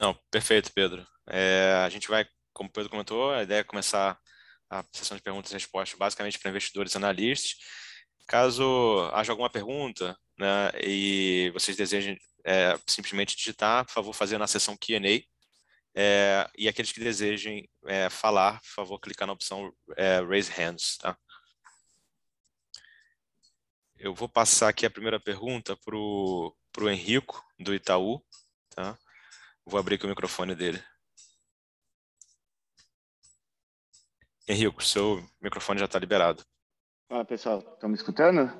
Não, 0.00 0.14
perfeito, 0.30 0.72
Pedro. 0.72 1.06
É, 1.26 1.82
a 1.84 1.88
gente 1.88 2.08
vai, 2.08 2.26
como 2.52 2.68
o 2.68 2.72
Pedro 2.72 2.90
comentou, 2.90 3.32
a 3.32 3.42
ideia 3.42 3.60
é 3.60 3.64
começar 3.64 4.18
a 4.70 4.84
sessão 4.92 5.16
de 5.16 5.22
perguntas 5.22 5.50
e 5.50 5.54
respostas 5.54 5.98
basicamente 5.98 6.38
para 6.38 6.50
investidores 6.50 6.94
e 6.94 6.96
analistas. 6.96 7.56
Caso 8.26 9.10
haja 9.12 9.32
alguma 9.32 9.50
pergunta 9.50 10.16
né, 10.38 10.70
e 10.84 11.50
vocês 11.52 11.76
desejem 11.76 12.18
é, 12.44 12.78
simplesmente 12.86 13.36
digitar, 13.36 13.84
por 13.86 13.92
favor, 13.92 14.12
fazer 14.12 14.38
na 14.38 14.46
sessão 14.46 14.76
Q&A 14.76 15.22
é, 15.94 16.48
e 16.56 16.68
aqueles 16.68 16.92
que 16.92 17.00
desejem 17.00 17.68
é, 17.86 18.08
falar, 18.08 18.60
por 18.60 18.68
favor, 18.68 19.00
clicar 19.00 19.26
na 19.26 19.32
opção 19.32 19.72
é, 19.96 20.20
Raise 20.20 20.50
Hands. 20.52 20.96
Tá? 20.98 21.16
Eu 23.96 24.14
vou 24.14 24.28
passar 24.28 24.68
aqui 24.68 24.86
a 24.86 24.90
primeira 24.90 25.18
pergunta 25.18 25.76
para 25.76 25.96
o 25.96 26.54
Henrico, 26.88 27.44
do 27.58 27.74
Itaú. 27.74 28.22
Tá? 28.70 28.96
Vou 29.68 29.78
abrir 29.78 29.96
aqui 29.96 30.06
o 30.06 30.08
microfone 30.08 30.54
dele. 30.54 30.82
Henrico, 34.48 34.82
seu 34.82 35.22
microfone 35.42 35.78
já 35.78 35.84
está 35.84 35.98
liberado. 35.98 36.42
Fala 37.06 37.22
pessoal, 37.22 37.58
estão 37.58 37.90
me 37.90 37.94
escutando? 37.94 38.50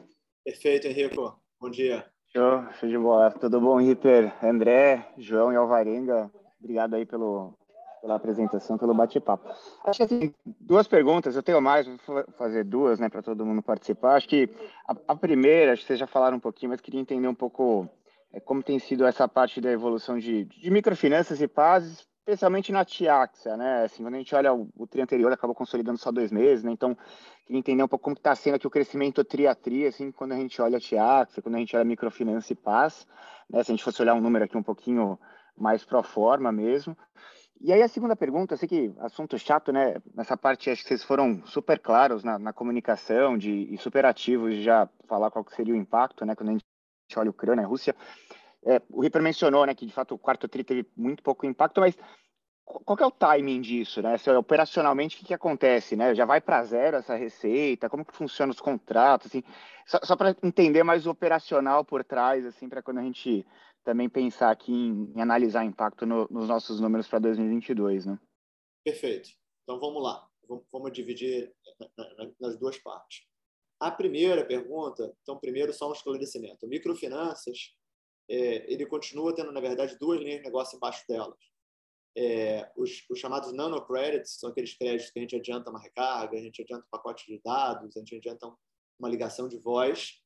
Perfeito, 0.44 0.86
Henrico. 0.86 1.42
Bom 1.58 1.70
dia. 1.70 2.06
Show, 2.30 2.72
show 2.74 2.88
de 2.90 2.98
bola. 2.98 3.30
Tudo 3.30 3.58
bom, 3.58 3.78
Ripper? 3.78 4.32
André, 4.44 5.10
João 5.16 5.50
e 5.50 5.56
Alvarenga, 5.56 6.30
Obrigado 6.60 6.94
aí 6.94 7.06
pelo, 7.06 7.56
pela 8.02 8.16
apresentação, 8.16 8.76
pelo 8.76 8.92
bate-papo. 8.92 9.48
Acho 9.84 9.98
que 9.98 10.02
assim, 10.02 10.34
duas 10.44 10.86
perguntas, 10.88 11.36
eu 11.36 11.42
tenho 11.42 11.60
mais, 11.62 11.86
vou 12.06 12.24
fazer 12.36 12.64
duas, 12.64 12.98
né, 12.98 13.08
para 13.08 13.22
todo 13.22 13.46
mundo 13.46 13.62
participar. 13.62 14.16
Acho 14.16 14.28
que 14.28 14.50
a, 14.86 14.94
a, 15.08 15.16
primeira, 15.16 15.72
acho 15.72 15.82
que 15.82 15.86
vocês 15.86 15.98
já 15.98 16.06
falaram 16.06 16.36
um 16.36 16.40
pouquinho, 16.40 16.70
mas 16.70 16.80
queria 16.80 17.00
entender 17.00 17.28
um 17.28 17.34
pouco 17.34 17.88
como 18.44 18.62
tem 18.62 18.78
sido 18.78 19.06
essa 19.06 19.26
parte 19.26 19.60
da 19.60 19.70
evolução 19.70 20.18
de, 20.18 20.44
de 20.44 20.70
microfinanças 20.70 21.40
e 21.40 21.48
pazes, 21.48 22.06
especialmente 22.20 22.70
na 22.70 22.84
Tiaxa, 22.84 23.56
né? 23.56 23.84
Assim, 23.84 24.02
quando 24.02 24.14
a 24.14 24.18
gente 24.18 24.34
olha 24.34 24.52
o, 24.52 24.68
o 24.76 24.86
tri 24.86 25.00
anterior, 25.00 25.32
acabou 25.32 25.54
consolidando 25.54 25.98
só 25.98 26.12
dois 26.12 26.30
meses, 26.30 26.62
né? 26.62 26.70
Então, 26.70 26.94
queria 27.46 27.58
entender 27.58 27.82
um 27.82 27.88
pouco 27.88 28.04
como 28.04 28.16
está 28.16 28.34
sendo 28.34 28.56
aqui 28.56 28.66
o 28.66 28.70
crescimento 28.70 29.24
tri 29.24 29.46
a 29.46 29.54
tri, 29.54 29.86
assim, 29.86 30.12
quando 30.12 30.32
a 30.32 30.36
gente 30.36 30.60
olha 30.60 30.76
a 30.76 30.80
Tiaxa, 30.80 31.40
quando 31.40 31.54
a 31.54 31.58
gente 31.58 31.74
olha 31.74 31.82
a 31.82 31.86
microfinança 31.86 32.52
e 32.52 32.56
paz, 32.56 33.06
né? 33.48 33.62
Se 33.64 33.70
a 33.70 33.74
gente 33.74 33.84
fosse 33.84 34.02
olhar 34.02 34.14
um 34.14 34.20
número 34.20 34.44
aqui 34.44 34.56
um 34.56 34.62
pouquinho 34.62 35.18
mais 35.56 35.84
pro 35.84 36.02
forma 36.02 36.52
mesmo. 36.52 36.96
E 37.60 37.72
aí 37.72 37.82
a 37.82 37.88
segunda 37.88 38.14
pergunta, 38.14 38.54
eu 38.54 38.58
sei 38.58 38.68
que 38.68 38.94
assunto 39.00 39.36
chato, 39.38 39.72
né? 39.72 39.96
Nessa 40.14 40.36
parte 40.36 40.70
acho 40.70 40.82
que 40.82 40.88
vocês 40.88 41.02
foram 41.02 41.44
super 41.46 41.78
claros 41.80 42.22
na, 42.22 42.38
na 42.38 42.52
comunicação 42.52 43.36
de, 43.36 43.74
e 43.74 43.76
super 43.78 44.04
ativos 44.04 44.54
de 44.54 44.62
já 44.62 44.88
falar 45.08 45.30
qual 45.30 45.44
seria 45.48 45.74
o 45.74 45.76
impacto, 45.76 46.24
né? 46.24 46.36
Quando 46.36 46.50
a 46.50 46.52
gente 46.52 46.64
olha 47.16 47.30
Ucrânia, 47.30 47.66
Rússia. 47.66 47.94
É, 48.64 48.82
o 48.90 49.00
Ripper 49.00 49.22
mencionou, 49.22 49.64
né, 49.64 49.74
que 49.74 49.86
de 49.86 49.92
fato 49.92 50.14
o 50.14 50.18
quarto 50.18 50.48
tri 50.48 50.64
teve 50.64 50.86
muito 50.96 51.22
pouco 51.22 51.46
impacto, 51.46 51.80
mas 51.80 51.96
qual 52.64 52.98
é 53.00 53.06
o 53.06 53.10
timing 53.10 53.60
disso, 53.62 54.02
né? 54.02 54.18
Se, 54.18 54.30
operacionalmente, 54.30 55.16
o 55.16 55.18
que, 55.18 55.26
que 55.26 55.34
acontece, 55.34 55.96
né? 55.96 56.14
Já 56.14 56.26
vai 56.26 56.40
para 56.40 56.62
zero 56.64 56.98
essa 56.98 57.14
receita? 57.14 57.88
Como 57.88 58.04
que 58.04 58.14
funciona 58.14 58.52
os 58.52 58.60
contratos? 58.60 59.28
Assim, 59.28 59.42
só, 59.86 59.98
só 60.02 60.16
para 60.16 60.36
entender 60.42 60.82
mais 60.82 61.06
o 61.06 61.10
operacional 61.10 61.84
por 61.84 62.04
trás, 62.04 62.44
assim, 62.44 62.68
para 62.68 62.82
quando 62.82 62.98
a 62.98 63.02
gente 63.02 63.46
também 63.84 64.08
pensar 64.08 64.50
aqui 64.50 64.72
em, 64.72 65.12
em 65.16 65.20
analisar 65.20 65.64
impacto 65.64 66.04
no, 66.04 66.28
nos 66.30 66.48
nossos 66.48 66.78
números 66.78 67.08
para 67.08 67.20
2022, 67.20 68.04
né? 68.04 68.18
Perfeito. 68.84 69.30
Então 69.62 69.80
vamos 69.80 70.02
lá. 70.02 70.26
Vamos, 70.46 70.64
vamos 70.70 70.92
dividir 70.92 71.52
nas 72.38 72.58
duas 72.58 72.78
partes. 72.78 73.27
A 73.80 73.90
primeira 73.90 74.44
pergunta, 74.44 75.14
então 75.22 75.38
primeiro 75.38 75.72
só 75.72 75.88
um 75.88 75.92
esclarecimento. 75.92 76.66
Microfinanças, 76.66 77.74
é, 78.28 78.72
ele 78.72 78.84
continua 78.86 79.34
tendo 79.34 79.52
na 79.52 79.60
verdade 79.60 79.96
duas 79.98 80.20
linhas 80.20 80.38
de 80.38 80.44
negócio 80.44 80.76
embaixo 80.76 81.04
delas. 81.08 81.38
É, 82.16 82.70
os, 82.76 83.04
os, 83.08 83.18
chamados 83.18 83.52
nanocredits 83.52 84.38
são 84.40 84.50
aqueles 84.50 84.76
créditos 84.76 85.12
que 85.12 85.18
a 85.20 85.22
gente 85.22 85.36
adianta 85.36 85.70
uma 85.70 85.80
recarga, 85.80 86.36
a 86.36 86.40
gente 86.40 86.62
adianta 86.62 86.84
um 86.84 86.90
pacote 86.90 87.26
de 87.26 87.40
dados, 87.44 87.96
a 87.96 88.00
gente 88.00 88.16
adianta 88.16 88.52
uma 88.98 89.08
ligação 89.08 89.48
de 89.48 89.58
voz 89.58 90.20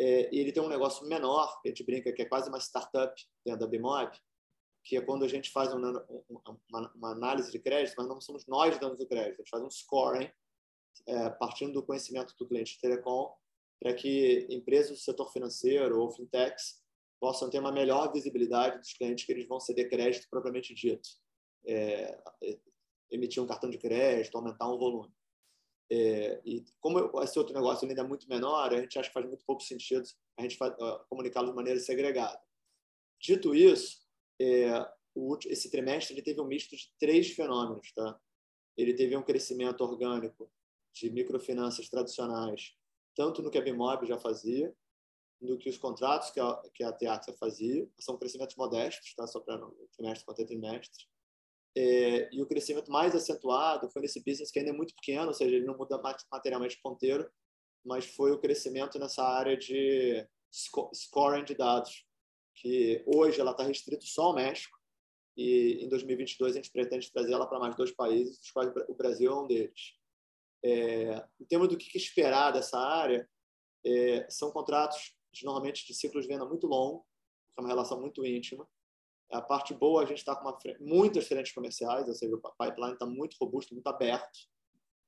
é, 0.00 0.34
e 0.34 0.38
ele 0.38 0.52
tem 0.52 0.62
um 0.62 0.68
negócio 0.68 1.06
menor, 1.06 1.60
que 1.60 1.68
a 1.68 1.70
gente 1.70 1.84
brinca 1.84 2.12
que 2.12 2.22
é 2.22 2.24
quase 2.24 2.48
uma 2.48 2.58
startup 2.58 3.14
dentro 3.44 3.60
da 3.60 3.66
Bimob, 3.66 4.10
que 4.84 4.96
é 4.96 5.00
quando 5.00 5.24
a 5.24 5.28
gente 5.28 5.50
faz 5.50 5.72
um, 5.72 5.80
uma, 6.70 6.92
uma, 6.94 7.12
análise 7.12 7.50
de 7.50 7.58
crédito, 7.58 7.94
mas 7.96 8.08
não 8.08 8.20
somos 8.20 8.46
nós 8.46 8.78
dando 8.78 9.00
o 9.00 9.06
crédito, 9.06 9.34
a 9.34 9.42
gente 9.42 9.50
faz 9.50 9.62
um 9.62 9.70
scoring, 9.70 10.30
é, 11.06 11.30
partindo 11.30 11.72
do 11.72 11.82
conhecimento 11.82 12.34
do 12.38 12.46
cliente 12.46 12.74
de 12.74 12.80
telecom, 12.80 13.34
para 13.80 13.94
que 13.94 14.46
empresas 14.50 14.90
do 14.90 15.02
setor 15.02 15.30
financeiro 15.32 16.00
ou 16.00 16.10
fintechs 16.10 16.82
possam 17.20 17.48
ter 17.50 17.58
uma 17.58 17.72
melhor 17.72 18.12
visibilidade 18.12 18.78
dos 18.78 18.92
clientes 18.92 19.24
que 19.24 19.32
eles 19.32 19.46
vão 19.46 19.60
ceder 19.60 19.88
crédito 19.88 20.28
propriamente 20.28 20.74
dito. 20.74 21.08
É, 21.66 22.18
emitir 23.10 23.42
um 23.42 23.46
cartão 23.46 23.70
de 23.70 23.78
crédito, 23.78 24.36
aumentar 24.36 24.70
um 24.70 24.78
volume. 24.78 25.12
É, 25.90 26.40
e 26.44 26.64
como 26.80 27.22
esse 27.22 27.38
outro 27.38 27.54
negócio 27.54 27.86
ainda 27.86 28.00
é 28.00 28.06
muito 28.06 28.28
menor, 28.28 28.72
a 28.72 28.80
gente 28.80 28.98
acha 28.98 29.08
que 29.08 29.14
faz 29.14 29.26
muito 29.26 29.44
pouco 29.44 29.62
sentido 29.62 30.08
a 30.38 30.42
gente 30.42 30.56
uh, 30.62 31.04
comunicá-lo 31.08 31.48
de 31.48 31.54
maneira 31.54 31.78
segregada. 31.78 32.40
Dito 33.20 33.54
isso, 33.54 33.98
é, 34.40 34.70
o, 35.14 35.38
esse 35.46 35.70
trimestre 35.70 36.14
ele 36.14 36.22
teve 36.22 36.40
um 36.40 36.46
misto 36.46 36.76
de 36.76 36.92
três 36.98 37.30
fenômenos. 37.30 37.92
Tá? 37.92 38.18
Ele 38.76 38.94
teve 38.94 39.16
um 39.16 39.22
crescimento 39.22 39.82
orgânico 39.82 40.50
de 40.94 41.10
microfinanças 41.10 41.88
tradicionais, 41.88 42.74
tanto 43.14 43.42
no 43.42 43.50
que 43.50 43.58
a 43.58 43.62
Bimob 43.62 44.06
já 44.06 44.18
fazia, 44.18 44.74
no 45.40 45.58
que 45.58 45.68
os 45.68 45.76
contratos 45.76 46.30
que 46.30 46.40
a, 46.40 46.62
que 46.72 46.84
a 46.84 47.20
fazia, 47.38 47.88
são 47.98 48.16
crescimentos 48.16 48.56
modestos, 48.56 49.14
tá? 49.14 49.26
só 49.26 49.40
para 49.40 49.60
trimestre 49.92 50.24
contra 50.24 50.46
trimestre, 50.46 51.04
é, 51.76 52.32
e 52.32 52.40
o 52.40 52.46
crescimento 52.46 52.90
mais 52.90 53.14
acentuado 53.14 53.90
foi 53.90 54.02
nesse 54.02 54.22
business 54.22 54.50
que 54.50 54.60
ainda 54.60 54.70
é 54.70 54.74
muito 54.74 54.94
pequeno, 54.94 55.26
ou 55.26 55.34
seja, 55.34 55.56
ele 55.56 55.66
não 55.66 55.76
muda 55.76 56.00
materialmente 56.30 56.80
ponteiro, 56.80 57.28
mas 57.84 58.06
foi 58.06 58.30
o 58.30 58.38
crescimento 58.38 58.98
nessa 58.98 59.24
área 59.24 59.56
de 59.56 60.26
scoring 60.94 61.44
de 61.44 61.54
dados, 61.54 62.06
que 62.54 63.02
hoje 63.04 63.40
ela 63.40 63.50
está 63.50 63.64
restrito 63.64 64.06
só 64.06 64.26
ao 64.26 64.34
México, 64.34 64.78
e 65.36 65.84
em 65.84 65.88
2022 65.88 66.52
a 66.52 66.56
gente 66.56 66.70
pretende 66.70 67.10
trazer 67.12 67.32
ela 67.32 67.46
para 67.46 67.58
mais 67.58 67.74
dois 67.74 67.90
países, 67.90 68.38
dos 68.38 68.52
quais 68.52 68.72
o 68.88 68.94
Brasil 68.94 69.32
é 69.32 69.34
um 69.34 69.46
deles. 69.48 69.94
É, 70.64 71.24
em 71.38 71.44
termos 71.44 71.68
do 71.68 71.76
que 71.76 71.96
esperar 71.96 72.52
dessa 72.52 72.78
área, 72.78 73.28
é, 73.84 74.26
são 74.30 74.50
contratos 74.50 75.14
de, 75.32 75.44
normalmente 75.44 75.86
de 75.86 75.94
ciclos 75.94 76.24
de 76.24 76.32
venda 76.32 76.46
muito 76.46 76.66
longo, 76.66 77.06
é 77.56 77.60
uma 77.60 77.68
relação 77.68 78.00
muito 78.00 78.24
íntima, 78.24 78.66
a 79.30 79.42
parte 79.42 79.74
boa, 79.74 80.02
a 80.02 80.06
gente 80.06 80.18
está 80.18 80.34
com 80.34 80.48
uma, 80.48 80.58
muitas 80.80 81.26
frentes 81.26 81.52
comerciais, 81.52 82.08
ou 82.08 82.14
seja, 82.14 82.34
o 82.34 82.40
pipeline 82.40 82.94
está 82.94 83.06
muito 83.06 83.36
robusto, 83.40 83.74
muito 83.74 83.86
aberto, 83.86 84.38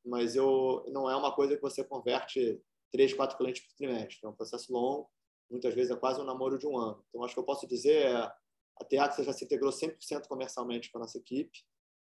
mas 0.04 0.36
eu, 0.36 0.84
não 0.88 1.08
é 1.10 1.16
uma 1.16 1.34
coisa 1.34 1.56
que 1.56 1.62
você 1.62 1.84
converte 1.84 2.60
três, 2.92 3.12
quatro 3.12 3.36
clientes 3.36 3.62
por 3.62 3.74
trimestre. 3.74 4.20
É 4.22 4.28
um 4.28 4.34
processo 4.34 4.72
longo, 4.72 5.10
muitas 5.50 5.74
vezes 5.74 5.90
é 5.90 5.96
quase 5.96 6.20
um 6.20 6.24
namoro 6.24 6.58
de 6.58 6.66
um 6.66 6.78
ano. 6.78 7.04
Então, 7.08 7.24
acho 7.24 7.34
que 7.34 7.40
eu 7.40 7.44
posso 7.44 7.66
dizer 7.66 8.06
é 8.06 8.32
a 8.78 8.84
Teatro 8.84 9.24
já 9.24 9.32
se 9.32 9.44
integrou 9.44 9.72
100% 9.72 10.26
comercialmente 10.28 10.90
com 10.90 10.98
a 10.98 11.00
nossa 11.02 11.18
equipe 11.18 11.64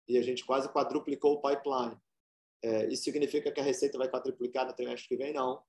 e 0.07 0.17
a 0.17 0.21
gente 0.21 0.45
quase 0.45 0.67
quadruplicou 0.69 1.33
o 1.33 1.41
pipeline. 1.41 1.97
É, 2.63 2.87
isso 2.87 3.03
significa 3.03 3.51
que 3.51 3.59
a 3.59 3.63
receita 3.63 3.97
vai 3.97 4.09
quadruplicar 4.09 4.65
no 4.65 4.73
trimestre 4.73 5.07
que 5.07 5.15
vem? 5.15 5.33
Não. 5.33 5.61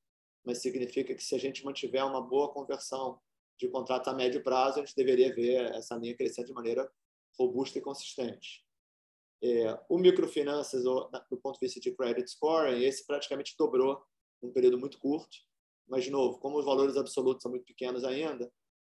Mas 0.44 0.62
significa 0.62 1.14
que 1.14 1.22
se 1.22 1.34
a 1.34 1.38
gente 1.38 1.64
mantiver 1.64 2.04
uma 2.04 2.20
boa 2.20 2.52
conversão 2.52 3.20
de 3.58 3.68
contrato 3.68 4.08
a 4.08 4.14
médio 4.14 4.42
prazo, 4.42 4.78
a 4.78 4.84
gente 4.84 4.94
deveria 4.94 5.34
ver 5.34 5.74
essa 5.74 5.96
linha 5.96 6.16
crescendo 6.16 6.46
de 6.46 6.52
maneira 6.54 6.90
robusta 7.38 7.78
e 7.78 7.82
consistente. 7.82 8.64
É, 9.42 9.78
o 9.88 9.98
microfinanças, 9.98 10.82
do 10.82 11.38
ponto 11.42 11.58
de 11.58 11.66
vista 11.66 11.80
de 11.80 11.92
credit 11.92 12.30
scoring, 12.30 12.82
esse 12.82 13.06
praticamente 13.06 13.54
dobrou 13.56 14.02
num 14.42 14.52
período 14.52 14.78
muito 14.78 14.98
curto. 14.98 15.36
Mas, 15.86 16.04
de 16.04 16.10
novo, 16.10 16.38
como 16.38 16.58
os 16.58 16.64
valores 16.64 16.96
absolutos 16.96 17.42
são 17.42 17.50
muito 17.50 17.64
pequenos 17.64 18.04
ainda, 18.04 18.50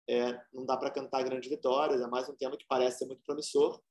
é, 0.10 0.40
não 0.52 0.66
dá 0.66 0.76
para 0.76 0.92
cantar 0.92 1.24
grandes 1.24 1.50
vitórias. 1.50 2.02
É 2.02 2.08
mais 2.08 2.28
um 2.28 2.36
tema 2.36 2.58
que 2.58 2.66
parece 2.68 3.00
ser 3.00 3.06
muito 3.06 3.24
promissor. 3.24 3.82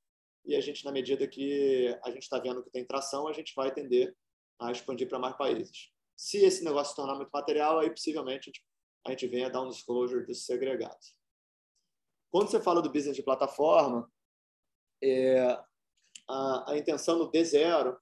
E 0.45 0.57
a 0.57 0.61
gente, 0.61 0.85
na 0.85 0.93
medida 0.93 1.27
que 1.29 1.97
a 2.05 2.11
gente 2.11 2.23
está 2.23 2.39
vendo 2.39 2.63
que 2.63 2.71
tem 2.71 2.85
tração, 2.85 3.29
a 3.29 3.33
gente 3.33 3.53
vai 3.55 3.73
tender 3.73 4.17
a 4.59 4.73
expandir 4.73 5.09
para 5.09 5.19
mais 5.19 5.37
países. 5.37 5.91
Se 6.17 6.39
esse 6.39 6.65
negócio 6.65 6.91
se 6.91 6.97
tornar 6.97 7.15
muito 7.15 7.31
material, 7.31 7.79
aí 7.79 7.91
possivelmente 7.91 8.51
a 8.51 8.53
gente 8.53 8.63
a 9.07 9.11
gente 9.11 9.27
vem 9.27 9.45
a 9.45 9.49
dar 9.49 9.63
um 9.63 9.69
disclosure 9.69 10.27
dos 10.27 10.45
segregados. 10.45 11.15
Quando 12.31 12.51
você 12.51 12.61
fala 12.61 12.83
do 12.83 12.93
business 12.93 13.17
de 13.17 13.23
plataforma, 13.23 14.11
é, 15.03 15.41
a, 16.29 16.73
a, 16.73 16.79
intenção 16.79 17.19
do 17.19 17.31
D0 17.31 17.97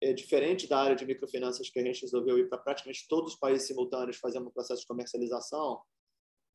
é 0.00 0.12
diferente 0.12 0.66
da 0.66 0.80
área 0.80 0.96
de 0.96 1.04
microfinanças 1.04 1.68
que 1.68 1.78
a 1.78 1.84
gente 1.84 2.02
resolveu 2.02 2.38
ir 2.38 2.48
para 2.48 2.58
praticamente 2.58 3.06
todos 3.08 3.34
os 3.34 3.38
países 3.38 3.66
simultâneos 3.66 4.16
fazendo 4.16 4.48
um 4.48 4.52
processo 4.52 4.80
de 4.80 4.86
comercialização. 4.86 5.82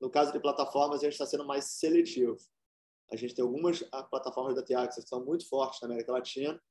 No 0.02 0.10
caso 0.10 0.32
de 0.32 0.40
plataformas, 0.40 1.00
a 1.00 1.04
gente 1.04 1.14
está 1.14 1.26
sendo 1.26 1.46
mais 1.46 1.66
seletivo. 1.66 2.38
A 3.12 3.16
gente 3.16 3.36
tem 3.36 3.44
algumas 3.44 3.82
plataformas 4.10 4.56
da 4.56 4.64
Tiax 4.64 4.96
que 4.96 5.08
são 5.08 5.24
muito 5.24 5.48
fortes 5.48 5.80
na 5.82 5.88
América 5.88 6.12
Latina 6.12 6.62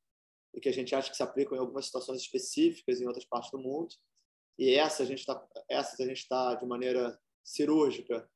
e 0.54 0.60
que 0.60 0.68
a 0.68 0.72
gente 0.72 0.94
acha 0.94 1.10
que 1.10 1.16
se 1.16 1.22
aplicam 1.22 1.56
em 1.56 1.60
algumas 1.60 1.86
situações 1.86 2.20
específicas 2.20 3.00
em 3.00 3.06
outras 3.06 3.24
partes 3.24 3.50
do 3.50 3.58
mundo. 3.58 3.94
E 4.58 4.74
essa 4.74 5.02
a 5.02 5.06
gente 5.06 5.20
está 5.20 5.46
essas 5.68 5.98
a 6.00 6.06
gente 6.06 6.18
está 6.18 6.54
de 6.54 6.66
maneira 6.66 7.18
cirúrgica 7.42 8.28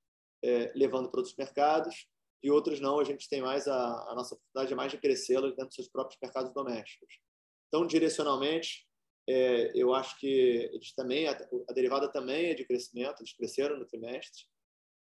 é, 0.43 0.73
levando 0.75 1.11
para 1.11 1.21
outros 1.21 1.37
mercados 1.37 2.09
e 2.43 2.51
outras 2.51 2.81
não 2.81 2.99
a 2.99 3.05
gente 3.05 3.29
tem 3.29 3.43
mais 3.43 3.69
a, 3.69 4.11
a 4.11 4.15
nossa 4.15 4.35
oportunidade 4.35 4.73
é 4.73 4.77
mais 4.77 4.93
de 4.93 4.99
crescê-las 4.99 5.51
dentro 5.51 5.67
dos 5.67 5.75
seus 5.75 5.89
próprios 5.89 6.19
mercados 6.21 6.53
domésticos. 6.53 7.21
Então 7.69 7.87
direcionalmente 7.87 8.87
é, 9.29 9.73
eu 9.75 9.93
acho 9.93 10.19
que 10.19 10.27
eles 10.73 10.95
também 10.95 11.29
a, 11.29 11.33
a, 11.69 11.73
derivada 11.73 12.11
também 12.11 12.47
é 12.47 12.55
de 12.55 12.65
crescimento 12.65 13.21
eles 13.21 13.37
cresceram 13.37 13.77
no 13.77 13.85
trimestre 13.85 14.45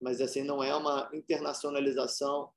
mas 0.00 0.20
assim 0.20 0.42
não 0.42 0.62
é 0.62 0.74
uma 0.74 1.10
internacionalização 1.12 2.52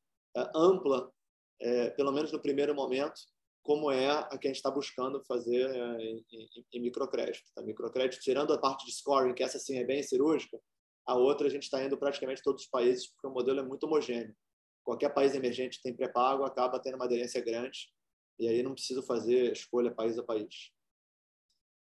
ampla 0.55 1.11
é, 1.59 1.89
pelo 1.91 2.11
menos 2.11 2.31
no 2.31 2.41
primeiro 2.41 2.75
momento 2.75 3.19
como 3.61 3.89
é 3.89 4.09
a 4.09 4.37
que 4.37 4.47
a 4.47 4.49
gente 4.49 4.57
está 4.57 4.69
buscando 4.69 5.23
fazer 5.25 5.73
é, 5.73 6.01
em, 6.01 6.25
em, 6.31 6.65
em 6.73 6.81
microcrédito. 6.81 7.45
Tá? 7.55 7.61
Microcrédito, 7.61 8.21
tirando 8.21 8.53
a 8.53 8.57
parte 8.57 8.85
de 8.85 8.91
scoring, 8.91 9.33
que 9.33 9.41
essa 9.41 9.57
sim 9.57 9.77
é 9.77 9.85
bem 9.85 10.03
cirúrgica, 10.03 10.59
a 11.05 11.15
outra 11.15 11.47
a 11.47 11.49
gente 11.49 11.63
está 11.63 11.83
indo 11.83 11.97
praticamente 11.97 12.43
todos 12.43 12.63
os 12.63 12.69
países, 12.69 13.07
porque 13.07 13.27
o 13.27 13.31
modelo 13.31 13.59
é 13.59 13.63
muito 13.63 13.85
homogêneo. 13.85 14.35
Qualquer 14.83 15.13
país 15.13 15.33
emergente 15.33 15.81
tem 15.81 15.95
pré-pago, 15.95 16.43
acaba 16.43 16.79
tendo 16.79 16.95
uma 16.95 17.05
aderência 17.05 17.41
grande, 17.41 17.89
e 18.37 18.47
aí 18.47 18.61
não 18.61 18.73
preciso 18.73 19.01
fazer 19.01 19.53
escolha 19.53 19.93
país 19.93 20.17
a 20.17 20.23
país. 20.23 20.71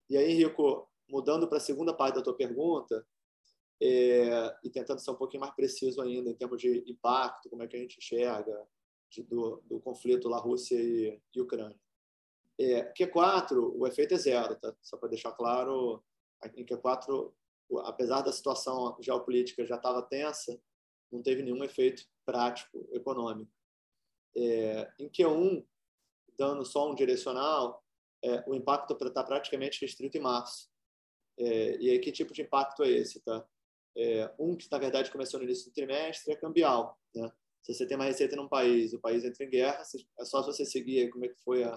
E 0.08 0.16
aí, 0.16 0.32
Rico, 0.34 0.88
mudando 1.08 1.48
para 1.48 1.58
a 1.58 1.60
segunda 1.60 1.94
parte 1.94 2.16
da 2.16 2.22
tua 2.22 2.36
pergunta, 2.36 3.06
é, 3.82 4.58
e 4.62 4.70
tentando 4.70 5.00
ser 5.00 5.10
um 5.10 5.16
pouquinho 5.16 5.40
mais 5.40 5.54
preciso 5.54 6.02
ainda 6.02 6.30
em 6.30 6.34
termos 6.34 6.60
de 6.60 6.84
impacto, 6.86 7.48
como 7.48 7.62
é 7.62 7.66
que 7.66 7.76
a 7.76 7.80
gente 7.80 7.98
enxerga 7.98 8.66
de, 9.10 9.22
do, 9.22 9.62
do, 9.64 9.80
conflito 9.80 10.28
lá 10.28 10.38
Rússia 10.38 10.76
e, 10.76 11.20
e 11.34 11.40
Ucrânia. 11.40 11.78
É, 12.58 12.92
Q4, 12.92 13.56
o 13.74 13.86
efeito 13.86 14.14
é 14.14 14.18
zero, 14.18 14.54
tá? 14.56 14.74
só 14.82 14.98
para 14.98 15.08
deixar 15.08 15.32
claro, 15.32 16.04
em 16.54 16.64
Q4, 16.64 17.32
apesar 17.84 18.20
da 18.20 18.32
situação 18.32 18.96
geopolítica 19.00 19.64
já 19.64 19.76
estava 19.76 20.02
tensa, 20.02 20.60
não 21.10 21.22
teve 21.22 21.42
nenhum 21.42 21.64
efeito 21.64 22.04
prático 22.24 22.86
econômico. 22.92 23.50
É, 24.36 24.92
em 24.98 25.08
Q1, 25.08 25.66
dando 26.38 26.64
só 26.64 26.90
um 26.90 26.94
direcional, 26.94 27.82
é, 28.22 28.44
o 28.46 28.54
impacto 28.54 28.92
está 29.06 29.24
praticamente 29.24 29.80
restrito 29.80 30.18
em 30.18 30.20
março. 30.20 30.68
É, 31.38 31.76
e 31.78 31.90
aí, 31.90 31.98
que 31.98 32.12
tipo 32.12 32.34
de 32.34 32.42
impacto 32.42 32.82
é 32.82 32.90
esse? 32.90 33.20
Tá? 33.20 33.44
É, 33.96 34.32
um 34.38 34.56
que, 34.56 34.68
na 34.70 34.78
verdade, 34.78 35.10
começou 35.10 35.38
no 35.40 35.44
início 35.44 35.70
do 35.70 35.74
trimestre 35.74 36.32
é 36.32 36.36
cambial. 36.36 36.98
Né? 37.14 37.30
Se 37.62 37.74
você 37.74 37.86
tem 37.86 37.96
uma 37.96 38.04
receita 38.04 38.36
num 38.36 38.48
país, 38.48 38.92
o 38.92 39.00
país 39.00 39.24
entra 39.24 39.44
em 39.44 39.50
guerra, 39.50 39.82
é 40.18 40.24
só 40.24 40.42
você 40.42 40.64
seguir 40.64 41.10
como 41.10 41.24
é 41.24 41.28
que 41.28 41.40
foi 41.42 41.64
a, 41.64 41.74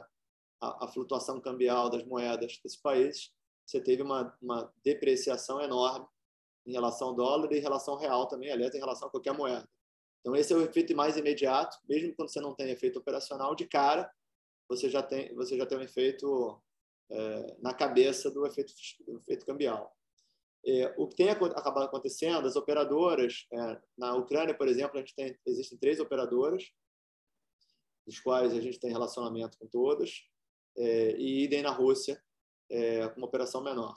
a, 0.62 0.86
a 0.86 0.88
flutuação 0.88 1.42
cambial 1.42 1.90
das 1.90 2.06
moedas 2.06 2.60
desse 2.64 2.82
país, 2.82 3.34
você 3.66 3.82
teve 3.82 4.02
uma, 4.02 4.36
uma 4.42 4.72
depreciação 4.84 5.62
enorme 5.62 6.08
em 6.66 6.72
relação 6.72 7.10
ao 7.10 7.16
dólar 7.16 7.52
e 7.52 7.58
em 7.58 7.62
relação 7.62 7.94
ao 7.94 8.00
real 8.00 8.28
também, 8.28 8.52
aliás, 8.52 8.74
em 8.74 8.80
relação 8.80 9.08
a 9.08 9.12
qualquer 9.12 9.34
moeda. 9.34 9.68
Então, 10.22 10.36
esse 10.36 10.54
é 10.54 10.56
o 10.56 10.62
efeito 10.62 10.96
mais 10.96 11.18
imediato, 11.18 11.78
mesmo 11.88 12.16
quando 12.16 12.32
você 12.32 12.40
não 12.40 12.56
tem 12.56 12.70
efeito 12.70 12.98
operacional, 12.98 13.54
de 13.56 13.68
cara, 13.68 14.10
você 14.70 14.90
já 14.90 15.04
tem, 15.04 15.34
você 15.36 15.58
já 15.58 15.66
tem 15.66 15.78
um 15.78 15.82
efeito 15.82 16.62
é, 17.12 17.58
na 17.60 17.74
cabeça 17.74 18.32
do 18.32 18.46
efeito, 18.46 18.74
do 19.06 19.18
efeito 19.18 19.46
cambial. 19.46 19.94
É, 20.66 20.94
o 20.98 21.08
que 21.08 21.16
tem 21.16 21.30
acabado 21.30 21.84
acontecendo, 21.84 22.48
as 22.48 22.56
operadoras, 22.56 23.46
é, 23.52 23.82
na 23.98 24.16
Ucrânia, 24.16 24.56
por 24.56 24.68
exemplo, 24.68 24.98
a 24.98 25.00
gente 25.00 25.14
tem, 25.14 25.38
existem 25.46 25.78
três 25.78 26.00
operadoras, 26.00 26.72
dos 28.06 28.20
quais 28.20 28.54
a 28.54 28.62
gente 28.62 28.80
tem 28.80 28.92
relacionamento 28.92 29.58
com 29.58 29.68
todas, 29.68 30.24
é, 30.78 31.18
e 31.18 31.44
idem 31.44 31.62
na 31.62 31.72
Rússia, 31.72 32.22
é, 32.70 33.08
com 33.10 33.18
uma 33.18 33.28
operação 33.28 33.62
menor. 33.62 33.94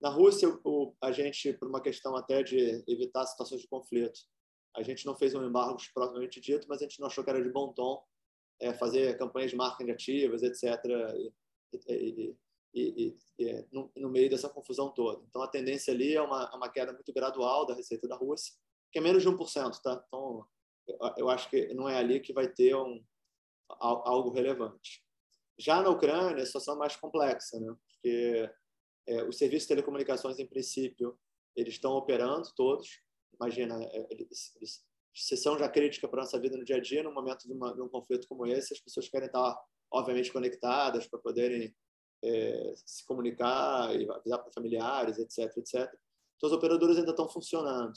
Na 0.00 0.08
Rússia, 0.08 0.48
o, 0.64 0.94
a 1.02 1.10
gente, 1.10 1.52
por 1.54 1.68
uma 1.68 1.80
questão 1.80 2.14
até 2.16 2.42
de 2.42 2.84
evitar 2.86 3.26
situações 3.26 3.60
de 3.60 3.68
conflito, 3.68 4.20
a 4.76 4.82
gente 4.82 5.04
não 5.04 5.16
fez 5.16 5.34
um 5.34 5.44
embargo 5.44 5.76
propriamente 5.92 6.40
dito, 6.40 6.66
mas 6.68 6.80
a 6.80 6.84
gente 6.84 7.00
não 7.00 7.08
achou 7.08 7.24
que 7.24 7.30
era 7.30 7.42
de 7.42 7.50
bom 7.50 7.72
tom 7.72 8.04
é, 8.60 8.72
fazer 8.72 9.18
campanhas 9.18 9.50
de 9.50 9.56
marketing 9.56 9.90
ativas, 9.90 10.42
etc., 10.42 10.84
e, 11.16 11.32
e, 11.88 12.30
e, 12.30 12.36
e 12.74 13.16
no, 13.72 13.90
no, 13.96 14.10
meio 14.10 14.28
dessa 14.28 14.48
confusão 14.48 14.90
toda. 14.90 15.24
Então, 15.28 15.42
a 15.42 15.48
tendência 15.48 15.92
ali 15.92 16.14
é 16.14 16.22
uma, 16.22 16.54
uma 16.54 16.68
queda 16.68 16.92
muito 16.92 17.12
gradual 17.12 17.66
da 17.66 17.74
receita 17.74 18.06
da 18.06 18.16
Rússia, 18.16 18.54
que 18.92 18.98
é 18.98 19.02
menos 19.02 19.22
de 19.22 19.28
1%. 19.28 19.80
Tá? 19.80 20.04
Então, 20.06 20.46
eu, 21.16 21.28
acho 21.28 21.48
que 21.50 21.72
não 21.74 21.88
é 21.88 21.96
ali 21.96 22.20
que 22.20 22.32
vai 22.32 22.48
ter 22.48 22.74
um, 22.74 23.02
algo 23.68 24.30
relevante. 24.30 25.04
Já 25.58 25.82
na 25.82 25.90
Ucrânia, 25.90 26.42
a 26.42 26.46
situação 26.46 26.74
é 26.74 26.78
mais 26.78 26.96
complexa, 26.96 27.58
né? 27.58 27.74
porque 27.86 28.50
é, 29.06 29.24
os 29.24 29.36
serviços 29.36 29.64
de 29.64 29.74
telecomunicações, 29.74 30.38
em 30.38 30.46
princípio, 30.46 31.18
eles 31.56 31.74
estão 31.74 31.92
operando 31.92 32.48
todos. 32.54 33.00
Imagina, 33.34 33.82
é, 33.82 34.06
eles, 34.10 34.54
eles, 34.56 34.86
já 35.58 35.68
crítica 35.68 36.06
para 36.06 36.20
a 36.20 36.24
nossa 36.24 36.38
vida 36.38 36.56
no 36.56 36.64
dia 36.64 36.76
a 36.76 36.80
dia, 36.80 37.02
no 37.02 37.12
momento 37.12 37.46
de, 37.46 37.52
uma, 37.52 37.74
de 37.74 37.80
um 37.80 37.88
conflito 37.88 38.28
como 38.28 38.46
esse, 38.46 38.72
as 38.72 38.80
pessoas 38.80 39.08
querem 39.08 39.26
estar, 39.26 39.58
obviamente, 39.90 40.32
conectadas 40.32 41.06
para 41.08 41.18
poderem 41.18 41.74
é, 42.22 42.72
se 42.76 43.04
comunicar 43.06 43.94
e 43.94 44.10
avisar 44.10 44.38
para 44.38 44.52
familiares, 44.52 45.18
etc, 45.18 45.56
etc. 45.56 45.92
Então, 46.36 46.48
os 46.48 46.52
operadores 46.52 46.96
ainda 46.96 47.10
estão 47.10 47.28
funcionando. 47.28 47.92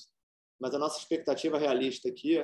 Mas 0.60 0.74
a 0.74 0.80
nossa 0.80 1.00
expectativa 1.00 1.58
realista 1.58 2.10
aqui 2.10 2.38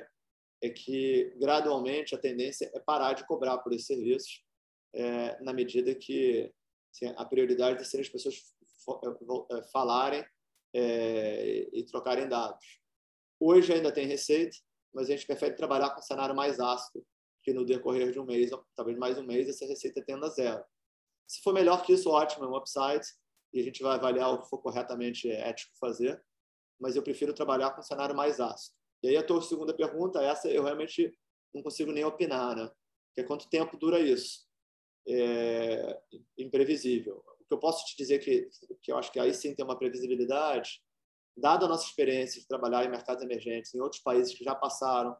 é 0.61 0.69
que, 0.69 1.33
gradualmente, 1.37 2.15
a 2.15 2.17
tendência 2.17 2.69
é 2.73 2.79
parar 2.79 3.13
de 3.13 3.25
cobrar 3.25 3.59
por 3.59 3.73
esses 3.73 3.85
serviços, 3.85 4.43
é, 4.93 5.39
na 5.43 5.53
medida 5.53 5.93
que 5.93 6.51
assim, 6.91 7.13
a 7.15 7.25
prioridade 7.25 7.81
é 7.81 7.83
ser 7.83 7.99
as 7.99 8.09
pessoas 8.09 8.53
é, 9.51 9.61
falarem 9.71 10.25
é, 10.73 11.67
e 11.71 11.83
trocarem 11.83 12.27
dados. 12.27 12.79
Hoje 13.39 13.73
ainda 13.73 13.91
tem 13.91 14.07
receita, 14.07 14.57
mas 14.93 15.07
a 15.07 15.11
gente 15.11 15.27
prefere 15.27 15.55
trabalhar 15.55 15.91
com 15.91 15.99
um 15.99 16.03
cenário 16.03 16.35
mais 16.35 16.59
ácido, 16.59 17.05
que 17.43 17.53
no 17.53 17.65
decorrer 17.65 18.11
de 18.11 18.19
um 18.19 18.25
mês, 18.25 18.49
talvez 18.75 18.97
mais 18.97 19.17
um 19.17 19.23
mês, 19.23 19.47
essa 19.47 19.65
receita 19.65 20.03
tenda 20.03 20.25
a 20.25 20.29
zero. 20.29 20.63
Se 21.27 21.41
for 21.41 21.53
melhor 21.53 21.83
que 21.83 21.93
isso, 21.93 22.09
ótimo, 22.09 22.45
é 22.45 22.47
um 22.47 22.55
upside, 22.55 23.05
e 23.53 23.59
a 23.59 23.63
gente 23.63 23.83
vai 23.83 23.95
avaliar 23.95 24.33
o 24.33 24.41
que 24.41 24.49
for 24.49 24.59
corretamente 24.59 25.29
ético 25.29 25.77
fazer, 25.79 26.23
mas 26.79 26.95
eu 26.95 27.03
prefiro 27.03 27.33
trabalhar 27.33 27.71
com 27.71 27.81
um 27.81 27.83
cenário 27.83 28.15
mais 28.15 28.39
ácido. 28.39 28.75
E 29.03 29.09
aí 29.09 29.17
a 29.17 29.23
tua 29.23 29.41
segunda 29.41 29.73
pergunta, 29.73 30.21
essa 30.21 30.47
eu 30.47 30.63
realmente 30.63 31.15
não 31.53 31.61
consigo 31.61 31.91
nem 31.91 32.03
opinar, 32.03 32.55
né? 32.55 32.71
Que 33.13 33.21
é 33.21 33.23
quanto 33.23 33.49
tempo 33.49 33.77
dura 33.77 33.99
isso? 33.99 34.47
É 35.07 35.99
imprevisível. 36.37 37.23
O 37.39 37.45
que 37.45 37.53
eu 37.53 37.59
posso 37.59 37.85
te 37.85 37.97
dizer 37.97 38.19
que, 38.19 38.49
que 38.81 38.91
eu 38.91 38.97
acho 38.97 39.11
que 39.11 39.19
aí 39.19 39.33
sim 39.33 39.55
tem 39.55 39.65
uma 39.65 39.77
previsibilidade, 39.77 40.81
dada 41.35 41.65
a 41.65 41.69
nossa 41.69 41.85
experiência 41.85 42.41
de 42.41 42.47
trabalhar 42.47 42.83
em 42.83 42.89
mercados 42.89 43.23
emergentes 43.23 43.73
em 43.73 43.79
outros 43.79 44.01
países 44.01 44.33
que 44.33 44.43
já 44.43 44.55
passaram 44.55 45.15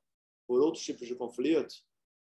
por 0.48 0.62
outros 0.62 0.84
tipos 0.84 1.08
de 1.08 1.16
conflito, 1.16 1.76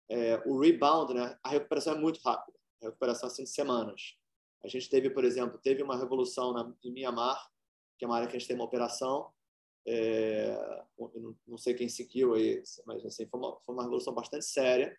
é, 0.10 0.42
o 0.46 0.60
rebound, 0.60 1.14
né, 1.14 1.38
a 1.44 1.50
recuperação 1.50 1.94
é 1.94 1.98
muito 1.98 2.20
rápida, 2.20 2.59
recuperação 2.82 3.28
assim 3.28 3.44
de 3.44 3.50
semanas. 3.50 4.16
A 4.64 4.68
gente 4.68 4.90
teve, 4.90 5.10
por 5.10 5.24
exemplo, 5.24 5.60
teve 5.60 5.82
uma 5.82 5.98
revolução 5.98 6.54
na, 6.54 6.74
em 6.84 6.92
Myanmar, 6.92 7.50
que 7.98 8.06
é 8.06 8.08
uma 8.08 8.18
área 8.18 8.28
que 8.28 8.36
a 8.36 8.40
gente 8.40 8.48
tem 8.48 8.56
uma 8.56 8.66
operação, 8.66 9.32
é, 9.88 10.86
não, 10.98 11.36
não, 11.48 11.58
sei 11.58 11.74
quem 11.74 11.90
seguiu 11.90 12.34
aí, 12.34 12.62
mas 12.86 13.06
assim, 13.06 13.26
foi 13.28 13.40
uma, 13.40 13.60
foi 13.62 13.74
uma 13.74 13.84
revolução 13.84 14.14
bastante 14.14 14.46
séria, 14.46 14.98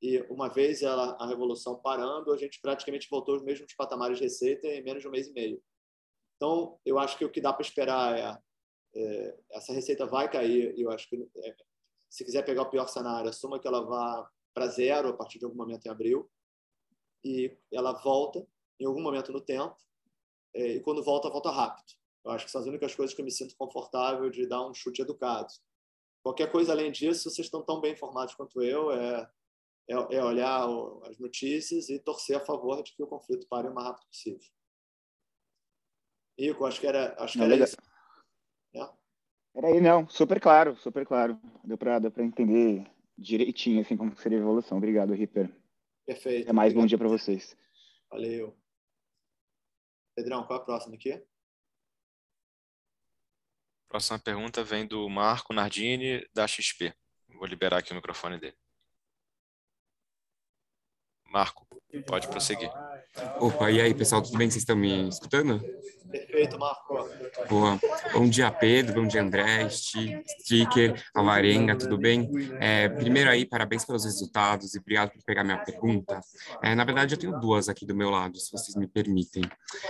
e 0.00 0.20
uma 0.22 0.48
vez 0.48 0.82
ela, 0.82 1.16
a 1.20 1.26
revolução 1.26 1.76
parando, 1.76 2.32
a 2.32 2.36
gente 2.36 2.60
praticamente 2.60 3.08
voltou 3.08 3.34
aos 3.34 3.44
mesmos 3.44 3.72
patamares 3.74 4.18
de 4.18 4.24
receita 4.24 4.66
em 4.66 4.82
menos 4.82 5.02
de 5.02 5.08
um 5.08 5.12
mês 5.12 5.28
e 5.28 5.32
meio. 5.32 5.62
Então, 6.36 6.80
eu 6.84 6.98
acho 6.98 7.16
que 7.16 7.24
o 7.24 7.30
que 7.30 7.40
dá 7.40 7.52
para 7.52 7.62
esperar 7.62 8.18
é, 8.18 8.38
é, 8.96 9.38
essa 9.52 9.72
receita 9.72 10.04
vai 10.04 10.28
cair. 10.28 10.74
Eu 10.76 10.90
acho 10.90 11.08
que 11.08 11.24
é, 11.36 11.54
se 12.10 12.24
quiser 12.24 12.44
pegar 12.44 12.62
o 12.62 12.70
pior 12.70 12.88
cenário, 12.88 13.30
assuma 13.30 13.60
que 13.60 13.68
ela 13.68 13.80
vá 13.84 14.28
para 14.52 14.66
zero 14.66 15.10
a 15.10 15.16
partir 15.16 15.38
de 15.38 15.44
algum 15.44 15.56
momento 15.56 15.86
em 15.86 15.90
abril 15.90 16.28
e 17.24 17.56
ela 17.72 17.92
volta 17.92 18.46
em 18.78 18.86
algum 18.86 19.00
momento 19.00 19.32
no 19.32 19.40
tempo. 19.40 19.76
É, 20.54 20.74
e 20.74 20.80
quando 20.80 21.02
volta, 21.02 21.30
volta 21.30 21.50
rápido. 21.50 21.92
Eu 22.24 22.30
acho 22.30 22.44
que 22.44 22.50
são 22.50 22.60
as 22.60 22.66
únicas 22.66 22.94
coisas 22.94 23.14
que 23.14 23.20
eu 23.20 23.24
me 23.24 23.30
sinto 23.30 23.56
confortável 23.56 24.30
de 24.30 24.46
dar 24.46 24.66
um 24.66 24.74
chute 24.74 25.02
educado. 25.02 25.52
Qualquer 26.22 26.50
coisa 26.52 26.72
além 26.72 26.92
disso, 26.92 27.28
vocês 27.28 27.46
estão 27.46 27.62
tão 27.62 27.80
bem 27.80 27.92
informados 27.92 28.34
quanto 28.34 28.62
eu, 28.62 28.92
é, 28.92 29.28
é, 29.88 29.94
é 29.94 30.24
olhar 30.24 30.68
o, 30.68 31.02
as 31.04 31.18
notícias 31.18 31.88
e 31.88 31.98
torcer 31.98 32.36
a 32.36 32.40
favor 32.40 32.82
de 32.82 32.94
que 32.94 33.02
o 33.02 33.08
conflito 33.08 33.46
pare 33.48 33.68
o 33.68 33.74
mais 33.74 33.88
rápido 33.88 34.06
possível. 34.06 34.48
Rico, 36.38 36.64
acho 36.64 36.80
que 36.80 36.86
era, 36.86 37.14
acho 37.18 37.38
que 37.38 37.44
era 37.44 37.56
isso. 37.56 37.76
É. 38.74 38.88
Era 39.54 39.68
aí, 39.68 39.80
não, 39.80 40.08
super 40.08 40.40
claro, 40.40 40.76
super 40.76 41.04
claro. 41.04 41.38
Deu 41.64 41.76
para 41.76 42.24
entender 42.24 42.86
direitinho 43.18 43.80
assim 43.82 43.96
como 43.96 44.16
seria 44.16 44.38
a 44.38 44.40
evolução. 44.40 44.78
Obrigado, 44.78 45.12
Ripper. 45.12 45.50
Perfeito. 46.06 46.48
É 46.48 46.52
mais 46.52 46.72
obrigado. 46.72 46.82
bom 46.82 46.86
dia 46.86 46.98
para 46.98 47.08
vocês. 47.08 47.56
Valeu. 48.10 48.56
Pedrão, 50.14 50.44
qual 50.46 50.58
é 50.58 50.62
a 50.62 50.64
próxima 50.64 50.94
aqui? 50.94 51.22
Próxima 53.88 54.18
pergunta 54.18 54.64
vem 54.64 54.86
do 54.86 55.08
Marco 55.08 55.52
Nardini, 55.52 56.26
da 56.32 56.46
XP. 56.46 56.94
Vou 57.28 57.46
liberar 57.46 57.78
aqui 57.78 57.92
o 57.92 57.94
microfone 57.94 58.38
dele. 58.38 58.56
Marco, 61.26 61.66
pode 62.06 62.28
prosseguir. 62.28 62.70
Opa, 63.38 63.70
e 63.70 63.80
aí, 63.80 63.92
pessoal, 63.92 64.22
tudo 64.22 64.38
bem? 64.38 64.48
Vocês 64.48 64.62
estão 64.62 64.76
me 64.76 65.08
escutando? 65.08 65.60
Perfeito, 66.12 66.58
Marco. 66.58 67.08
Boa. 67.48 67.80
Bom 68.12 68.28
dia, 68.28 68.50
Pedro. 68.50 69.00
Bom 69.00 69.06
dia, 69.06 69.22
André, 69.22 69.66
Sticker, 69.70 71.02
Avarenga, 71.14 71.74
tudo 71.74 71.96
bem? 71.96 72.28
É, 72.60 72.88
primeiro 72.90 73.30
aí, 73.30 73.46
parabéns 73.46 73.84
pelos 73.84 74.04
resultados 74.04 74.74
e 74.74 74.78
obrigado 74.78 75.10
por 75.12 75.22
pegar 75.24 75.42
minha 75.42 75.56
pergunta. 75.56 76.20
É, 76.62 76.74
na 76.74 76.84
verdade, 76.84 77.14
eu 77.14 77.18
tenho 77.18 77.40
duas 77.40 77.68
aqui 77.68 77.86
do 77.86 77.94
meu 77.94 78.10
lado, 78.10 78.38
se 78.38 78.52
vocês 78.52 78.76
me 78.76 78.86
permitem. 78.86 79.42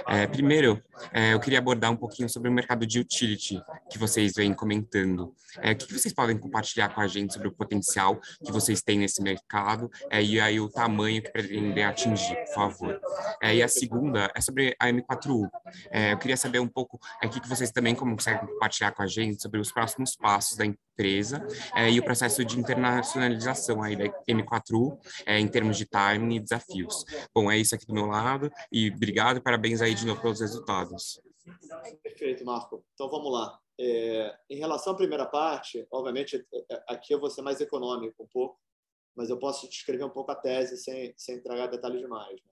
É, 0.06 0.26
primeiro, 0.28 0.80
é, 1.12 1.34
eu 1.34 1.40
queria 1.40 1.58
abordar 1.58 1.90
um 1.90 1.96
pouquinho 1.96 2.28
sobre 2.28 2.48
o 2.48 2.52
mercado 2.52 2.86
de 2.86 3.00
utility 3.00 3.60
que 3.90 3.98
vocês 3.98 4.32
vêm 4.36 4.54
comentando. 4.54 5.34
É, 5.58 5.72
o 5.72 5.76
que 5.76 5.92
vocês 5.92 6.14
podem 6.14 6.38
compartilhar 6.38 6.88
com 6.94 7.00
a 7.00 7.06
gente 7.08 7.32
sobre 7.32 7.48
o 7.48 7.52
potencial 7.52 8.20
que 8.44 8.52
vocês 8.52 8.80
têm 8.80 9.00
nesse 9.00 9.20
mercado 9.20 9.90
é, 10.08 10.22
e 10.22 10.40
aí 10.40 10.60
o 10.60 10.68
tamanho 10.68 11.20
que 11.20 11.30
pretendem 11.30 11.84
atingir, 11.84 12.36
por 12.46 12.54
favor. 12.54 13.00
É, 13.42 13.54
e 13.54 13.62
a 13.62 13.68
segunda 13.68 14.30
é 14.34 14.40
sobre 14.40 14.74
a 14.78 14.88
M4U. 14.88 15.48
É, 15.90 16.12
eu 16.12 16.18
queria 16.18 16.36
saber 16.36 16.58
um 16.60 16.68
pouco 16.68 16.98
aqui 17.20 17.40
que 17.40 17.48
vocês 17.48 17.70
também 17.70 17.94
conseguem 17.94 18.46
compartilhar 18.46 18.92
com 18.92 19.02
a 19.02 19.06
gente 19.06 19.42
sobre 19.42 19.60
os 19.60 19.72
próximos 19.72 20.16
passos 20.16 20.56
da 20.56 20.64
empresa 20.64 21.46
é, 21.74 21.90
e 21.90 21.98
o 21.98 22.04
processo 22.04 22.44
de 22.44 22.58
internacionalização 22.58 23.82
aí 23.82 23.96
da 23.96 24.04
M4U 24.28 24.98
é, 25.26 25.38
em 25.38 25.48
termos 25.48 25.76
de 25.76 25.86
timing 25.86 26.36
e 26.36 26.40
desafios. 26.40 27.04
Bom, 27.34 27.50
é 27.50 27.58
isso 27.58 27.74
aqui 27.74 27.86
do 27.86 27.94
meu 27.94 28.06
lado 28.06 28.50
e 28.70 28.90
obrigado 28.90 29.38
e 29.38 29.40
parabéns 29.40 29.80
aí 29.80 29.94
de 29.94 30.06
novo 30.06 30.20
pelos 30.20 30.40
resultados. 30.40 31.20
Perfeito, 32.02 32.44
Marco. 32.44 32.84
Então 32.94 33.08
vamos 33.10 33.32
lá. 33.32 33.58
É, 33.80 34.36
em 34.50 34.58
relação 34.58 34.92
à 34.92 34.96
primeira 34.96 35.26
parte, 35.26 35.86
obviamente, 35.90 36.36
é, 36.52 36.64
é, 36.70 36.84
aqui 36.88 37.12
eu 37.12 37.20
vou 37.20 37.30
ser 37.30 37.42
mais 37.42 37.60
econômico 37.60 38.22
um 38.22 38.28
pouco, 38.28 38.60
mas 39.14 39.30
eu 39.30 39.38
posso 39.38 39.68
descrever 39.68 40.04
um 40.04 40.10
pouco 40.10 40.30
a 40.30 40.36
tese 40.36 40.76
sem, 40.76 41.12
sem 41.16 41.36
entregar 41.36 41.66
detalhes 41.66 42.00
demais. 42.00 42.34
Né? 42.34 42.51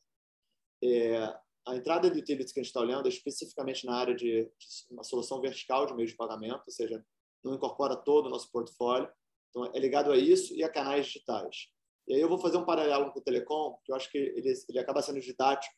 É, 0.83 1.18
a 1.66 1.76
entrada 1.76 2.11
de 2.11 2.18
utilities 2.18 2.53
que 2.53 2.61
a 2.61 2.62
gente 2.62 2.70
está 2.70 2.81
olhando 2.81 3.07
é 3.07 3.09
especificamente 3.09 3.85
na 3.87 3.95
área 3.95 4.14
de, 4.14 4.45
de, 4.45 4.51
uma 4.91 5.05
solução 5.05 5.41
vertical 5.41 5.87
de 5.87 5.95
meio 5.95 6.09
de 6.09 6.16
pagamento, 6.16 6.62
ou 6.66 6.72
seja, 6.72 7.05
não 7.45 7.55
incorpora 7.55 7.97
todo 7.97 8.26
o 8.26 8.31
nosso 8.31 8.51
portfólio. 8.51 9.11
Então, 9.51 9.70
é 9.74 9.78
ligado 9.78 10.11
a 10.12 10.16
isso 10.16 10.55
e 10.55 10.62
a 10.62 10.68
canais 10.68 11.07
digitais. 11.07 11.68
E 12.07 12.14
aí 12.14 12.20
eu 12.20 12.28
vou 12.28 12.39
fazer 12.39 12.57
um 12.57 12.64
paralelo 12.64 13.12
com 13.12 13.18
o 13.18 13.22
telecom, 13.22 13.78
que 13.85 13.93
eu 13.93 13.97
acho 13.97 14.11
que 14.11 14.18
ele, 14.18 14.53
ele 14.68 14.78
acaba 14.78 15.03
sendo 15.03 15.20
didático 15.20 15.74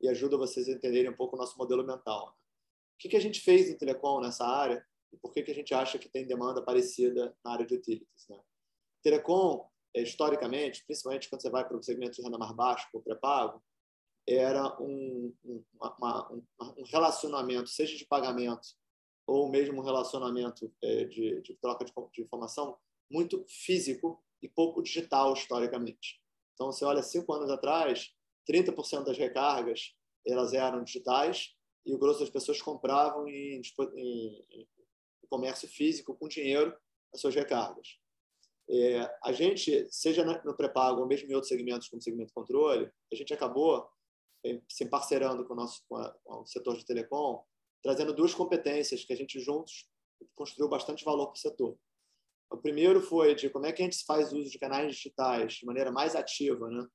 e 0.00 0.08
ajuda 0.08 0.36
vocês 0.36 0.68
a 0.68 0.72
entenderem 0.72 1.10
um 1.10 1.16
pouco 1.16 1.36
o 1.36 1.38
nosso 1.38 1.56
modelo 1.58 1.84
mental. 1.84 2.28
O 2.28 2.98
que, 2.98 3.08
que 3.08 3.16
a 3.16 3.20
gente 3.20 3.40
fez 3.40 3.68
em 3.68 3.76
telecom 3.76 4.20
nessa 4.20 4.46
área 4.46 4.84
e 5.12 5.16
por 5.16 5.32
que, 5.32 5.42
que 5.42 5.50
a 5.50 5.54
gente 5.54 5.74
acha 5.74 5.98
que 5.98 6.08
tem 6.08 6.26
demanda 6.26 6.62
parecida 6.62 7.36
na 7.44 7.52
área 7.52 7.66
de 7.66 7.74
utilities? 7.74 8.28
Né? 8.28 8.38
Telecom, 9.02 9.68
é, 9.94 10.02
historicamente, 10.02 10.84
principalmente 10.84 11.28
quando 11.28 11.42
você 11.42 11.50
vai 11.50 11.66
para 11.66 11.76
o 11.76 11.82
segmento 11.82 12.16
de 12.16 12.22
renda 12.22 12.38
mais 12.38 12.52
baixo, 12.52 12.86
o 12.92 13.02
pré-pago, 13.02 13.62
era 14.28 14.76
um, 14.80 15.34
um, 15.44 15.64
uma, 15.74 16.32
um, 16.32 16.84
relacionamento, 16.90 17.68
seja 17.68 17.96
de 17.96 18.06
pagamento 18.06 18.68
ou 19.26 19.48
mesmo 19.48 19.80
um 19.80 19.84
relacionamento 19.84 20.72
é, 20.82 21.04
de, 21.04 21.40
de, 21.42 21.54
troca 21.54 21.84
de, 21.84 21.92
de, 22.12 22.22
informação, 22.22 22.76
muito 23.10 23.44
físico 23.48 24.22
e 24.42 24.48
pouco 24.48 24.82
digital 24.82 25.32
historicamente. 25.32 26.20
Então, 26.54 26.72
você 26.72 26.84
olha 26.84 27.02
cinco 27.02 27.32
anos 27.32 27.50
atrás, 27.50 28.12
30% 28.48 29.04
das 29.04 29.18
recargas 29.18 29.94
elas 30.26 30.52
eram 30.52 30.84
digitais 30.84 31.54
e 31.84 31.94
o 31.94 31.98
grosso 31.98 32.20
das 32.20 32.30
pessoas 32.30 32.60
compravam 32.60 33.26
em, 33.26 33.60
em, 33.94 34.46
em 34.52 34.66
comércio 35.28 35.68
físico 35.68 36.14
com 36.14 36.28
dinheiro 36.28 36.76
as 37.12 37.20
suas 37.20 37.34
recargas. 37.34 37.98
É, 38.68 39.18
a 39.24 39.32
gente, 39.32 39.88
seja 39.90 40.24
no 40.24 40.56
pré-pago 40.56 41.00
ou 41.00 41.06
mesmo 41.06 41.28
em 41.28 41.34
outros 41.34 41.48
segmentos, 41.48 41.88
como 41.88 42.02
segmento 42.02 42.32
controle, 42.32 42.90
a 43.12 43.16
gente 43.16 43.34
acabou 43.34 43.88
se 44.68 44.86
parceirando 44.86 45.44
com 45.44 45.52
o 45.52 45.56
nosso 45.56 45.82
com, 45.88 45.96
a, 45.96 46.10
com 46.24 46.40
o 46.42 46.46
setor 46.46 46.76
de 46.76 46.84
telecom, 46.84 47.44
trazendo 47.82 48.14
duas 48.14 48.34
competências 48.34 49.04
que 49.04 49.12
a 49.12 49.16
gente 49.16 49.40
juntos 49.40 49.88
construiu 50.34 50.68
bastante 50.68 51.04
valor 51.04 51.26
para 51.26 51.36
o 51.36 51.40
setor. 51.40 51.78
O 52.50 52.56
primeiro 52.56 53.00
foi 53.00 53.34
de 53.34 53.48
como 53.48 53.66
é 53.66 53.72
que 53.72 53.82
a 53.82 53.84
gente 53.84 54.04
faz 54.04 54.32
uso 54.32 54.50
de 54.50 54.58
canais 54.58 54.94
digitais 54.94 55.54
de 55.54 55.66
maneira 55.66 55.92
mais 55.92 56.16
ativa, 56.16 56.68
né? 56.68 56.86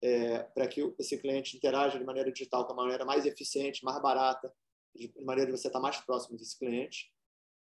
É, 0.00 0.38
para 0.54 0.68
que 0.68 0.80
esse 0.98 1.18
cliente 1.18 1.56
interaja 1.56 1.98
de 1.98 2.04
maneira 2.04 2.30
digital 2.30 2.64
com 2.64 2.72
a 2.72 2.76
maneira 2.76 3.04
mais 3.04 3.26
eficiente, 3.26 3.84
mais 3.84 4.00
barata, 4.00 4.52
de 4.94 5.12
maneira 5.24 5.50
de 5.50 5.58
você 5.58 5.66
estar 5.66 5.80
mais 5.80 5.96
próximo 5.98 6.36
desse 6.36 6.56
cliente. 6.56 7.10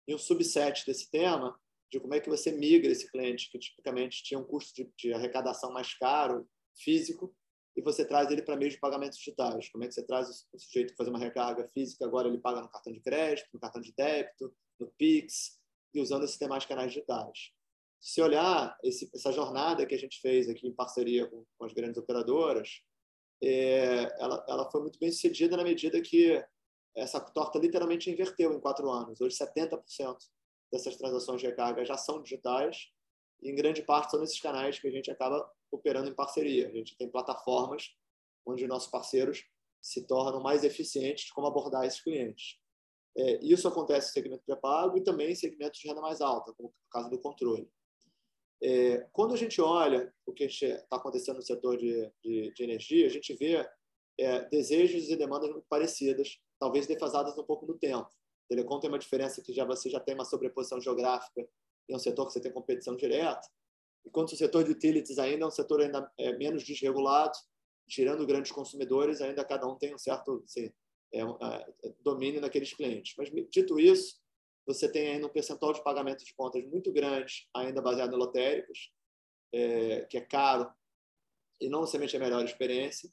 E 0.07 0.15
um 0.15 0.19
subset 0.19 0.85
desse 0.85 1.11
tema 1.11 1.59
de 1.91 1.99
como 1.99 2.15
é 2.15 2.21
que 2.21 2.29
você 2.29 2.53
migra 2.53 2.91
esse 2.91 3.11
cliente 3.11 3.51
que 3.51 3.59
tipicamente 3.59 4.23
tinha 4.23 4.39
um 4.39 4.45
custo 4.45 4.75
de, 4.75 4.93
de 4.99 5.13
arrecadação 5.15 5.73
mais 5.73 5.95
caro, 5.95 6.47
físico, 6.75 7.35
e 7.77 7.83
você 7.83 8.05
traz 8.05 8.31
ele 8.31 8.43
para 8.43 8.57
meios 8.57 8.75
de 8.75 8.81
pagamentos 8.81 9.19
digitais. 9.19 9.69
Como 9.69 9.85
é 9.85 9.87
que 9.87 9.95
você 9.95 10.03
traz 10.03 10.47
o 10.53 10.59
sujeito 10.59 10.93
que 10.93 10.97
fazer 10.97 11.11
uma 11.11 11.19
recarga 11.19 11.69
física, 11.75 12.07
agora 12.07 12.27
ele 12.27 12.39
paga 12.39 12.63
no 12.63 12.71
cartão 12.71 12.93
de 12.93 13.01
crédito, 13.01 13.49
no 13.53 13.61
cartão 13.61 13.83
de 13.83 13.93
débito, 13.93 14.55
no 14.81 14.87
Pix, 14.97 15.61
e 15.93 16.01
usando 16.01 16.25
esses 16.25 16.39
demais 16.39 16.65
canais 16.65 16.93
digitais. 16.93 17.53
Se 18.01 18.23
olhar 18.23 18.77
esse, 18.83 19.11
essa 19.15 19.31
jornada 19.31 19.85
que 19.85 19.95
a 19.95 19.99
gente 19.99 20.21
fez 20.21 20.49
aqui 20.49 20.67
em 20.67 20.73
parceria 20.73 21.27
com, 21.27 21.45
com 21.59 21.65
as 21.65 21.73
grandes 21.73 21.99
operadoras, 21.99 22.83
é, 23.43 24.05
ela, 24.19 24.45
ela 24.49 24.71
foi 24.71 24.81
muito 24.81 24.99
bem 24.99 25.11
sucedida 25.11 25.57
na 25.57 25.65
medida 25.65 26.01
que 26.01 26.43
essa 26.95 27.21
torta 27.21 27.59
literalmente 27.59 28.11
inverteu 28.11 28.55
em 28.55 28.61
quatro 28.61 28.91
anos. 28.91 29.21
Hoje, 29.21 29.37
70% 29.37 30.17
dessas 30.73 30.97
transações 30.97 31.41
de 31.41 31.47
recarga 31.47 31.85
já 31.85 31.97
são 31.97 32.23
digitais 32.23 32.89
e, 33.43 33.51
em 33.51 33.55
grande 33.55 33.83
parte, 33.83 34.11
são 34.11 34.21
nesses 34.21 34.41
canais 34.41 34.79
que 34.79 34.89
a 34.89 34.91
gente 34.91 35.11
acaba 35.11 35.47
operando 35.71 36.09
em 36.09 36.15
parceria. 36.15 36.69
A 36.69 36.73
gente 36.73 36.97
tem 36.97 37.11
plataformas 37.11 37.95
onde 38.47 38.67
nossos 38.67 38.91
parceiros 38.91 39.45
se 39.81 40.07
tornam 40.07 40.41
mais 40.41 40.65
eficientes 40.65 41.27
de 41.27 41.33
como 41.33 41.47
abordar 41.47 41.85
esses 41.85 42.01
clientes. 42.01 42.59
É, 43.17 43.39
isso 43.43 43.67
acontece 43.67 44.09
no 44.09 44.13
segmento 44.13 44.45
pré-pago 44.45 44.99
e 44.99 45.03
também 45.03 45.31
em 45.31 45.35
segmentos 45.35 45.81
de 45.81 45.89
renda 45.89 46.01
mais 46.01 46.21
alta, 46.21 46.53
como 46.55 46.69
no 46.69 46.91
caso 46.91 47.09
do 47.09 47.19
controle. 47.19 47.69
É, 48.63 49.07
quando 49.13 49.35
a 49.35 49.37
gente 49.37 49.61
olha 49.61 50.13
o 50.25 50.33
que 50.33 50.45
está 50.45 50.97
acontecendo 50.97 51.37
no 51.37 51.43
setor 51.43 51.77
de, 51.77 52.11
de, 52.23 52.53
de, 52.53 52.63
energia, 52.63 53.07
a 53.07 53.11
gente 53.11 53.35
vê 53.35 53.67
é, 54.19 54.49
desejos 54.49 55.09
e 55.09 55.17
demandas 55.17 55.51
muito 55.51 55.67
parecidas, 55.69 56.39
talvez 56.59 56.87
defasadas 56.87 57.37
um 57.37 57.45
pouco 57.45 57.67
no 57.67 57.79
tempo. 57.79 58.09
Telecom 58.49 58.81
tem 58.81 58.89
uma 58.89 58.99
diferença 58.99 59.43
que 59.43 59.53
já 59.53 59.65
você 59.65 59.91
já 59.91 60.01
tem 60.01 60.15
uma 60.15 60.25
sobreposição 60.25 60.81
geográfica 60.81 61.47
em 61.89 61.95
um 61.95 61.99
setor 61.99 62.27
que 62.27 62.33
você 62.33 62.41
tem 62.41 62.53
competição 62.53 62.97
direta, 62.97 63.47
enquanto 64.07 64.33
o 64.33 64.37
setor 64.37 64.65
de 64.65 64.71
utilities 64.71 65.19
ainda 65.19 65.45
é 65.45 65.49
um 65.49 65.51
setor 65.51 65.81
ainda 65.81 66.11
é, 66.19 66.37
menos 66.37 66.65
desregulado, 66.65 67.37
tirando 67.89 68.27
grandes 68.27 68.53
consumidores, 68.53 69.21
ainda 69.21 69.45
cada 69.45 69.67
um 69.67 69.77
tem 69.77 69.95
um 69.95 69.99
certo 69.99 70.43
assim, 70.45 70.73
é, 71.13 71.21
é, 71.21 71.95
domínio 72.01 72.41
naqueles 72.41 72.73
clientes. 72.73 73.15
Mas, 73.19 73.31
dito 73.51 73.79
isso, 73.79 74.21
você 74.67 74.91
tem 74.91 75.09
ainda 75.09 75.27
um 75.27 75.33
percentual 75.33 75.73
de 75.73 75.83
pagamento 75.83 76.25
de 76.25 76.35
contas 76.35 76.65
muito 76.65 76.93
grande, 76.93 77.49
ainda 77.55 77.83
baseado 77.83 78.15
em 78.15 78.19
lotéricos, 78.19 78.93
é, 79.53 80.03
que 80.03 80.17
é 80.17 80.21
caro 80.21 80.71
e 81.61 81.69
não 81.69 81.81
necessariamente 81.81 82.17
a 82.17 82.21
melhor 82.21 82.45
experiência, 82.45 83.11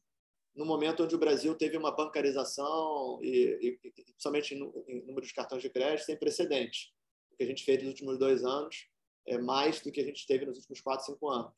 no 0.55 0.65
momento 0.65 1.03
onde 1.03 1.15
o 1.15 1.19
Brasil 1.19 1.55
teve 1.55 1.77
uma 1.77 1.91
bancarização 1.91 3.19
e, 3.23 3.79
e, 3.83 3.91
e 3.97 4.05
somente 4.17 4.53
em 4.53 5.05
número 5.05 5.25
de 5.25 5.33
cartões 5.33 5.61
de 5.61 5.69
crédito 5.69 6.05
sem 6.05 6.17
precedente. 6.17 6.93
O 7.31 7.37
que 7.37 7.43
a 7.43 7.47
gente 7.47 7.63
fez 7.63 7.81
nos 7.81 7.91
últimos 7.91 8.19
dois 8.19 8.43
anos 8.43 8.87
é 9.27 9.37
mais 9.37 9.79
do 9.81 9.91
que 9.91 10.01
a 10.01 10.05
gente 10.05 10.25
teve 10.27 10.45
nos 10.45 10.57
últimos 10.57 10.81
quatro, 10.81 11.05
cinco 11.05 11.29
anos. 11.29 11.53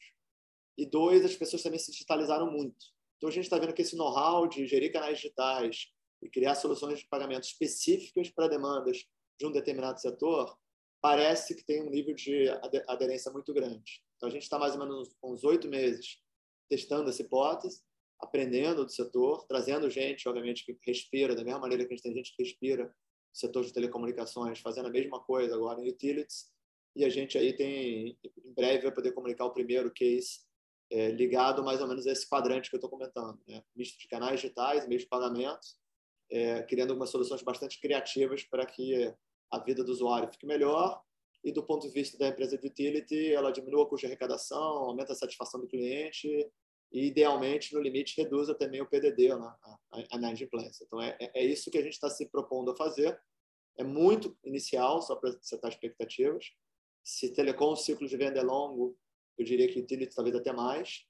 E 0.78 0.86
dois, 0.86 1.24
as 1.24 1.36
pessoas 1.36 1.64
também 1.64 1.80
se 1.80 1.92
digitalizaram 1.92 2.52
muito. 2.52 2.86
Então 3.18 3.30
a 3.30 3.32
gente 3.32 3.46
está 3.46 3.58
vendo 3.58 3.74
que 3.74 3.82
esse 3.82 3.96
know-how 3.96 4.48
de 4.48 4.68
gerir 4.68 4.92
canais 4.92 5.18
digitais, 5.18 5.94
e 6.22 6.30
criar 6.30 6.56
soluções 6.56 7.00
de 7.00 7.08
pagamento 7.08 7.44
específicas 7.44 8.30
para 8.30 8.48
demandas 8.48 9.06
de 9.40 9.46
um 9.46 9.52
determinado 9.52 10.00
setor, 10.00 10.58
parece 11.02 11.56
que 11.56 11.64
tem 11.64 11.84
um 11.84 11.90
nível 11.90 12.16
de 12.16 12.50
aderência 12.88 13.32
muito 13.32 13.54
grande. 13.54 14.04
Então, 14.16 14.28
a 14.28 14.32
gente 14.32 14.44
está 14.44 14.58
mais 14.58 14.74
ou 14.74 14.80
menos 14.80 15.16
uns 15.24 15.44
oito 15.44 15.68
meses 15.68 16.20
testando 16.70 17.10
essa 17.10 17.22
hipótese, 17.22 17.84
aprendendo 18.20 18.86
do 18.86 18.92
setor, 18.92 19.46
trazendo 19.46 19.90
gente, 19.90 20.28
obviamente, 20.28 20.66
que 20.66 20.78
respira 20.84 21.36
da 21.36 21.44
mesma 21.44 21.60
maneira 21.60 21.86
que 21.86 21.94
a 21.94 21.96
gente 21.96 22.04
tem 22.04 22.14
gente 22.14 22.36
que 22.36 22.42
respira 22.42 22.86
no 22.86 22.92
setor 23.32 23.64
de 23.64 23.74
telecomunicações, 23.74 24.60
fazendo 24.60 24.88
a 24.88 24.92
mesma 24.92 25.20
coisa 25.20 25.54
agora 25.54 25.80
em 25.80 25.90
utilities, 25.90 26.50
e 26.96 27.04
a 27.04 27.10
gente 27.10 27.38
aí 27.38 27.54
tem, 27.54 28.18
em 28.24 28.54
breve, 28.54 28.84
vai 28.84 28.94
poder 28.94 29.12
comunicar 29.12 29.46
o 29.46 29.54
primeiro 29.54 29.92
case 29.92 30.40
é, 30.92 31.10
ligado 31.12 31.64
mais 31.64 31.82
ou 31.82 31.88
menos 31.88 32.06
a 32.08 32.12
esse 32.12 32.28
quadrante 32.28 32.70
que 32.70 32.76
eu 32.76 32.78
estou 32.78 32.90
comentando, 32.90 33.40
né? 33.48 33.64
misto 33.76 34.00
de 34.00 34.08
canais 34.08 34.40
digitais, 34.40 34.88
meio 34.88 35.00
de 35.00 35.08
pagamento, 35.08 35.68
é, 36.32 36.64
criando 36.64 36.92
algumas 36.92 37.10
soluções 37.10 37.42
bastante 37.42 37.80
criativas 37.80 38.44
para 38.44 38.66
que 38.66 39.14
a 39.52 39.60
vida 39.60 39.84
do 39.84 39.92
usuário 39.92 40.32
fique 40.32 40.46
melhor 40.46 41.02
e 41.46 41.52
do 41.52 41.62
ponto 41.62 41.88
de 41.88 41.94
vista 41.94 42.18
da 42.18 42.30
empresa 42.30 42.58
de 42.58 42.66
utility, 42.66 43.32
ela 43.32 43.52
diminua 43.52 43.84
o 43.84 43.86
custo 43.86 44.02
de 44.02 44.08
arrecadação, 44.08 44.58
aumenta 44.58 45.14
a 45.14 45.16
satisfação 45.16 45.62
do 45.62 45.68
cliente 45.68 46.28
e, 46.92 47.08
idealmente, 47.08 47.72
no 47.72 47.80
limite, 47.80 48.20
reduza 48.20 48.56
também 48.56 48.82
o 48.82 48.90
PDD, 48.90 49.30
né, 49.36 49.54
a, 49.64 49.78
a 50.12 50.18
inadimplência. 50.18 50.84
Então, 50.84 51.00
é, 51.00 51.16
é 51.20 51.46
isso 51.46 51.70
que 51.70 51.78
a 51.78 51.84
gente 51.84 51.94
está 51.94 52.10
se 52.10 52.26
propondo 52.30 52.72
a 52.72 52.76
fazer. 52.76 53.16
É 53.78 53.84
muito 53.84 54.36
inicial, 54.44 55.04
só 55.04 55.16
para 55.16 55.38
setar 55.40 55.70
expectativas. 55.70 56.46
Se 57.06 57.32
telecom, 57.32 57.74
o 57.74 57.76
ciclo 57.76 58.08
de 58.08 58.18
venda 58.18 58.40
é 58.40 58.44
longo, 58.44 58.98
eu 59.38 59.46
diria 59.46 59.72
que 59.72 59.80
utility 59.80 60.16
talvez 60.16 60.36
até 60.36 60.52
mais. 60.52 61.06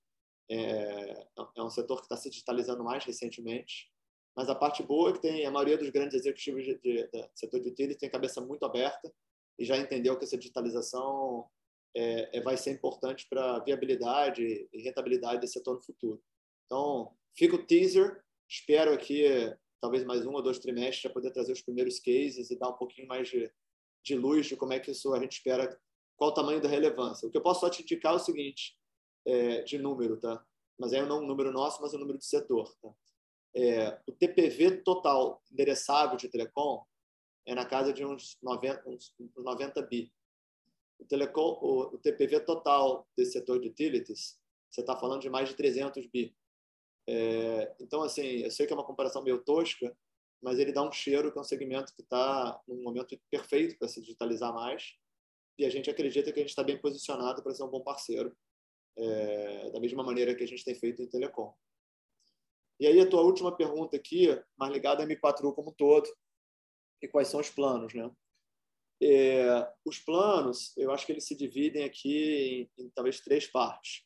É, 0.51 1.27
é 1.55 1.63
um 1.63 1.69
setor 1.69 1.97
que 1.97 2.03
está 2.03 2.17
se 2.17 2.29
digitalizando 2.29 2.83
mais 2.83 3.05
recentemente. 3.05 3.89
Mas 4.35 4.49
a 4.49 4.55
parte 4.55 4.83
boa 4.83 5.09
é 5.09 5.13
que 5.13 5.21
tem 5.21 5.45
a 5.45 5.51
maioria 5.51 5.77
dos 5.77 5.89
grandes 5.89 6.15
executivos 6.15 6.65
de, 6.65 6.77
de, 6.79 7.07
de 7.07 7.29
setor 7.33 7.61
de 7.61 7.69
utility 7.69 7.97
tem 7.97 8.09
cabeça 8.09 8.41
muito 8.41 8.65
aberta 8.65 9.11
e 9.57 9.63
já 9.63 9.77
entendeu 9.77 10.17
que 10.17 10.25
essa 10.25 10.37
digitalização 10.37 11.49
é, 11.95 12.37
é 12.37 12.41
vai 12.41 12.57
ser 12.57 12.71
importante 12.71 13.25
para 13.29 13.55
a 13.55 13.59
viabilidade 13.63 14.67
e 14.73 14.81
rentabilidade 14.81 15.39
desse 15.39 15.53
setor 15.53 15.75
no 15.75 15.81
futuro. 15.81 16.21
Então, 16.65 17.15
fica 17.33 17.55
o 17.55 17.65
teaser. 17.65 18.21
Espero 18.49 18.93
aqui, 18.93 19.23
talvez 19.79 20.03
mais 20.03 20.25
um 20.25 20.33
ou 20.33 20.41
dois 20.41 20.59
trimestres, 20.59 21.03
já 21.03 21.09
poder 21.09 21.31
trazer 21.31 21.53
os 21.53 21.61
primeiros 21.61 21.99
cases 21.99 22.51
e 22.51 22.59
dar 22.59 22.69
um 22.69 22.77
pouquinho 22.77 23.07
mais 23.07 23.29
de, 23.29 23.49
de 24.03 24.15
luz 24.15 24.45
de 24.45 24.57
como 24.57 24.73
é 24.73 24.79
que 24.79 24.91
isso 24.91 25.13
a 25.13 25.19
gente 25.19 25.33
espera, 25.33 25.79
qual 26.17 26.31
o 26.31 26.33
tamanho 26.33 26.61
da 26.61 26.69
relevância. 26.69 27.27
O 27.27 27.31
que 27.31 27.37
eu 27.37 27.41
posso 27.41 27.61
só 27.61 27.69
te 27.69 27.81
indicar 27.81 28.13
é 28.13 28.15
o 28.15 28.19
seguinte, 28.19 28.77
é, 29.25 29.61
de 29.63 29.77
número, 29.77 30.17
tá? 30.17 30.43
Mas 30.77 30.93
é 30.93 31.05
não 31.05 31.23
um 31.23 31.27
número 31.27 31.51
nosso, 31.51 31.81
mas 31.81 31.93
um 31.93 31.99
número 31.99 32.17
de 32.17 32.25
setor, 32.25 32.73
tá? 32.81 32.93
é, 33.55 33.97
o 34.05 34.11
TPV 34.11 34.81
total 34.81 35.41
endereçável 35.49 36.17
de 36.17 36.27
telecom 36.27 36.85
é 37.45 37.55
na 37.55 37.65
casa 37.65 37.93
de 37.93 38.05
uns 38.05 38.37
90, 38.43 38.89
uns 38.89 39.15
90 39.37 39.81
bi. 39.83 40.11
O, 40.99 41.05
telecom, 41.05 41.57
o, 41.61 41.95
o 41.95 41.97
TPV 41.97 42.41
total 42.41 43.07
desse 43.15 43.33
setor 43.33 43.59
de 43.59 43.69
utilities, 43.69 44.37
você 44.69 44.81
está 44.81 44.95
falando 44.95 45.21
de 45.21 45.29
mais 45.29 45.47
de 45.47 45.55
300 45.55 46.05
bi. 46.07 46.35
É, 47.07 47.73
então, 47.79 48.01
assim, 48.01 48.23
eu 48.23 48.51
sei 48.51 48.65
que 48.65 48.73
é 48.73 48.75
uma 48.75 48.85
comparação 48.85 49.23
meio 49.23 49.41
tosca, 49.41 49.95
mas 50.41 50.59
ele 50.59 50.73
dá 50.73 50.83
um 50.83 50.91
cheiro 50.91 51.31
que 51.31 51.37
é 51.37 51.41
um 51.41 51.45
segmento 51.45 51.93
que 51.95 52.01
está 52.01 52.61
num 52.67 52.83
momento 52.83 53.17
perfeito 53.29 53.77
para 53.77 53.87
se 53.87 54.01
digitalizar 54.01 54.53
mais. 54.53 54.95
E 55.57 55.65
a 55.65 55.69
gente 55.69 55.89
acredita 55.89 56.31
que 56.31 56.39
a 56.39 56.41
gente 56.41 56.49
está 56.49 56.63
bem 56.63 56.79
posicionado 56.79 57.41
para 57.41 57.53
ser 57.53 57.63
um 57.63 57.69
bom 57.69 57.81
parceiro 57.81 58.35
é, 58.97 59.69
da 59.71 59.79
mesma 59.79 60.03
maneira 60.03 60.35
que 60.35 60.43
a 60.43 60.47
gente 60.47 60.63
tem 60.63 60.75
feito 60.75 61.01
em 61.01 61.07
telecom. 61.07 61.53
E 62.79 62.87
aí 62.87 62.99
a 62.99 63.09
tua 63.09 63.21
última 63.21 63.55
pergunta 63.55 63.95
aqui, 63.95 64.27
mais 64.57 64.73
ligada 64.73 65.03
a 65.03 65.07
M4U 65.07 65.53
como 65.53 65.69
um 65.69 65.73
todo, 65.73 66.09
e 67.01 67.07
quais 67.07 67.27
são 67.27 67.39
os 67.39 67.49
planos, 67.49 67.93
né? 67.93 68.11
É, 69.01 69.73
os 69.83 69.99
planos, 69.99 70.75
eu 70.77 70.91
acho 70.91 71.05
que 71.05 71.11
eles 71.11 71.25
se 71.25 71.35
dividem 71.35 71.83
aqui 71.83 72.69
em, 72.77 72.83
em, 72.83 72.89
talvez 72.89 73.19
três 73.19 73.45
partes. 73.47 74.05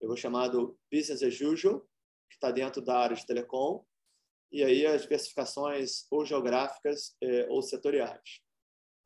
Eu 0.00 0.08
vou 0.08 0.16
chamar 0.16 0.48
do 0.48 0.78
business 0.90 1.22
as 1.22 1.40
usual, 1.40 1.80
que 2.28 2.36
está 2.36 2.50
dentro 2.50 2.80
da 2.80 2.98
área 2.98 3.16
de 3.16 3.26
telecom, 3.26 3.84
e 4.52 4.64
aí 4.64 4.86
as 4.86 5.02
diversificações 5.02 6.06
ou 6.10 6.24
geográficas 6.24 7.16
é, 7.20 7.46
ou 7.48 7.62
setoriais. 7.62 8.40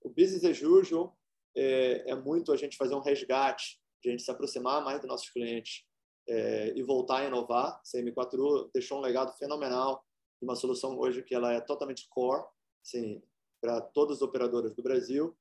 O 0.01 0.09
business 0.09 0.45
as 0.45 0.62
usual 0.62 1.18
é, 1.57 2.11
é, 2.11 2.15
muito 2.15 2.53
a 2.53 2.57
gente 2.57 2.77
fazer 2.77 2.95
um 2.95 3.01
resgate, 3.01 3.79
a 4.05 4.09
gente 4.09 4.23
se 4.23 4.31
aproximar 4.31 4.85
mais 4.85 5.01
dos 5.01 5.09
nossos 5.09 5.31
clientes 5.31 5.85
é, 6.29 6.73
e 6.77 6.83
voltar 6.83 7.19
a 7.19 7.25
inovar. 7.25 7.69
A 7.69 7.83
CM4U 7.83 8.71
deixou 8.73 8.99
um 8.99 9.01
legado 9.01 9.33
fenomenal 9.39 10.05
de 10.41 10.47
uma 10.47 10.57
solução 10.57 10.99
hoje 10.99 11.23
que 11.23 11.35
ela 11.35 11.53
é 11.53 11.61
totalmente 11.61 12.07
core, 12.11 12.45
assim, 12.85 13.23
para 13.61 13.81
todas 13.81 14.19
as 14.19 14.23
operadoras 14.23 14.75
do 14.75 14.83
Brasil, 14.83 15.35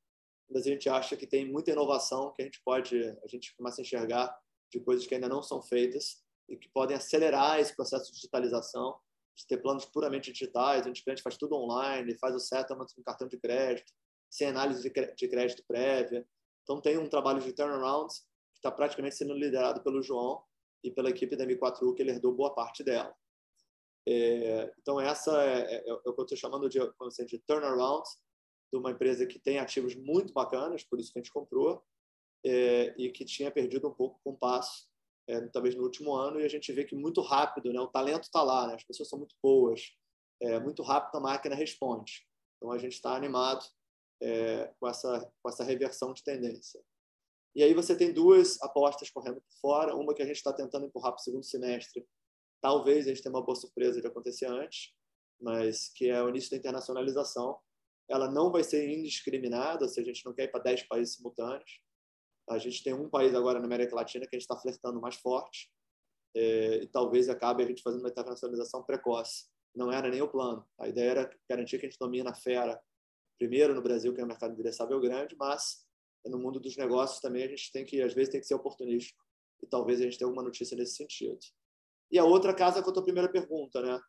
mas 0.49 0.66
a 0.66 0.70
gente 0.70 0.88
acha 0.88 1.18
que 1.18 1.28
tem 1.28 1.51
muita 1.51 1.72
inovação 1.72 2.32
que 2.34 2.41
a 2.41 2.45
gente 2.45 2.61
pode, 2.64 2.97
a 2.97 3.28
gente 3.28 3.55
começa 3.55 3.82
a 3.82 3.84
enxergar 3.84 4.34
de 4.72 4.80
coisas 4.80 5.05
que 5.05 5.14
ainda 5.14 5.28
não 5.28 5.41
são 5.41 5.61
feitas 5.61 6.24
e 6.47 6.57
que 6.57 6.70
podem 6.70 6.95
acelerar 6.95 7.59
esse 7.59 7.76
processo 7.76 8.05
de 8.05 8.14
digitalização, 8.14 8.97
de 9.36 9.47
ter 9.47 9.57
planos 9.57 9.86
puramente 9.86 10.32
digitais, 10.32 10.86
onde 10.86 11.01
o 11.01 11.03
cliente 11.03 11.24
faz 11.24 11.38
tudo 11.38 11.55
online, 11.55 12.18
faz 12.18 12.36
o 12.36 12.39
settlement 12.39 12.86
no 12.97 13.03
cartão 13.03 13.28
de 13.28 13.38
crédito, 13.38 13.91
sem 14.34 14.47
análise 14.47 14.81
de 14.81 15.27
crédito 15.27 15.63
prévia. 15.67 16.27
Então, 16.63 16.81
tem 16.81 16.97
um 16.97 17.07
trabalho 17.07 17.39
de 17.39 17.53
turnaround 17.53 18.11
que 18.51 18.57
está 18.57 18.71
praticamente 18.71 19.15
sendo 19.15 19.36
liderado 19.36 19.84
pelo 19.84 20.01
João 20.01 20.43
e 20.84 20.89
pela 20.89 21.11
equipe 21.11 21.36
da 21.36 21.45
M4U, 21.45 21.93
que 21.93 22.01
ele 22.01 22.09
herdou 22.09 22.34
boa 22.34 22.51
parte 22.51 22.84
dela. 22.84 23.15
É, 24.07 24.73
então, 24.79 24.99
essa 24.99 25.39
é, 25.43 25.75
é, 25.75 25.88
é, 25.88 25.93
o 25.93 26.01
que 26.01 26.09
eu 26.09 26.23
estou 26.23 26.36
chamando 26.36 26.67
de, 26.67 26.79
assim, 26.79 27.27
de 27.27 27.38
turnaround 27.45 28.09
de 28.71 28.79
uma 28.79 28.89
empresa 28.89 29.27
que 29.27 29.38
tem 29.38 29.59
ativos 29.59 29.93
muito 29.93 30.34
bacanas, 30.34 30.84
por 30.84 30.99
isso 30.99 31.13
que 31.13 31.19
a 31.19 31.21
gente 31.21 31.31
comprou, 31.31 31.84
é, 32.43 32.95
e 32.97 33.11
que 33.11 33.23
tinha 33.23 33.51
perdido 33.51 33.88
um 33.88 33.93
pouco 33.93 34.17
o 34.17 34.31
compasso, 34.31 34.89
é, 35.27 35.41
talvez 35.49 35.75
no 35.75 35.84
último 35.84 36.11
ano, 36.15 36.39
e 36.39 36.43
a 36.43 36.49
gente 36.49 36.73
vê 36.73 36.84
que 36.84 36.95
muito 36.95 37.21
rápido, 37.21 37.71
né, 37.71 37.79
o 37.79 37.88
talento 37.88 38.23
está 38.23 38.41
lá, 38.41 38.65
né, 38.65 38.73
as 38.73 38.84
pessoas 38.84 39.07
são 39.07 39.19
muito 39.19 39.36
boas, 39.43 39.91
é, 40.41 40.59
muito 40.59 40.81
rápido 40.81 41.17
a 41.17 41.21
máquina 41.21 41.53
responde. 41.53 42.27
Então, 42.57 42.71
a 42.71 42.79
gente 42.79 42.93
está 42.93 43.15
animado 43.15 43.63
é, 44.24 44.74
com, 44.80 44.88
essa, 44.88 45.32
com 45.41 45.49
essa 45.49 45.63
reversão 45.63 46.13
de 46.13 46.24
tendência. 46.24 46.82
E 47.53 47.61
aí 47.61 47.74
você 47.74 47.95
tem 47.95 48.13
duas 48.13 48.59
apostas 48.61 49.09
correndo 49.09 49.41
por 49.41 49.53
fora, 49.59 49.95
uma 49.95 50.15
que 50.15 50.21
a 50.21 50.26
gente 50.26 50.38
está 50.38 50.53
tentando 50.53 50.86
empurrar 50.86 51.11
para 51.11 51.19
o 51.19 51.24
segundo 51.24 51.43
semestre, 51.43 52.07
talvez 52.61 53.05
a 53.05 53.09
gente 53.09 53.21
tenha 53.21 53.36
uma 53.36 53.43
boa 53.43 53.55
surpresa 53.55 54.01
de 54.01 54.07
acontecer 54.07 54.45
antes, 54.45 54.93
mas 55.39 55.89
que 55.89 56.09
é 56.09 56.24
o 56.24 56.30
início 56.30 56.49
da 56.51 56.57
internacionalização. 56.57 57.59
Ela 58.09 58.32
não 58.32 58.49
vai 58.49 58.63
ser 58.63 58.89
indiscriminada, 58.89 59.88
se 59.88 59.99
a 59.99 60.03
gente 60.03 60.26
não 60.26 60.34
quer 60.34 60.45
ir 60.45 60.51
para 60.51 60.63
10 60.63 60.84
países 60.84 61.15
simultâneos. 61.15 61.82
A 62.49 62.57
gente 62.57 62.84
tem 62.84 62.93
um 62.93 63.09
país 63.09 63.36
agora 63.36 63.59
na 63.59 63.65
América 63.65 63.95
Latina 63.95 64.26
que 64.26 64.36
a 64.36 64.39
gente 64.39 64.49
está 64.49 64.57
flertando 64.57 65.01
mais 65.01 65.15
forte, 65.15 65.69
é, 66.36 66.78
e 66.78 66.88
talvez 66.88 67.30
acabe 67.30 67.63
a 67.63 67.67
gente 67.67 67.84
fazendo 67.84 67.99
uma 67.99 68.09
internacionalização 68.09 68.84
precoce. 68.84 69.45
Não 69.76 69.91
era 69.91 70.09
nem 70.09 70.21
o 70.21 70.28
plano. 70.28 70.65
A 70.80 70.88
ideia 70.88 71.11
era 71.11 71.38
garantir 71.49 71.78
que 71.78 71.86
a 71.86 71.89
gente 71.89 71.99
domina 71.99 72.32
a 72.32 72.36
fera 72.36 72.82
primeiro 73.38 73.73
no 73.73 73.81
Brasil, 73.81 74.13
que 74.13 74.21
é 74.21 74.23
um 74.23 74.27
mercado 74.27 74.53
endereçável 74.53 74.99
grande, 74.99 75.36
mas 75.38 75.86
no 76.25 76.38
mundo 76.38 76.59
dos 76.59 76.77
negócios 76.77 77.19
também 77.19 77.43
a 77.43 77.47
gente 77.47 77.71
tem 77.71 77.86
que, 77.86 78.01
às 78.01 78.13
vezes, 78.13 78.31
tem 78.31 78.39
que 78.39 78.47
ser 78.47 78.55
oportunístico. 78.55 79.21
E 79.61 79.67
talvez 79.67 79.99
a 79.99 80.03
gente 80.03 80.17
tenha 80.17 80.27
alguma 80.27 80.43
notícia 80.43 80.75
nesse 80.75 80.95
sentido. 80.95 81.39
E 82.11 82.17
a 82.17 82.23
outra 82.23 82.53
casa 82.53 82.81
com 82.81 82.89
a 82.89 82.93
tua 82.93 83.03
primeira 83.03 83.31
pergunta, 83.31 83.81
né? 83.81 83.99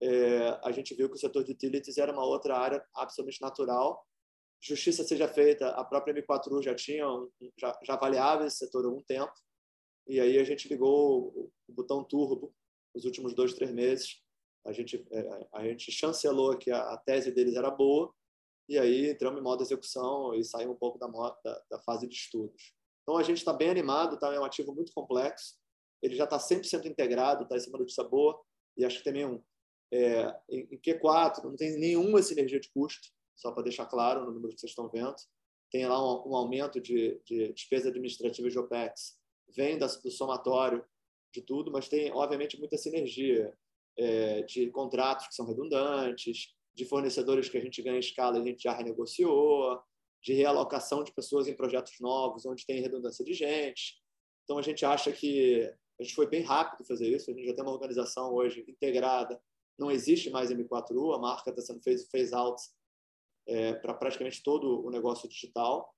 É, 0.00 0.60
a 0.62 0.70
gente 0.72 0.94
viu 0.94 1.08
que 1.08 1.14
o 1.14 1.18
setor 1.18 1.42
de 1.42 1.52
utilities 1.52 1.96
era 1.96 2.12
uma 2.12 2.24
outra 2.24 2.56
área 2.56 2.84
absolutamente 2.94 3.40
natural. 3.40 4.06
Justiça 4.60 5.04
seja 5.04 5.26
feita, 5.26 5.70
a 5.70 5.84
própria 5.84 6.14
M4U 6.14 6.62
já 6.62 6.74
tinha, 6.74 7.04
já, 7.58 7.78
já 7.82 7.94
avaliava 7.94 8.46
esse 8.46 8.58
setor 8.58 8.84
há 8.84 8.88
algum 8.88 9.02
tempo. 9.02 9.32
E 10.06 10.20
aí 10.20 10.38
a 10.38 10.44
gente 10.44 10.68
ligou 10.68 11.28
o, 11.28 11.52
o 11.68 11.72
botão 11.72 12.04
turbo 12.04 12.54
nos 12.94 13.04
últimos 13.04 13.34
dois, 13.34 13.54
três 13.54 13.72
meses. 13.72 14.22
A 14.66 14.72
gente, 14.72 15.06
é, 15.10 15.48
a 15.54 15.64
gente 15.64 15.90
chancelou 15.90 16.56
que 16.58 16.70
a, 16.70 16.92
a 16.92 16.98
tese 16.98 17.32
deles 17.32 17.54
era 17.54 17.70
boa 17.70 18.12
e 18.68 18.78
aí 18.78 19.10
entramos 19.10 19.40
em 19.40 19.42
modo 19.42 19.62
execução 19.62 20.34
e 20.34 20.44
saímos 20.44 20.74
um 20.74 20.78
pouco 20.78 20.98
da, 20.98 21.06
da, 21.06 21.62
da 21.70 21.78
fase 21.80 22.06
de 22.06 22.14
estudos. 22.14 22.74
Então 23.02 23.16
a 23.16 23.22
gente 23.22 23.38
está 23.38 23.52
bem 23.52 23.70
animado, 23.70 24.18
tá? 24.18 24.32
é 24.34 24.40
um 24.40 24.44
ativo 24.44 24.74
muito 24.74 24.92
complexo, 24.92 25.54
ele 26.02 26.16
já 26.16 26.24
está 26.24 26.38
100% 26.38 26.86
integrado, 26.86 27.44
está 27.44 27.56
em 27.56 27.60
cima 27.60 27.78
notícia 27.78 28.04
boa, 28.04 28.40
e 28.76 28.84
acho 28.84 28.98
que 28.98 29.04
também 29.04 29.24
um, 29.24 29.42
é, 29.92 30.34
em, 30.50 30.78
Q4 30.78 31.44
não 31.44 31.56
tem 31.56 31.78
nenhuma 31.78 32.22
sinergia 32.22 32.60
de 32.60 32.68
custo, 32.70 33.08
só 33.36 33.52
para 33.52 33.62
deixar 33.62 33.86
claro 33.86 34.24
no 34.24 34.32
número 34.32 34.54
que 34.54 34.60
vocês 34.60 34.70
estão 34.70 34.88
vendo. 34.88 35.14
Tem 35.70 35.86
lá 35.86 35.98
um, 35.98 36.30
um 36.30 36.36
aumento 36.36 36.80
de, 36.80 37.20
de, 37.24 37.52
despesa 37.52 37.88
administrativa 37.88 38.48
de 38.48 38.58
OPEX, 38.58 39.18
vem 39.54 39.78
da, 39.78 39.86
do 39.86 40.10
somatório 40.10 40.84
de 41.32 41.42
tudo, 41.42 41.70
mas 41.70 41.88
tem, 41.88 42.10
obviamente, 42.12 42.58
muita 42.58 42.76
sinergia 42.76 43.56
é, 43.98 44.42
de 44.42 44.70
contratos 44.70 45.28
que 45.28 45.34
são 45.34 45.46
redundantes, 45.46 46.55
de 46.76 46.84
fornecedores 46.84 47.48
que 47.48 47.56
a 47.56 47.60
gente 47.60 47.82
ganha 47.82 47.98
escala, 47.98 48.38
a 48.38 48.44
gente 48.44 48.62
já 48.62 48.72
renegociou, 48.72 49.80
de 50.22 50.34
realocação 50.34 51.02
de 51.02 51.12
pessoas 51.12 51.48
em 51.48 51.54
projetos 51.54 51.98
novos, 52.00 52.44
onde 52.44 52.66
tem 52.66 52.80
redundância 52.80 53.24
de 53.24 53.32
gente. 53.32 54.00
Então, 54.44 54.58
a 54.58 54.62
gente 54.62 54.84
acha 54.84 55.10
que 55.10 55.62
a 55.98 56.02
gente 56.02 56.14
foi 56.14 56.26
bem 56.26 56.42
rápido 56.42 56.86
fazer 56.86 57.08
isso, 57.08 57.30
a 57.30 57.34
gente 57.34 57.46
já 57.46 57.54
tem 57.54 57.64
uma 57.64 57.72
organização 57.72 58.34
hoje 58.34 58.64
integrada, 58.68 59.40
não 59.78 59.90
existe 59.90 60.28
mais 60.30 60.50
M4U, 60.50 61.14
a 61.14 61.18
marca 61.18 61.50
está 61.50 61.62
sendo 61.62 61.82
fez 61.82 62.08
phase 62.10 62.34
out 62.34 62.60
é, 63.46 63.74
para 63.74 63.94
praticamente 63.94 64.42
todo 64.42 64.84
o 64.84 64.90
negócio 64.90 65.28
digital. 65.28 65.94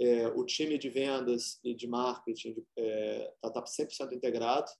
É, 0.00 0.28
o 0.28 0.44
time 0.44 0.78
de 0.78 0.88
vendas 0.88 1.58
e 1.64 1.74
de 1.74 1.88
marketing 1.88 2.50
está 2.50 2.64
é, 2.76 3.34
tá, 3.42 3.50
tá 3.50 3.64
100% 3.64 4.12
integrado 4.12 4.70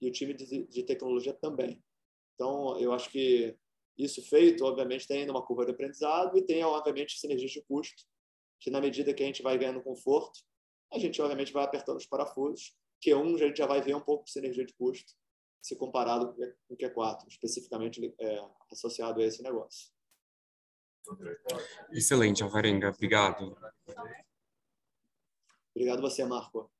e 0.00 0.08
o 0.08 0.12
time 0.12 0.34
de, 0.34 0.66
de 0.66 0.82
tecnologia 0.82 1.32
também. 1.32 1.82
Então, 2.34 2.78
eu 2.78 2.92
acho 2.92 3.08
que 3.10 3.56
isso 3.98 4.22
feito, 4.22 4.64
obviamente, 4.64 5.06
tem 5.06 5.20
ainda 5.20 5.32
uma 5.32 5.44
curva 5.44 5.64
de 5.64 5.72
aprendizado 5.72 6.36
e 6.36 6.42
tem, 6.42 6.64
obviamente, 6.64 7.18
sinergia 7.18 7.48
de 7.48 7.62
custo, 7.62 8.04
que 8.60 8.70
na 8.70 8.80
medida 8.80 9.12
que 9.12 9.22
a 9.22 9.26
gente 9.26 9.42
vai 9.42 9.58
ganhando 9.58 9.82
conforto, 9.82 10.40
a 10.92 10.98
gente, 10.98 11.20
obviamente, 11.20 11.52
vai 11.52 11.64
apertando 11.64 11.96
os 11.96 12.06
parafusos, 12.06 12.74
que 13.00 13.14
um 13.14 13.34
a 13.34 13.38
gente 13.38 13.56
já 13.56 13.66
vai 13.66 13.80
ver 13.80 13.94
um 13.94 14.00
pouco 14.00 14.24
de 14.24 14.30
sinergia 14.30 14.64
de 14.64 14.74
custo, 14.74 15.12
se 15.60 15.76
comparado 15.76 16.34
com 16.34 16.74
o 16.74 16.76
Q4, 16.76 17.26
especificamente 17.28 18.14
é, 18.18 18.48
associado 18.70 19.20
a 19.20 19.24
esse 19.24 19.42
negócio. 19.42 19.90
Excelente, 21.90 22.42
Alvarenga. 22.42 22.90
Obrigado. 22.90 23.56
Obrigado 25.74 26.02
você, 26.02 26.24
Marco. 26.24 26.70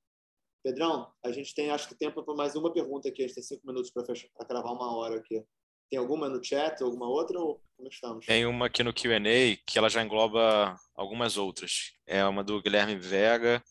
Pedrão, 0.62 1.12
a 1.24 1.32
gente 1.32 1.54
tem, 1.54 1.70
acho 1.70 1.88
que, 1.88 1.94
tempo 1.94 2.22
para 2.22 2.34
mais 2.34 2.54
uma 2.54 2.72
pergunta 2.72 3.08
aqui. 3.08 3.22
A 3.22 3.26
gente 3.26 3.34
tem 3.34 3.42
cinco 3.42 3.66
minutos 3.66 3.90
para 3.90 4.04
cravar 4.46 4.72
uma 4.72 4.96
hora 4.96 5.16
aqui. 5.16 5.44
Tem 5.92 5.98
alguma 5.98 6.26
no 6.26 6.42
chat, 6.42 6.82
alguma 6.82 7.06
outra 7.06 7.38
ou 7.38 7.62
como 7.76 7.86
estamos? 7.86 8.24
Tem 8.24 8.46
uma 8.46 8.64
aqui 8.64 8.82
no 8.82 8.94
Q&A 8.94 9.58
que 9.66 9.76
ela 9.76 9.90
já 9.90 10.02
engloba 10.02 10.74
algumas 10.94 11.36
outras. 11.36 11.92
É 12.06 12.24
uma 12.24 12.42
do 12.42 12.62
Guilherme 12.62 12.96
Vega, 12.96 13.62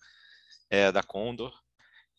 é, 0.69 0.91
da 0.91 1.01
Condor, 1.01 1.51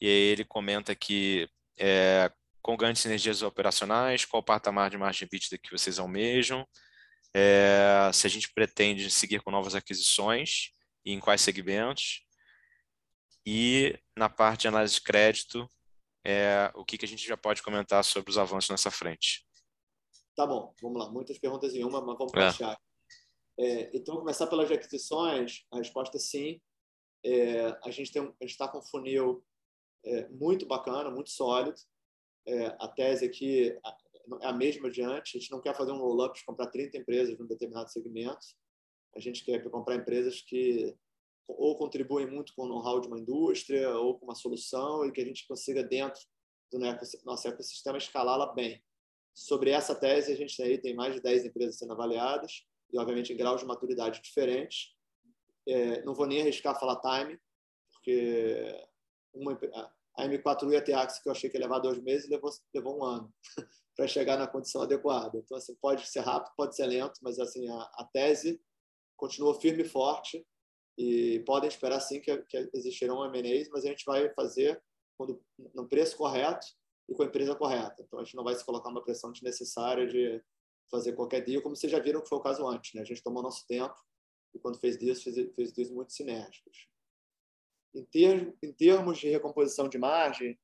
e 0.01 0.09
ele 0.09 0.45
comenta 0.45 0.93
que 0.93 1.49
é, 1.79 2.33
com 2.61 2.77
grandes 2.77 3.01
sinergias 3.01 3.43
operacionais, 3.43 4.25
qual 4.25 4.41
o 4.41 4.45
patamar 4.45 4.91
de 4.91 4.99
margem 4.99 5.25
EBITDA 5.25 5.57
que 5.57 5.71
vocês 5.71 6.01
almejam, 6.01 6.67
é, 7.33 8.11
se 8.13 8.27
a 8.27 8.31
gente 8.31 8.53
pretende 8.53 9.09
seguir 9.09 9.41
com 9.41 9.53
novas 9.53 9.77
aquisições 9.77 10.73
e 11.05 11.13
em 11.13 11.21
quais 11.21 11.43
segmentos, 11.43 12.27
e 13.47 13.97
na 14.17 14.29
parte 14.29 14.63
de 14.63 14.69
análise 14.69 14.95
de 14.95 15.03
crédito, 15.03 15.71
é, 16.25 16.73
o 16.75 16.85
que, 16.85 16.99
que 16.99 17.05
a 17.05 17.09
gente 17.09 17.25
já 17.25 17.37
pode 17.37 17.63
comentar 17.63 18.03
sobre 18.03 18.33
os 18.33 18.37
avanços 18.37 18.71
nessa 18.71 18.91
frente. 18.91 19.47
Tá 20.35 20.47
bom, 20.47 20.75
vamos 20.81 20.99
lá. 20.99 21.11
Muitas 21.11 21.39
perguntas 21.39 21.75
em 21.75 21.85
uma, 21.85 22.01
mas 22.01 22.17
vamos 22.17 22.33
para 22.33 22.49
é. 22.49 22.77
É, 23.59 23.97
então, 23.97 24.17
começar 24.17 24.47
pelas 24.47 24.71
aquisições, 24.71 25.67
a 25.71 25.77
resposta 25.79 26.17
é 26.17 26.21
sim. 26.21 26.61
É, 27.25 27.67
a 27.85 27.91
gente 27.91 28.17
está 28.41 28.67
com 28.67 28.79
um 28.79 28.83
funil 28.83 29.45
é, 30.05 30.29
muito 30.29 30.67
bacana, 30.67 31.11
muito 31.11 31.31
sólido. 31.31 31.79
É, 32.47 32.67
a 32.81 32.89
tese 32.89 33.25
aqui 33.25 33.69
é 33.71 34.47
a 34.47 34.53
mesma 34.53 34.89
adiante. 34.89 35.37
A 35.37 35.41
gente 35.41 35.51
não 35.51 35.61
quer 35.61 35.77
fazer 35.77 35.93
um 35.93 35.99
roll-up 35.99 36.39
de 36.39 36.45
comprar 36.45 36.69
30 36.69 36.99
empresas 36.99 37.39
num 37.39 37.47
determinado 37.47 37.91
segmento. 37.91 38.47
A 39.15 39.21
gente 39.21 39.45
quer 39.45 39.63
comprar 39.71 39.97
empresas 39.97 40.41
que 40.41 40.97
ou 41.47 41.77
contribuem 41.77 42.27
muito 42.27 42.55
com 42.55 42.63
o 42.63 42.69
know-how 42.69 43.01
de 43.01 43.09
uma 43.09 43.19
indústria 43.19 43.91
ou 43.91 44.19
com 44.19 44.25
uma 44.25 44.35
solução 44.35 45.05
e 45.05 45.13
que 45.13 45.21
a 45.21 45.25
gente 45.25 45.47
consiga, 45.47 45.83
dentro 45.83 46.21
do 46.71 46.79
nosso 47.25 47.47
ecossistema, 47.47 47.99
escalá-la 47.99 48.53
bem. 48.55 48.83
Sobre 49.35 49.71
essa 49.71 49.95
tese, 49.95 50.33
a 50.33 50.37
gente 50.37 50.61
aí 50.63 50.79
tem 50.79 50.95
mais 50.95 51.15
de 51.15 51.21
10 51.21 51.47
empresas 51.47 51.79
sendo 51.79 51.93
avaliadas, 51.93 52.65
e 52.93 52.99
obviamente 52.99 53.33
em 53.33 53.37
graus 53.37 53.61
de 53.61 53.67
maturidade 53.67 54.21
diferentes. 54.21 54.95
É, 55.67 56.03
não 56.05 56.15
vou 56.15 56.27
nem 56.27 56.43
arriscar 56.43 56.79
falar 56.79 57.01
time, 57.01 57.39
porque 57.93 58.87
uma, 59.33 59.59
A 60.17 60.27
M4U 60.27 60.73
e 60.73 60.77
a 60.77 60.83
Teax, 60.83 61.21
que 61.23 61.29
eu 61.29 61.33
achei 61.33 61.49
que 61.49 61.57
ia 61.57 61.63
levar 61.63 61.79
dois 61.79 61.99
meses, 62.03 62.29
levou, 62.29 62.51
levou 62.75 62.99
um 62.99 63.05
ano 63.05 63.33
para 63.97 64.07
chegar 64.07 64.37
na 64.37 64.47
condição 64.47 64.83
adequada. 64.83 65.39
Então, 65.39 65.57
assim, 65.57 65.75
pode 65.77 66.07
ser 66.07 66.21
rápido, 66.21 66.53
pode 66.57 66.77
ser 66.77 66.87
lento, 66.87 67.19
mas 67.23 67.39
assim 67.39 67.69
a, 67.69 67.81
a 67.95 68.09
tese 68.13 68.61
continua 69.17 69.59
firme 69.59 69.83
e 69.83 69.89
forte 69.89 70.45
e 70.99 71.41
podem 71.47 71.69
esperar 71.69 72.01
sim 72.01 72.21
que, 72.21 72.37
que 72.43 72.71
existirão 72.75 73.25
M&As, 73.25 73.69
mas 73.71 73.85
a 73.85 73.89
gente 73.89 74.05
vai 74.05 74.29
fazer 74.35 74.83
quando, 75.17 75.43
no 75.75 75.89
preço 75.89 76.17
correto 76.17 76.67
e 77.09 77.15
com 77.15 77.23
a 77.23 77.27
empresa 77.27 77.55
correta. 77.55 78.03
Então, 78.03 78.19
a 78.19 78.25
gente 78.25 78.37
não 78.37 78.45
vai 78.45 78.55
se 78.55 78.65
colocar 78.65 78.89
uma 78.89 79.03
pressão 79.03 79.33
desnecessária 79.33 80.07
de 80.07 80.43
fazer 80.91 81.15
qualquer 81.15 81.43
dia, 81.43 81.61
como 81.61 81.75
vocês 81.75 81.91
já 81.91 81.99
viram 81.99 82.21
que 82.21 82.29
foi 82.29 82.39
o 82.39 82.43
caso 82.43 82.67
antes. 82.67 82.95
Né? 82.95 83.03
A 83.03 83.05
gente 83.05 83.23
tomou 83.23 83.43
nosso 83.43 83.67
tempo 83.67 83.95
e, 84.55 84.59
quando 84.59 84.79
fez 84.79 84.99
dias, 84.99 85.23
fez, 85.23 85.37
fez 85.55 85.73
dias 85.73 85.91
muito 85.91 86.13
sinérgicos. 86.13 86.89
Em, 87.95 88.05
ter, 88.05 88.57
em 88.63 88.73
termos 88.73 89.19
de 89.19 89.29
recomposição 89.29 89.89
de 89.89 89.99
margem, 89.99 90.59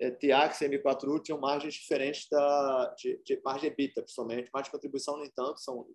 é, 0.00 0.10
TIAX 0.10 0.60
e 0.60 0.68
M4U 0.68 1.22
tinham 1.22 1.38
margens 1.38 1.74
diferentes 1.74 2.26
da, 2.28 2.94
de, 2.98 3.22
de 3.24 3.40
margem 3.44 3.70
EBITDA, 3.70 4.02
principalmente. 4.02 4.50
Margem 4.52 4.70
de 4.70 4.72
contribuição, 4.72 5.16
no 5.16 5.24
entanto, 5.24 5.60
são 5.60 5.86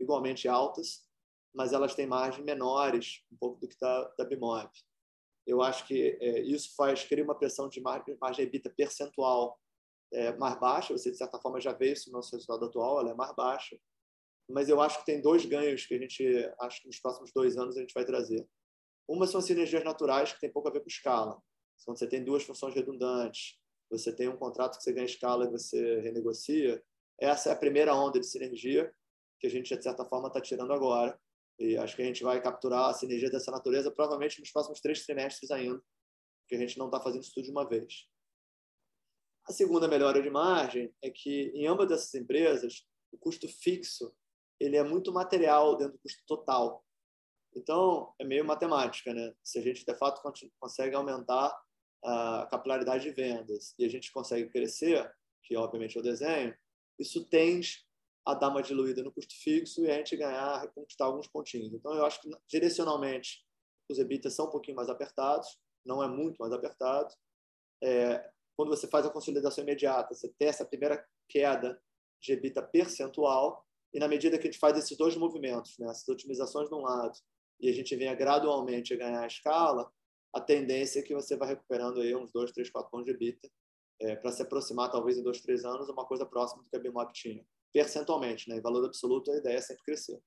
igualmente 0.00 0.46
altas, 0.46 1.06
mas 1.54 1.72
elas 1.72 1.94
têm 1.94 2.06
margens 2.06 2.44
menores, 2.44 3.24
um 3.32 3.36
pouco 3.36 3.60
do 3.60 3.68
que 3.68 3.76
da, 3.80 4.04
da 4.18 4.24
Bimob. 4.24 4.70
Eu 5.48 5.62
acho 5.62 5.86
que 5.86 6.18
é, 6.20 6.40
isso 6.42 6.74
faz 6.76 7.04
cria 7.04 7.24
uma 7.24 7.34
pressão 7.34 7.70
de 7.70 7.80
margem, 7.80 8.14
margem 8.20 8.44
EBITDA 8.44 8.68
percentual 8.76 9.58
é, 10.12 10.36
mais 10.36 10.60
baixa. 10.60 10.92
Você, 10.92 11.10
de 11.10 11.16
certa 11.16 11.38
forma, 11.40 11.58
já 11.58 11.72
vê 11.72 11.92
isso 11.92 12.10
no 12.10 12.18
nosso 12.18 12.32
resultado 12.32 12.66
atual, 12.66 13.00
ela 13.00 13.12
é 13.12 13.14
mais 13.14 13.34
baixa. 13.34 13.80
Mas 14.50 14.68
eu 14.68 14.78
acho 14.78 14.98
que 14.98 15.06
tem 15.06 15.22
dois 15.22 15.46
ganhos 15.46 15.86
que 15.86 15.94
a 15.94 15.98
gente, 15.98 16.52
acho 16.60 16.82
que 16.82 16.86
nos 16.86 17.00
próximos 17.00 17.32
dois 17.32 17.56
anos 17.56 17.78
a 17.78 17.80
gente 17.80 17.94
vai 17.94 18.04
trazer. 18.04 18.46
Uma 19.08 19.26
são 19.26 19.38
as 19.38 19.46
sinergias 19.46 19.82
naturais, 19.82 20.34
que 20.34 20.40
tem 20.40 20.52
pouco 20.52 20.68
a 20.68 20.70
ver 20.70 20.80
com 20.80 20.88
escala. 20.88 21.40
Quando 21.82 21.98
você 21.98 22.06
tem 22.06 22.22
duas 22.22 22.42
funções 22.42 22.74
redundantes, 22.74 23.58
você 23.90 24.14
tem 24.14 24.28
um 24.28 24.36
contrato 24.36 24.76
que 24.76 24.84
você 24.84 24.92
ganha 24.92 25.06
escala 25.06 25.46
e 25.46 25.50
você 25.50 26.00
renegocia. 26.00 26.82
Essa 27.18 27.48
é 27.48 27.52
a 27.52 27.56
primeira 27.56 27.94
onda 27.94 28.20
de 28.20 28.26
sinergia 28.26 28.92
que 29.40 29.46
a 29.46 29.50
gente, 29.50 29.74
de 29.74 29.82
certa 29.82 30.04
forma, 30.04 30.28
está 30.28 30.42
tirando 30.42 30.74
agora. 30.74 31.18
E 31.58 31.76
acho 31.76 31.96
que 31.96 32.02
a 32.02 32.04
gente 32.04 32.22
vai 32.22 32.40
capturar 32.40 32.90
a 32.90 32.94
sinergia 32.94 33.30
dessa 33.30 33.50
natureza 33.50 33.90
provavelmente 33.90 34.40
nos 34.40 34.50
próximos 34.50 34.80
três 34.80 35.04
trimestres 35.04 35.50
ainda, 35.50 35.82
porque 36.42 36.54
a 36.54 36.58
gente 36.58 36.78
não 36.78 36.86
está 36.86 37.00
fazendo 37.00 37.22
isso 37.22 37.34
tudo 37.34 37.44
de 37.44 37.50
uma 37.50 37.68
vez. 37.68 38.08
A 39.48 39.52
segunda 39.52 39.88
melhora 39.88 40.22
de 40.22 40.30
margem 40.30 40.94
é 41.02 41.10
que 41.10 41.50
em 41.54 41.66
ambas 41.66 41.88
dessas 41.88 42.14
empresas 42.14 42.86
o 43.10 43.18
custo 43.18 43.48
fixo 43.48 44.14
ele 44.60 44.76
é 44.76 44.82
muito 44.82 45.12
material 45.12 45.76
dentro 45.76 45.94
do 45.94 46.00
custo 46.00 46.22
total. 46.26 46.84
Então 47.56 48.14
é 48.18 48.24
meio 48.24 48.44
matemática, 48.44 49.12
né? 49.14 49.34
Se 49.42 49.58
a 49.58 49.62
gente 49.62 49.84
de 49.84 49.94
fato 49.94 50.20
consegue 50.60 50.94
aumentar 50.94 51.58
a 52.04 52.46
capilaridade 52.50 53.04
de 53.04 53.10
vendas 53.10 53.74
e 53.78 53.84
a 53.84 53.88
gente 53.88 54.12
consegue 54.12 54.48
crescer, 54.50 55.10
que 55.42 55.56
obviamente 55.56 55.96
é 55.96 56.00
o 56.00 56.02
desenho, 56.02 56.56
isso 56.98 57.24
tende 57.24 57.87
a 58.28 58.34
dar 58.34 58.50
uma 58.50 58.62
diluída 58.62 59.02
no 59.02 59.10
custo 59.10 59.34
fixo 59.42 59.82
e 59.82 59.90
a 59.90 59.94
gente 59.94 60.14
ganhar, 60.14 60.60
reconquistar 60.60 61.06
alguns 61.06 61.26
pontinhos. 61.26 61.72
Então 61.72 61.94
eu 61.94 62.04
acho 62.04 62.20
que 62.20 62.30
direcionalmente 62.46 63.42
os 63.88 63.98
EBITDAs 63.98 64.34
são 64.34 64.48
um 64.48 64.50
pouquinho 64.50 64.76
mais 64.76 64.90
apertados, 64.90 65.58
não 65.82 66.02
é 66.02 66.08
muito 66.08 66.36
mais 66.36 66.52
apertado. 66.52 67.08
É, 67.82 68.30
quando 68.54 68.68
você 68.68 68.86
faz 68.86 69.06
a 69.06 69.10
consolidação 69.10 69.64
imediata, 69.64 70.14
você 70.14 70.28
tem 70.38 70.48
essa 70.48 70.62
primeira 70.62 71.02
queda 71.26 71.82
de 72.20 72.34
EBITDA 72.34 72.62
percentual, 72.64 73.66
e 73.94 73.98
na 73.98 74.06
medida 74.06 74.36
que 74.36 74.46
a 74.46 74.50
gente 74.50 74.60
faz 74.60 74.76
esses 74.76 74.94
dois 74.94 75.16
movimentos, 75.16 75.78
né, 75.78 75.88
essas 75.88 76.06
otimizações 76.06 76.68
de 76.68 76.74
um 76.74 76.82
lado, 76.82 77.18
e 77.58 77.70
a 77.70 77.72
gente 77.72 77.96
venha 77.96 78.14
gradualmente 78.14 78.92
a 78.92 78.98
ganhar 78.98 79.22
a 79.22 79.26
escala, 79.26 79.90
a 80.34 80.40
tendência 80.40 81.00
é 81.00 81.02
que 81.02 81.14
você 81.14 81.34
vai 81.34 81.48
recuperando 81.48 82.02
aí 82.02 82.14
uns 82.14 82.30
2, 82.30 82.52
3, 82.52 82.68
4 82.68 82.90
pontos 82.90 83.06
de 83.06 83.12
EBITDA 83.12 83.48
é, 84.02 84.16
para 84.16 84.32
se 84.32 84.42
aproximar, 84.42 84.90
talvez 84.90 85.16
em 85.16 85.22
2, 85.22 85.40
3 85.40 85.64
anos, 85.64 85.88
uma 85.88 86.04
coisa 86.04 86.26
próxima 86.26 86.62
do 86.62 86.68
que 86.68 86.76
a 86.76 86.78
Bimob 86.78 87.10
tinha. 87.14 87.42
Percentualmente, 87.72 88.48
né? 88.48 88.56
em 88.56 88.62
valor 88.62 88.84
absoluto, 88.84 89.30
a 89.30 89.36
ideia 89.36 89.58
é 89.58 89.60
sempre 89.60 89.84
crescer. 89.84 90.20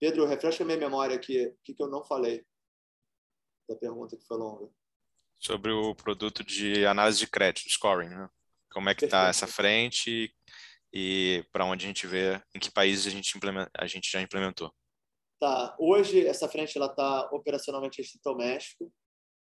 Pedro, 0.00 0.26
refresca 0.26 0.64
minha 0.64 0.78
memória 0.78 1.16
aqui, 1.16 1.46
o 1.46 1.58
que, 1.62 1.74
que 1.74 1.82
eu 1.82 1.88
não 1.88 2.04
falei 2.04 2.44
da 3.68 3.76
pergunta 3.76 4.16
que 4.16 4.26
foi 4.26 4.36
longa 4.36 4.70
sobre 5.40 5.72
o 5.72 5.94
produto 5.94 6.44
de 6.44 6.84
análise 6.86 7.18
de 7.18 7.26
crédito, 7.26 7.70
scoring, 7.70 8.10
né? 8.10 8.28
Como 8.70 8.88
é 8.88 8.94
que 8.94 9.06
está 9.06 9.28
essa 9.28 9.46
frente 9.46 10.32
e, 10.92 11.44
para 11.50 11.64
onde 11.64 11.86
a 11.86 11.88
gente 11.88 12.06
vê, 12.06 12.40
em 12.54 12.60
que 12.60 12.70
países 12.70 13.06
a 13.06 13.10
gente, 13.10 13.32
a 13.74 13.86
gente 13.86 14.12
já 14.12 14.20
implementou? 14.20 14.72
Tá. 15.40 15.74
Hoje, 15.80 16.26
essa 16.26 16.46
frente 16.46 16.78
está 16.78 17.28
operacionalmente 17.32 17.98
restrita 17.98 18.28
ao 18.28 18.36
México. 18.36 18.92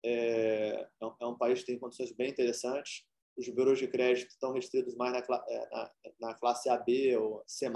É, 0.05 0.89
é, 1.03 1.07
é, 1.21 1.27
um 1.27 1.37
país 1.37 1.61
que 1.61 1.67
tem 1.67 1.79
condições 1.79 2.13
bem 2.13 2.31
interessantes. 2.31 3.05
Os 3.39 3.49
bureaus 3.49 3.79
de 3.79 3.87
crédito 3.87 4.31
estão 4.31 4.53
restritos 4.53 4.97
mais 4.97 5.13
na, 5.13 5.45
é, 5.49 5.71
na, 5.71 5.93
na 6.21 6.35
classe 6.35 6.69
AB 6.69 7.17
ou 7.17 7.43
C+. 7.47 7.71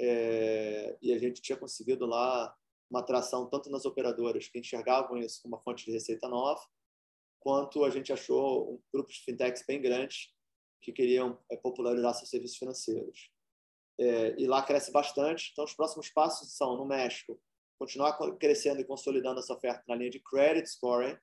É, 0.00 0.96
e 1.02 1.12
a 1.12 1.18
gente 1.18 1.42
tinha 1.42 1.58
conseguido 1.58 2.06
lá 2.06 2.54
uma 2.90 3.00
atração 3.00 3.48
tanto 3.48 3.70
nas 3.70 3.84
operadoras 3.84 4.48
que 4.48 4.58
enxergavam 4.58 5.18
isso 5.18 5.42
como 5.42 5.54
uma 5.54 5.62
fonte 5.62 5.84
de 5.84 5.92
receita 5.92 6.28
nova, 6.28 6.60
quanto 7.40 7.84
a 7.84 7.90
gente 7.90 8.12
achou 8.12 8.74
um 8.74 8.82
grupo 8.92 9.10
de 9.10 9.20
fintechs 9.20 9.64
bem 9.66 9.80
grandes 9.80 10.32
que 10.80 10.92
queriam 10.92 11.38
é, 11.50 11.56
popularizar 11.56 12.14
seus 12.14 12.30
serviços 12.30 12.56
financeiros. 12.56 13.30
É, 14.00 14.40
e 14.40 14.46
lá 14.46 14.62
cresce 14.62 14.92
bastante. 14.92 15.50
Então, 15.52 15.64
os 15.64 15.74
próximos 15.74 16.08
passos 16.08 16.56
são, 16.56 16.76
no 16.76 16.86
México, 16.86 17.38
continuar 17.78 18.16
crescendo 18.38 18.80
e 18.80 18.84
consolidando 18.84 19.40
essa 19.40 19.52
oferta 19.52 19.82
na 19.88 19.94
linha 19.94 20.10
de 20.10 20.20
credit 20.20 20.68
scoring. 20.68 21.16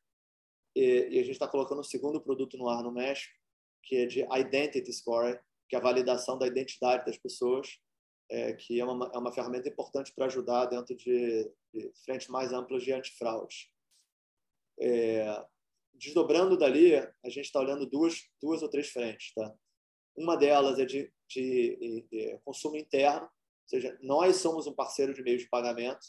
E, 0.76 1.08
e 1.10 1.20
a 1.20 1.24
gente 1.24 1.32
está 1.32 1.48
colocando 1.48 1.80
um 1.80 1.84
segundo 1.84 2.22
produto 2.22 2.58
no 2.58 2.68
ar 2.68 2.84
no 2.84 2.92
México, 2.92 3.34
que 3.84 3.98
é 3.98 4.06
de 4.06 4.22
identity 4.22 4.92
scoring, 4.92 5.38
que 5.70 5.76
é 5.76 5.80
a 5.80 5.82
validação 5.82 6.38
da 6.38 6.48
identidade 6.48 7.06
das 7.06 7.18
pessoas, 7.18 7.80
é, 8.30 8.54
que 8.54 8.80
é 8.80 8.86
uma, 8.86 9.10
é 9.14 9.18
uma 9.18 9.32
ferramenta 9.32 9.70
importante 9.70 10.12
para 10.14 10.26
ajudar 10.26 10.66
dentro 10.66 10.96
de, 10.96 11.52
de 11.74 11.92
frentes 12.04 12.28
mais 12.28 12.52
amplas 12.52 12.84
de 12.84 12.92
antifraude. 12.92 13.72
É, 14.80 15.46
desdobrando 15.94 16.58
dali, 16.58 16.96
a 16.96 17.30
gente 17.30 17.46
está 17.46 17.60
olhando 17.60 17.86
duas, 17.86 18.30
duas 18.42 18.62
ou 18.62 18.70
três 18.70 18.90
frentes. 18.90 19.34
Tá? 19.34 19.54
Uma 20.16 20.36
delas 20.36 20.80
é 20.80 20.86
de, 20.86 21.12
de, 21.28 22.06
de, 22.12 22.40
consumo 22.44 22.76
interno, 22.76 23.26
ou 23.26 23.70
seja, 23.70 23.98
nós 24.02 24.38
somos 24.38 24.68
um 24.68 24.74
parceiro 24.74 25.14
de 25.14 25.24
meios 25.24 25.42
de 25.44 25.50
pagamento, 25.50 26.06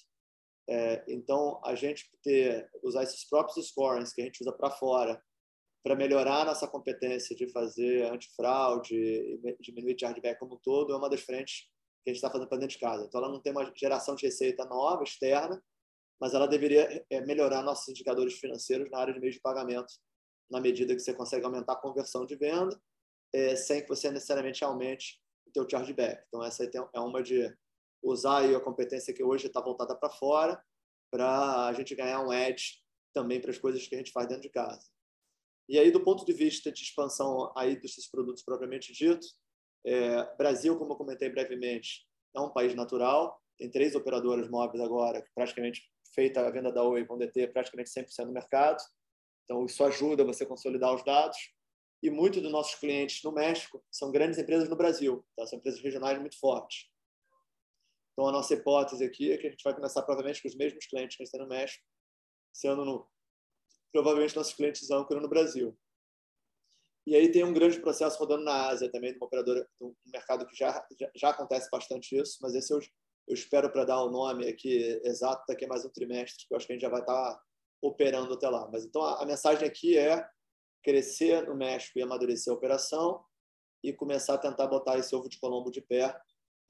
é, 0.69 1.05
então 1.09 1.61
a 1.65 1.75
gente 1.75 2.11
ter 2.23 2.69
usar 2.83 3.05
esses 3.05 3.25
próprios 3.29 3.69
scorings 3.69 4.13
que 4.13 4.21
a 4.21 4.25
gente 4.25 4.41
usa 4.41 4.53
para 4.53 4.71
fora 4.71 5.23
para 5.83 5.95
melhorar 5.95 6.45
nossa 6.45 6.67
competência 6.67 7.37
de 7.37 7.49
fazer 7.53 8.11
antifraude 8.11 8.97
e 8.97 9.57
diminuir 9.61 9.97
chargeback 9.99 10.37
como 10.41 10.57
um 10.57 10.59
todo 10.59 10.93
é 10.93 10.97
uma 10.97 11.09
das 11.09 11.21
frentes 11.21 11.69
que 12.03 12.11
a 12.11 12.13
gente 12.13 12.17
está 12.17 12.29
fazendo 12.29 12.49
para 12.49 12.59
dentro 12.59 12.75
de 12.75 12.81
casa. 12.81 13.05
Então 13.07 13.21
ela 13.21 13.33
não 13.33 13.41
tem 13.41 13.53
uma 13.53 13.73
geração 13.77 14.17
de 14.17 14.27
receita 14.27 14.65
nova 14.65 15.05
externa, 15.05 15.63
mas 16.21 16.35
ela 16.35 16.49
deveria 16.49 17.05
é, 17.09 17.21
melhorar 17.21 17.63
nossos 17.63 17.89
indicadores 17.89 18.35
financeiros 18.35 18.91
na 18.91 18.99
área 18.99 19.15
de 19.15 19.21
meio 19.21 19.33
de 19.33 19.41
pagamento, 19.41 19.93
na 20.51 20.61
medida 20.61 20.95
que 20.95 21.01
você 21.01 21.15
consegue 21.15 21.45
aumentar 21.45 21.75
a 21.75 21.81
conversão 21.81 22.27
de 22.27 22.35
venda, 22.35 22.77
é, 23.33 23.55
sem 23.55 23.83
que 23.83 23.89
você 23.89 24.11
necessariamente 24.11 24.65
aumente 24.65 25.21
o 25.47 25.53
teu 25.53 25.69
chargeback. 25.69 26.25
Então, 26.27 26.43
essa 26.43 26.65
é 26.65 27.01
uma 27.01 27.23
de 27.23 27.55
usar 28.07 28.45
a 28.45 28.61
competência 28.61 29.13
que 29.13 29.23
hoje 29.23 29.47
está 29.47 29.61
voltada 29.61 29.95
para 29.95 30.11
fora, 30.11 30.63
para 31.11 31.67
a 31.67 31.73
gente 31.73 31.95
ganhar 31.95 32.21
um 32.21 32.33
edge 32.33 32.83
também 33.13 33.41
para 33.41 33.51
as 33.51 33.59
coisas 33.59 33.87
que 33.87 33.95
a 33.95 33.99
gente 33.99 34.13
faz 34.13 34.29
dentro 34.29 34.43
de 34.43 34.51
casa. 34.51 34.87
E 35.69 35.79
aí, 35.79 35.91
do 35.91 36.03
ponto 36.03 36.25
de 36.25 36.33
vista 36.33 36.71
de 36.71 36.83
expansão 36.83 37.53
aí 37.57 37.81
desses 37.81 38.09
produtos 38.09 38.43
propriamente 38.43 38.93
dito, 38.93 39.27
é, 39.85 40.37
Brasil, 40.37 40.79
como 40.79 40.93
eu 40.93 40.97
comentei 40.97 41.29
brevemente, 41.29 42.07
é 42.35 42.41
um 42.41 42.51
país 42.51 42.75
natural, 42.75 43.41
tem 43.59 43.71
três 43.71 43.95
operadoras 43.95 44.49
móveis 44.49 44.83
agora, 44.83 45.25
praticamente 45.35 45.83
feita 46.15 46.47
a 46.47 46.51
venda 46.51 46.71
da 46.71 46.83
Oi, 46.83 47.05
vão 47.05 47.19
deter 47.19 47.53
praticamente 47.53 47.91
100% 47.91 48.27
do 48.27 48.33
mercado. 48.33 48.83
Então, 49.45 49.65
isso 49.65 49.83
ajuda 49.85 50.25
você 50.25 50.45
a 50.45 50.47
consolidar 50.47 50.95
os 50.95 51.05
dados. 51.05 51.37
E 52.03 52.11
muitos 52.11 52.43
dos 52.43 52.53
nossos 52.53 52.75
clientes 52.75 53.23
no 53.25 53.33
México 53.33 53.83
são 53.91 54.11
grandes 54.13 54.39
empresas 54.39 54.69
no 54.69 54.77
Brasil, 54.77 55.25
tá? 55.35 55.47
são 55.47 55.59
empresas 55.59 55.81
regionais 55.81 56.21
muito 56.21 56.39
fortes. 56.39 56.89
Então, 58.17 58.29
a 58.29 58.33
nossa 58.33 58.55
hipótese 58.55 59.05
aqui 59.05 59.31
é 59.31 59.37
que 59.37 59.47
a 59.47 59.51
gente 59.51 59.63
vai 59.63 59.75
começar 59.75 60.03
provavelmente 60.03 60.41
com 60.41 60.49
os 60.49 60.57
mesmos 60.57 60.87
clientes 60.87 61.19
que 61.19 61.23
a 61.23 61.27
gente 61.27 61.33
tem 61.33 61.41
no 61.43 61.49
México, 61.49 61.85
sendo 62.51 62.83
no, 62.83 63.07
provavelmente 63.93 64.35
nossos 64.35 64.55
clientes 64.55 64.91
âncora 64.91 65.21
no 65.21 65.29
Brasil. 65.29 65.79
E 67.07 67.15
aí 67.15 67.31
tem 67.31 67.45
um 67.45 67.53
grande 67.53 67.79
processo 67.79 68.19
rodando 68.19 68.43
na 68.43 68.69
Ásia 68.69 68.91
também, 68.91 69.13
de 69.13 69.19
uma 69.19 69.27
operadora, 69.27 69.69
um 69.83 69.95
mercado 70.07 70.47
que 70.47 70.57
já, 70.57 70.85
já, 70.99 71.11
já 71.15 71.29
acontece 71.29 71.69
bastante 71.71 72.19
isso, 72.19 72.39
mas 72.41 72.55
esse 72.55 72.73
o 72.75 72.81
eu 73.29 73.35
espero 73.35 73.71
para 73.71 73.85
dar 73.85 74.03
o 74.03 74.11
nome 74.11 74.49
aqui 74.49 75.01
exato 75.05 75.45
daqui 75.49 75.65
a 75.65 75.69
mais 75.69 75.85
um 75.85 75.91
trimestre, 75.91 76.47
que 76.47 76.55
eu 76.55 76.57
acho 76.57 76.67
que 76.67 76.73
a 76.73 76.77
gente 76.77 76.83
já 76.83 76.89
vai 76.89 77.01
estar 77.01 77.41
operando 77.83 78.33
até 78.33 78.49
lá. 78.49 78.69
Mas 78.73 78.85
então 78.85 79.03
a, 79.03 79.23
a 79.23 79.27
mensagem 79.27 79.67
aqui 79.67 79.99
é 79.99 80.27
crescer 80.83 81.47
no 81.47 81.57
México 81.57 81.99
e 81.99 82.03
amadurecer 82.03 82.53
a 82.53 82.57
operação 82.57 83.25
e 83.83 83.93
começar 83.93 84.35
a 84.35 84.39
tentar 84.39 84.69
botar 84.69 84.97
esse 84.97 85.15
ovo 85.15 85.29
de 85.29 85.39
Colombo 85.41 85.71
de 85.71 85.81
pé 85.81 86.17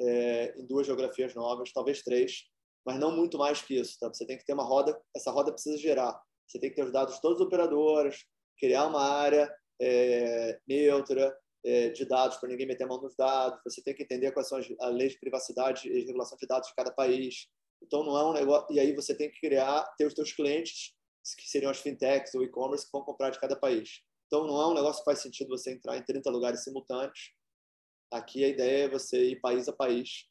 é, 0.00 0.54
em 0.58 0.66
duas 0.66 0.86
geografias 0.86 1.34
novas, 1.34 1.72
talvez 1.72 2.02
três, 2.02 2.44
mas 2.84 2.98
não 2.98 3.14
muito 3.14 3.38
mais 3.38 3.62
que 3.62 3.78
isso. 3.78 3.98
Tá? 3.98 4.08
Você 4.08 4.26
tem 4.26 4.38
que 4.38 4.44
ter 4.44 4.52
uma 4.52 4.64
roda, 4.64 4.98
essa 5.14 5.30
roda 5.30 5.52
precisa 5.52 5.76
gerar. 5.76 6.20
Você 6.46 6.60
tem 6.60 6.70
que 6.70 6.76
ter 6.76 6.84
os 6.84 6.92
dados 6.92 7.16
de 7.16 7.20
todos 7.20 7.40
os 7.40 7.46
operadores, 7.46 8.24
criar 8.58 8.86
uma 8.86 9.02
área 9.02 9.52
é, 9.80 10.58
neutra 10.66 11.36
é, 11.64 11.90
de 11.90 12.04
dados 12.04 12.36
para 12.36 12.48
ninguém 12.48 12.66
meter 12.66 12.84
a 12.84 12.86
mão 12.86 13.00
nos 13.00 13.16
dados. 13.16 13.60
Você 13.64 13.82
tem 13.82 13.94
que 13.94 14.04
entender 14.04 14.30
quais 14.32 14.48
são 14.48 14.58
as, 14.58 14.68
leis 14.92 15.12
de 15.12 15.18
privacidade 15.18 15.88
e 15.88 16.04
regulação 16.04 16.38
de 16.40 16.46
dados 16.46 16.68
de 16.68 16.74
cada 16.74 16.92
país. 16.92 17.48
Então 17.82 18.04
não 18.04 18.16
é 18.16 18.24
um 18.24 18.32
negócio. 18.32 18.72
E 18.74 18.78
aí 18.78 18.94
você 18.94 19.14
tem 19.14 19.30
que 19.30 19.40
criar, 19.40 19.82
ter 19.98 20.06
os 20.06 20.14
seus 20.14 20.32
clientes 20.32 20.94
que 21.36 21.48
seriam 21.48 21.70
as 21.70 21.78
fintechs 21.78 22.34
ou 22.34 22.44
e-commerce 22.44 22.86
que 22.86 22.92
vão 22.92 23.02
comprar 23.02 23.30
de 23.30 23.40
cada 23.40 23.56
país. 23.56 24.00
Então 24.26 24.46
não 24.46 24.60
é 24.60 24.66
um 24.68 24.74
negócio 24.74 25.00
que 25.00 25.04
faz 25.04 25.20
sentido 25.20 25.48
você 25.48 25.72
entrar 25.72 25.96
em 25.96 26.04
30 26.04 26.30
lugares 26.30 26.62
simultâneos. 26.62 27.32
Aqui 28.10 28.44
a 28.44 28.48
ideia 28.48 28.84
é 28.84 28.88
você 28.88 29.30
ir 29.30 29.40
país 29.40 29.68
a 29.68 29.72
país 29.72 30.26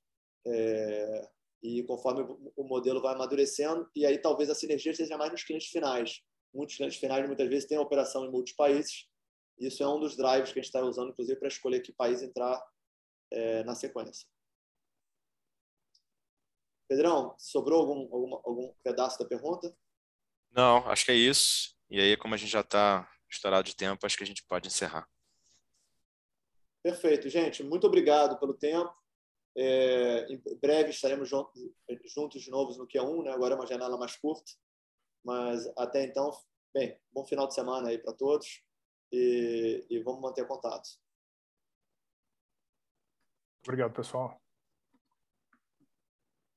é, 0.47 1.29
e 1.61 1.83
conforme 1.83 2.21
o 2.55 2.63
modelo 2.63 3.01
vai 3.01 3.13
amadurecendo 3.13 3.89
e 3.95 4.05
aí 4.05 4.17
talvez 4.17 4.49
a 4.49 4.55
sinergia 4.55 4.93
seja 4.93 5.17
mais 5.17 5.31
nos 5.31 5.43
clientes 5.43 5.69
finais. 5.69 6.21
Muitos 6.53 6.77
clientes 6.77 6.97
finais 6.97 7.25
muitas 7.27 7.49
vezes 7.49 7.67
têm 7.67 7.77
operação 7.77 8.25
em 8.25 8.31
muitos 8.31 8.53
países. 8.53 9.07
Isso 9.57 9.83
é 9.83 9.87
um 9.87 9.99
dos 9.99 10.15
drives 10.15 10.51
que 10.51 10.59
a 10.59 10.61
gente 10.61 10.65
está 10.65 10.81
usando, 10.81 11.09
inclusive, 11.09 11.39
para 11.39 11.47
escolher 11.47 11.81
que 11.81 11.93
país 11.93 12.21
entrar 12.21 12.61
é, 13.31 13.63
na 13.63 13.75
sequência. 13.75 14.27
Pedrão, 16.87 17.35
sobrou 17.37 17.79
algum, 17.79 18.13
algum, 18.13 18.35
algum 18.35 18.73
pedaço 18.83 19.17
da 19.17 19.25
pergunta? 19.25 19.75
Não, 20.51 20.87
acho 20.89 21.05
que 21.05 21.11
é 21.11 21.15
isso. 21.15 21.75
E 21.89 21.99
aí, 21.99 22.15
como 22.15 22.35
a 22.35 22.37
gente 22.37 22.51
já 22.51 22.61
está 22.61 23.09
estourado 23.29 23.67
de 23.67 23.75
tempo, 23.75 24.05
acho 24.05 24.17
que 24.17 24.23
a 24.23 24.27
gente 24.27 24.45
pode 24.45 24.67
encerrar. 24.67 25.07
Perfeito, 26.85 27.27
gente. 27.29 27.63
Muito 27.63 27.87
obrigado 27.87 28.37
pelo 28.37 28.53
tempo. 28.53 28.95
É, 29.57 30.31
em 30.31 30.39
breve 30.61 30.91
estaremos 30.91 31.27
juntos, 31.27 31.59
juntos 32.05 32.43
de 32.43 32.51
novo 32.51 32.77
no 32.77 32.87
Q1, 32.87 33.23
né? 33.23 33.31
agora 33.31 33.55
é 33.55 33.57
uma 33.57 33.65
janela 33.65 33.97
mais 33.97 34.15
curta. 34.15 34.51
Mas 35.23 35.65
até 35.75 36.03
então, 36.03 36.29
bem, 36.71 36.95
bom 37.11 37.25
final 37.25 37.47
de 37.47 37.55
semana 37.55 37.89
aí 37.89 37.97
para 37.97 38.13
todos 38.13 38.63
e, 39.11 39.83
e 39.89 39.99
vamos 40.03 40.21
manter 40.21 40.45
contato. 40.45 40.87
Obrigado, 43.63 43.91
pessoal. 43.91 44.39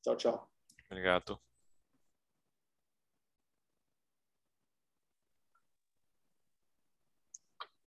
Tchau, 0.02 0.14
tchau. 0.14 0.50
Obrigado. 0.90 1.40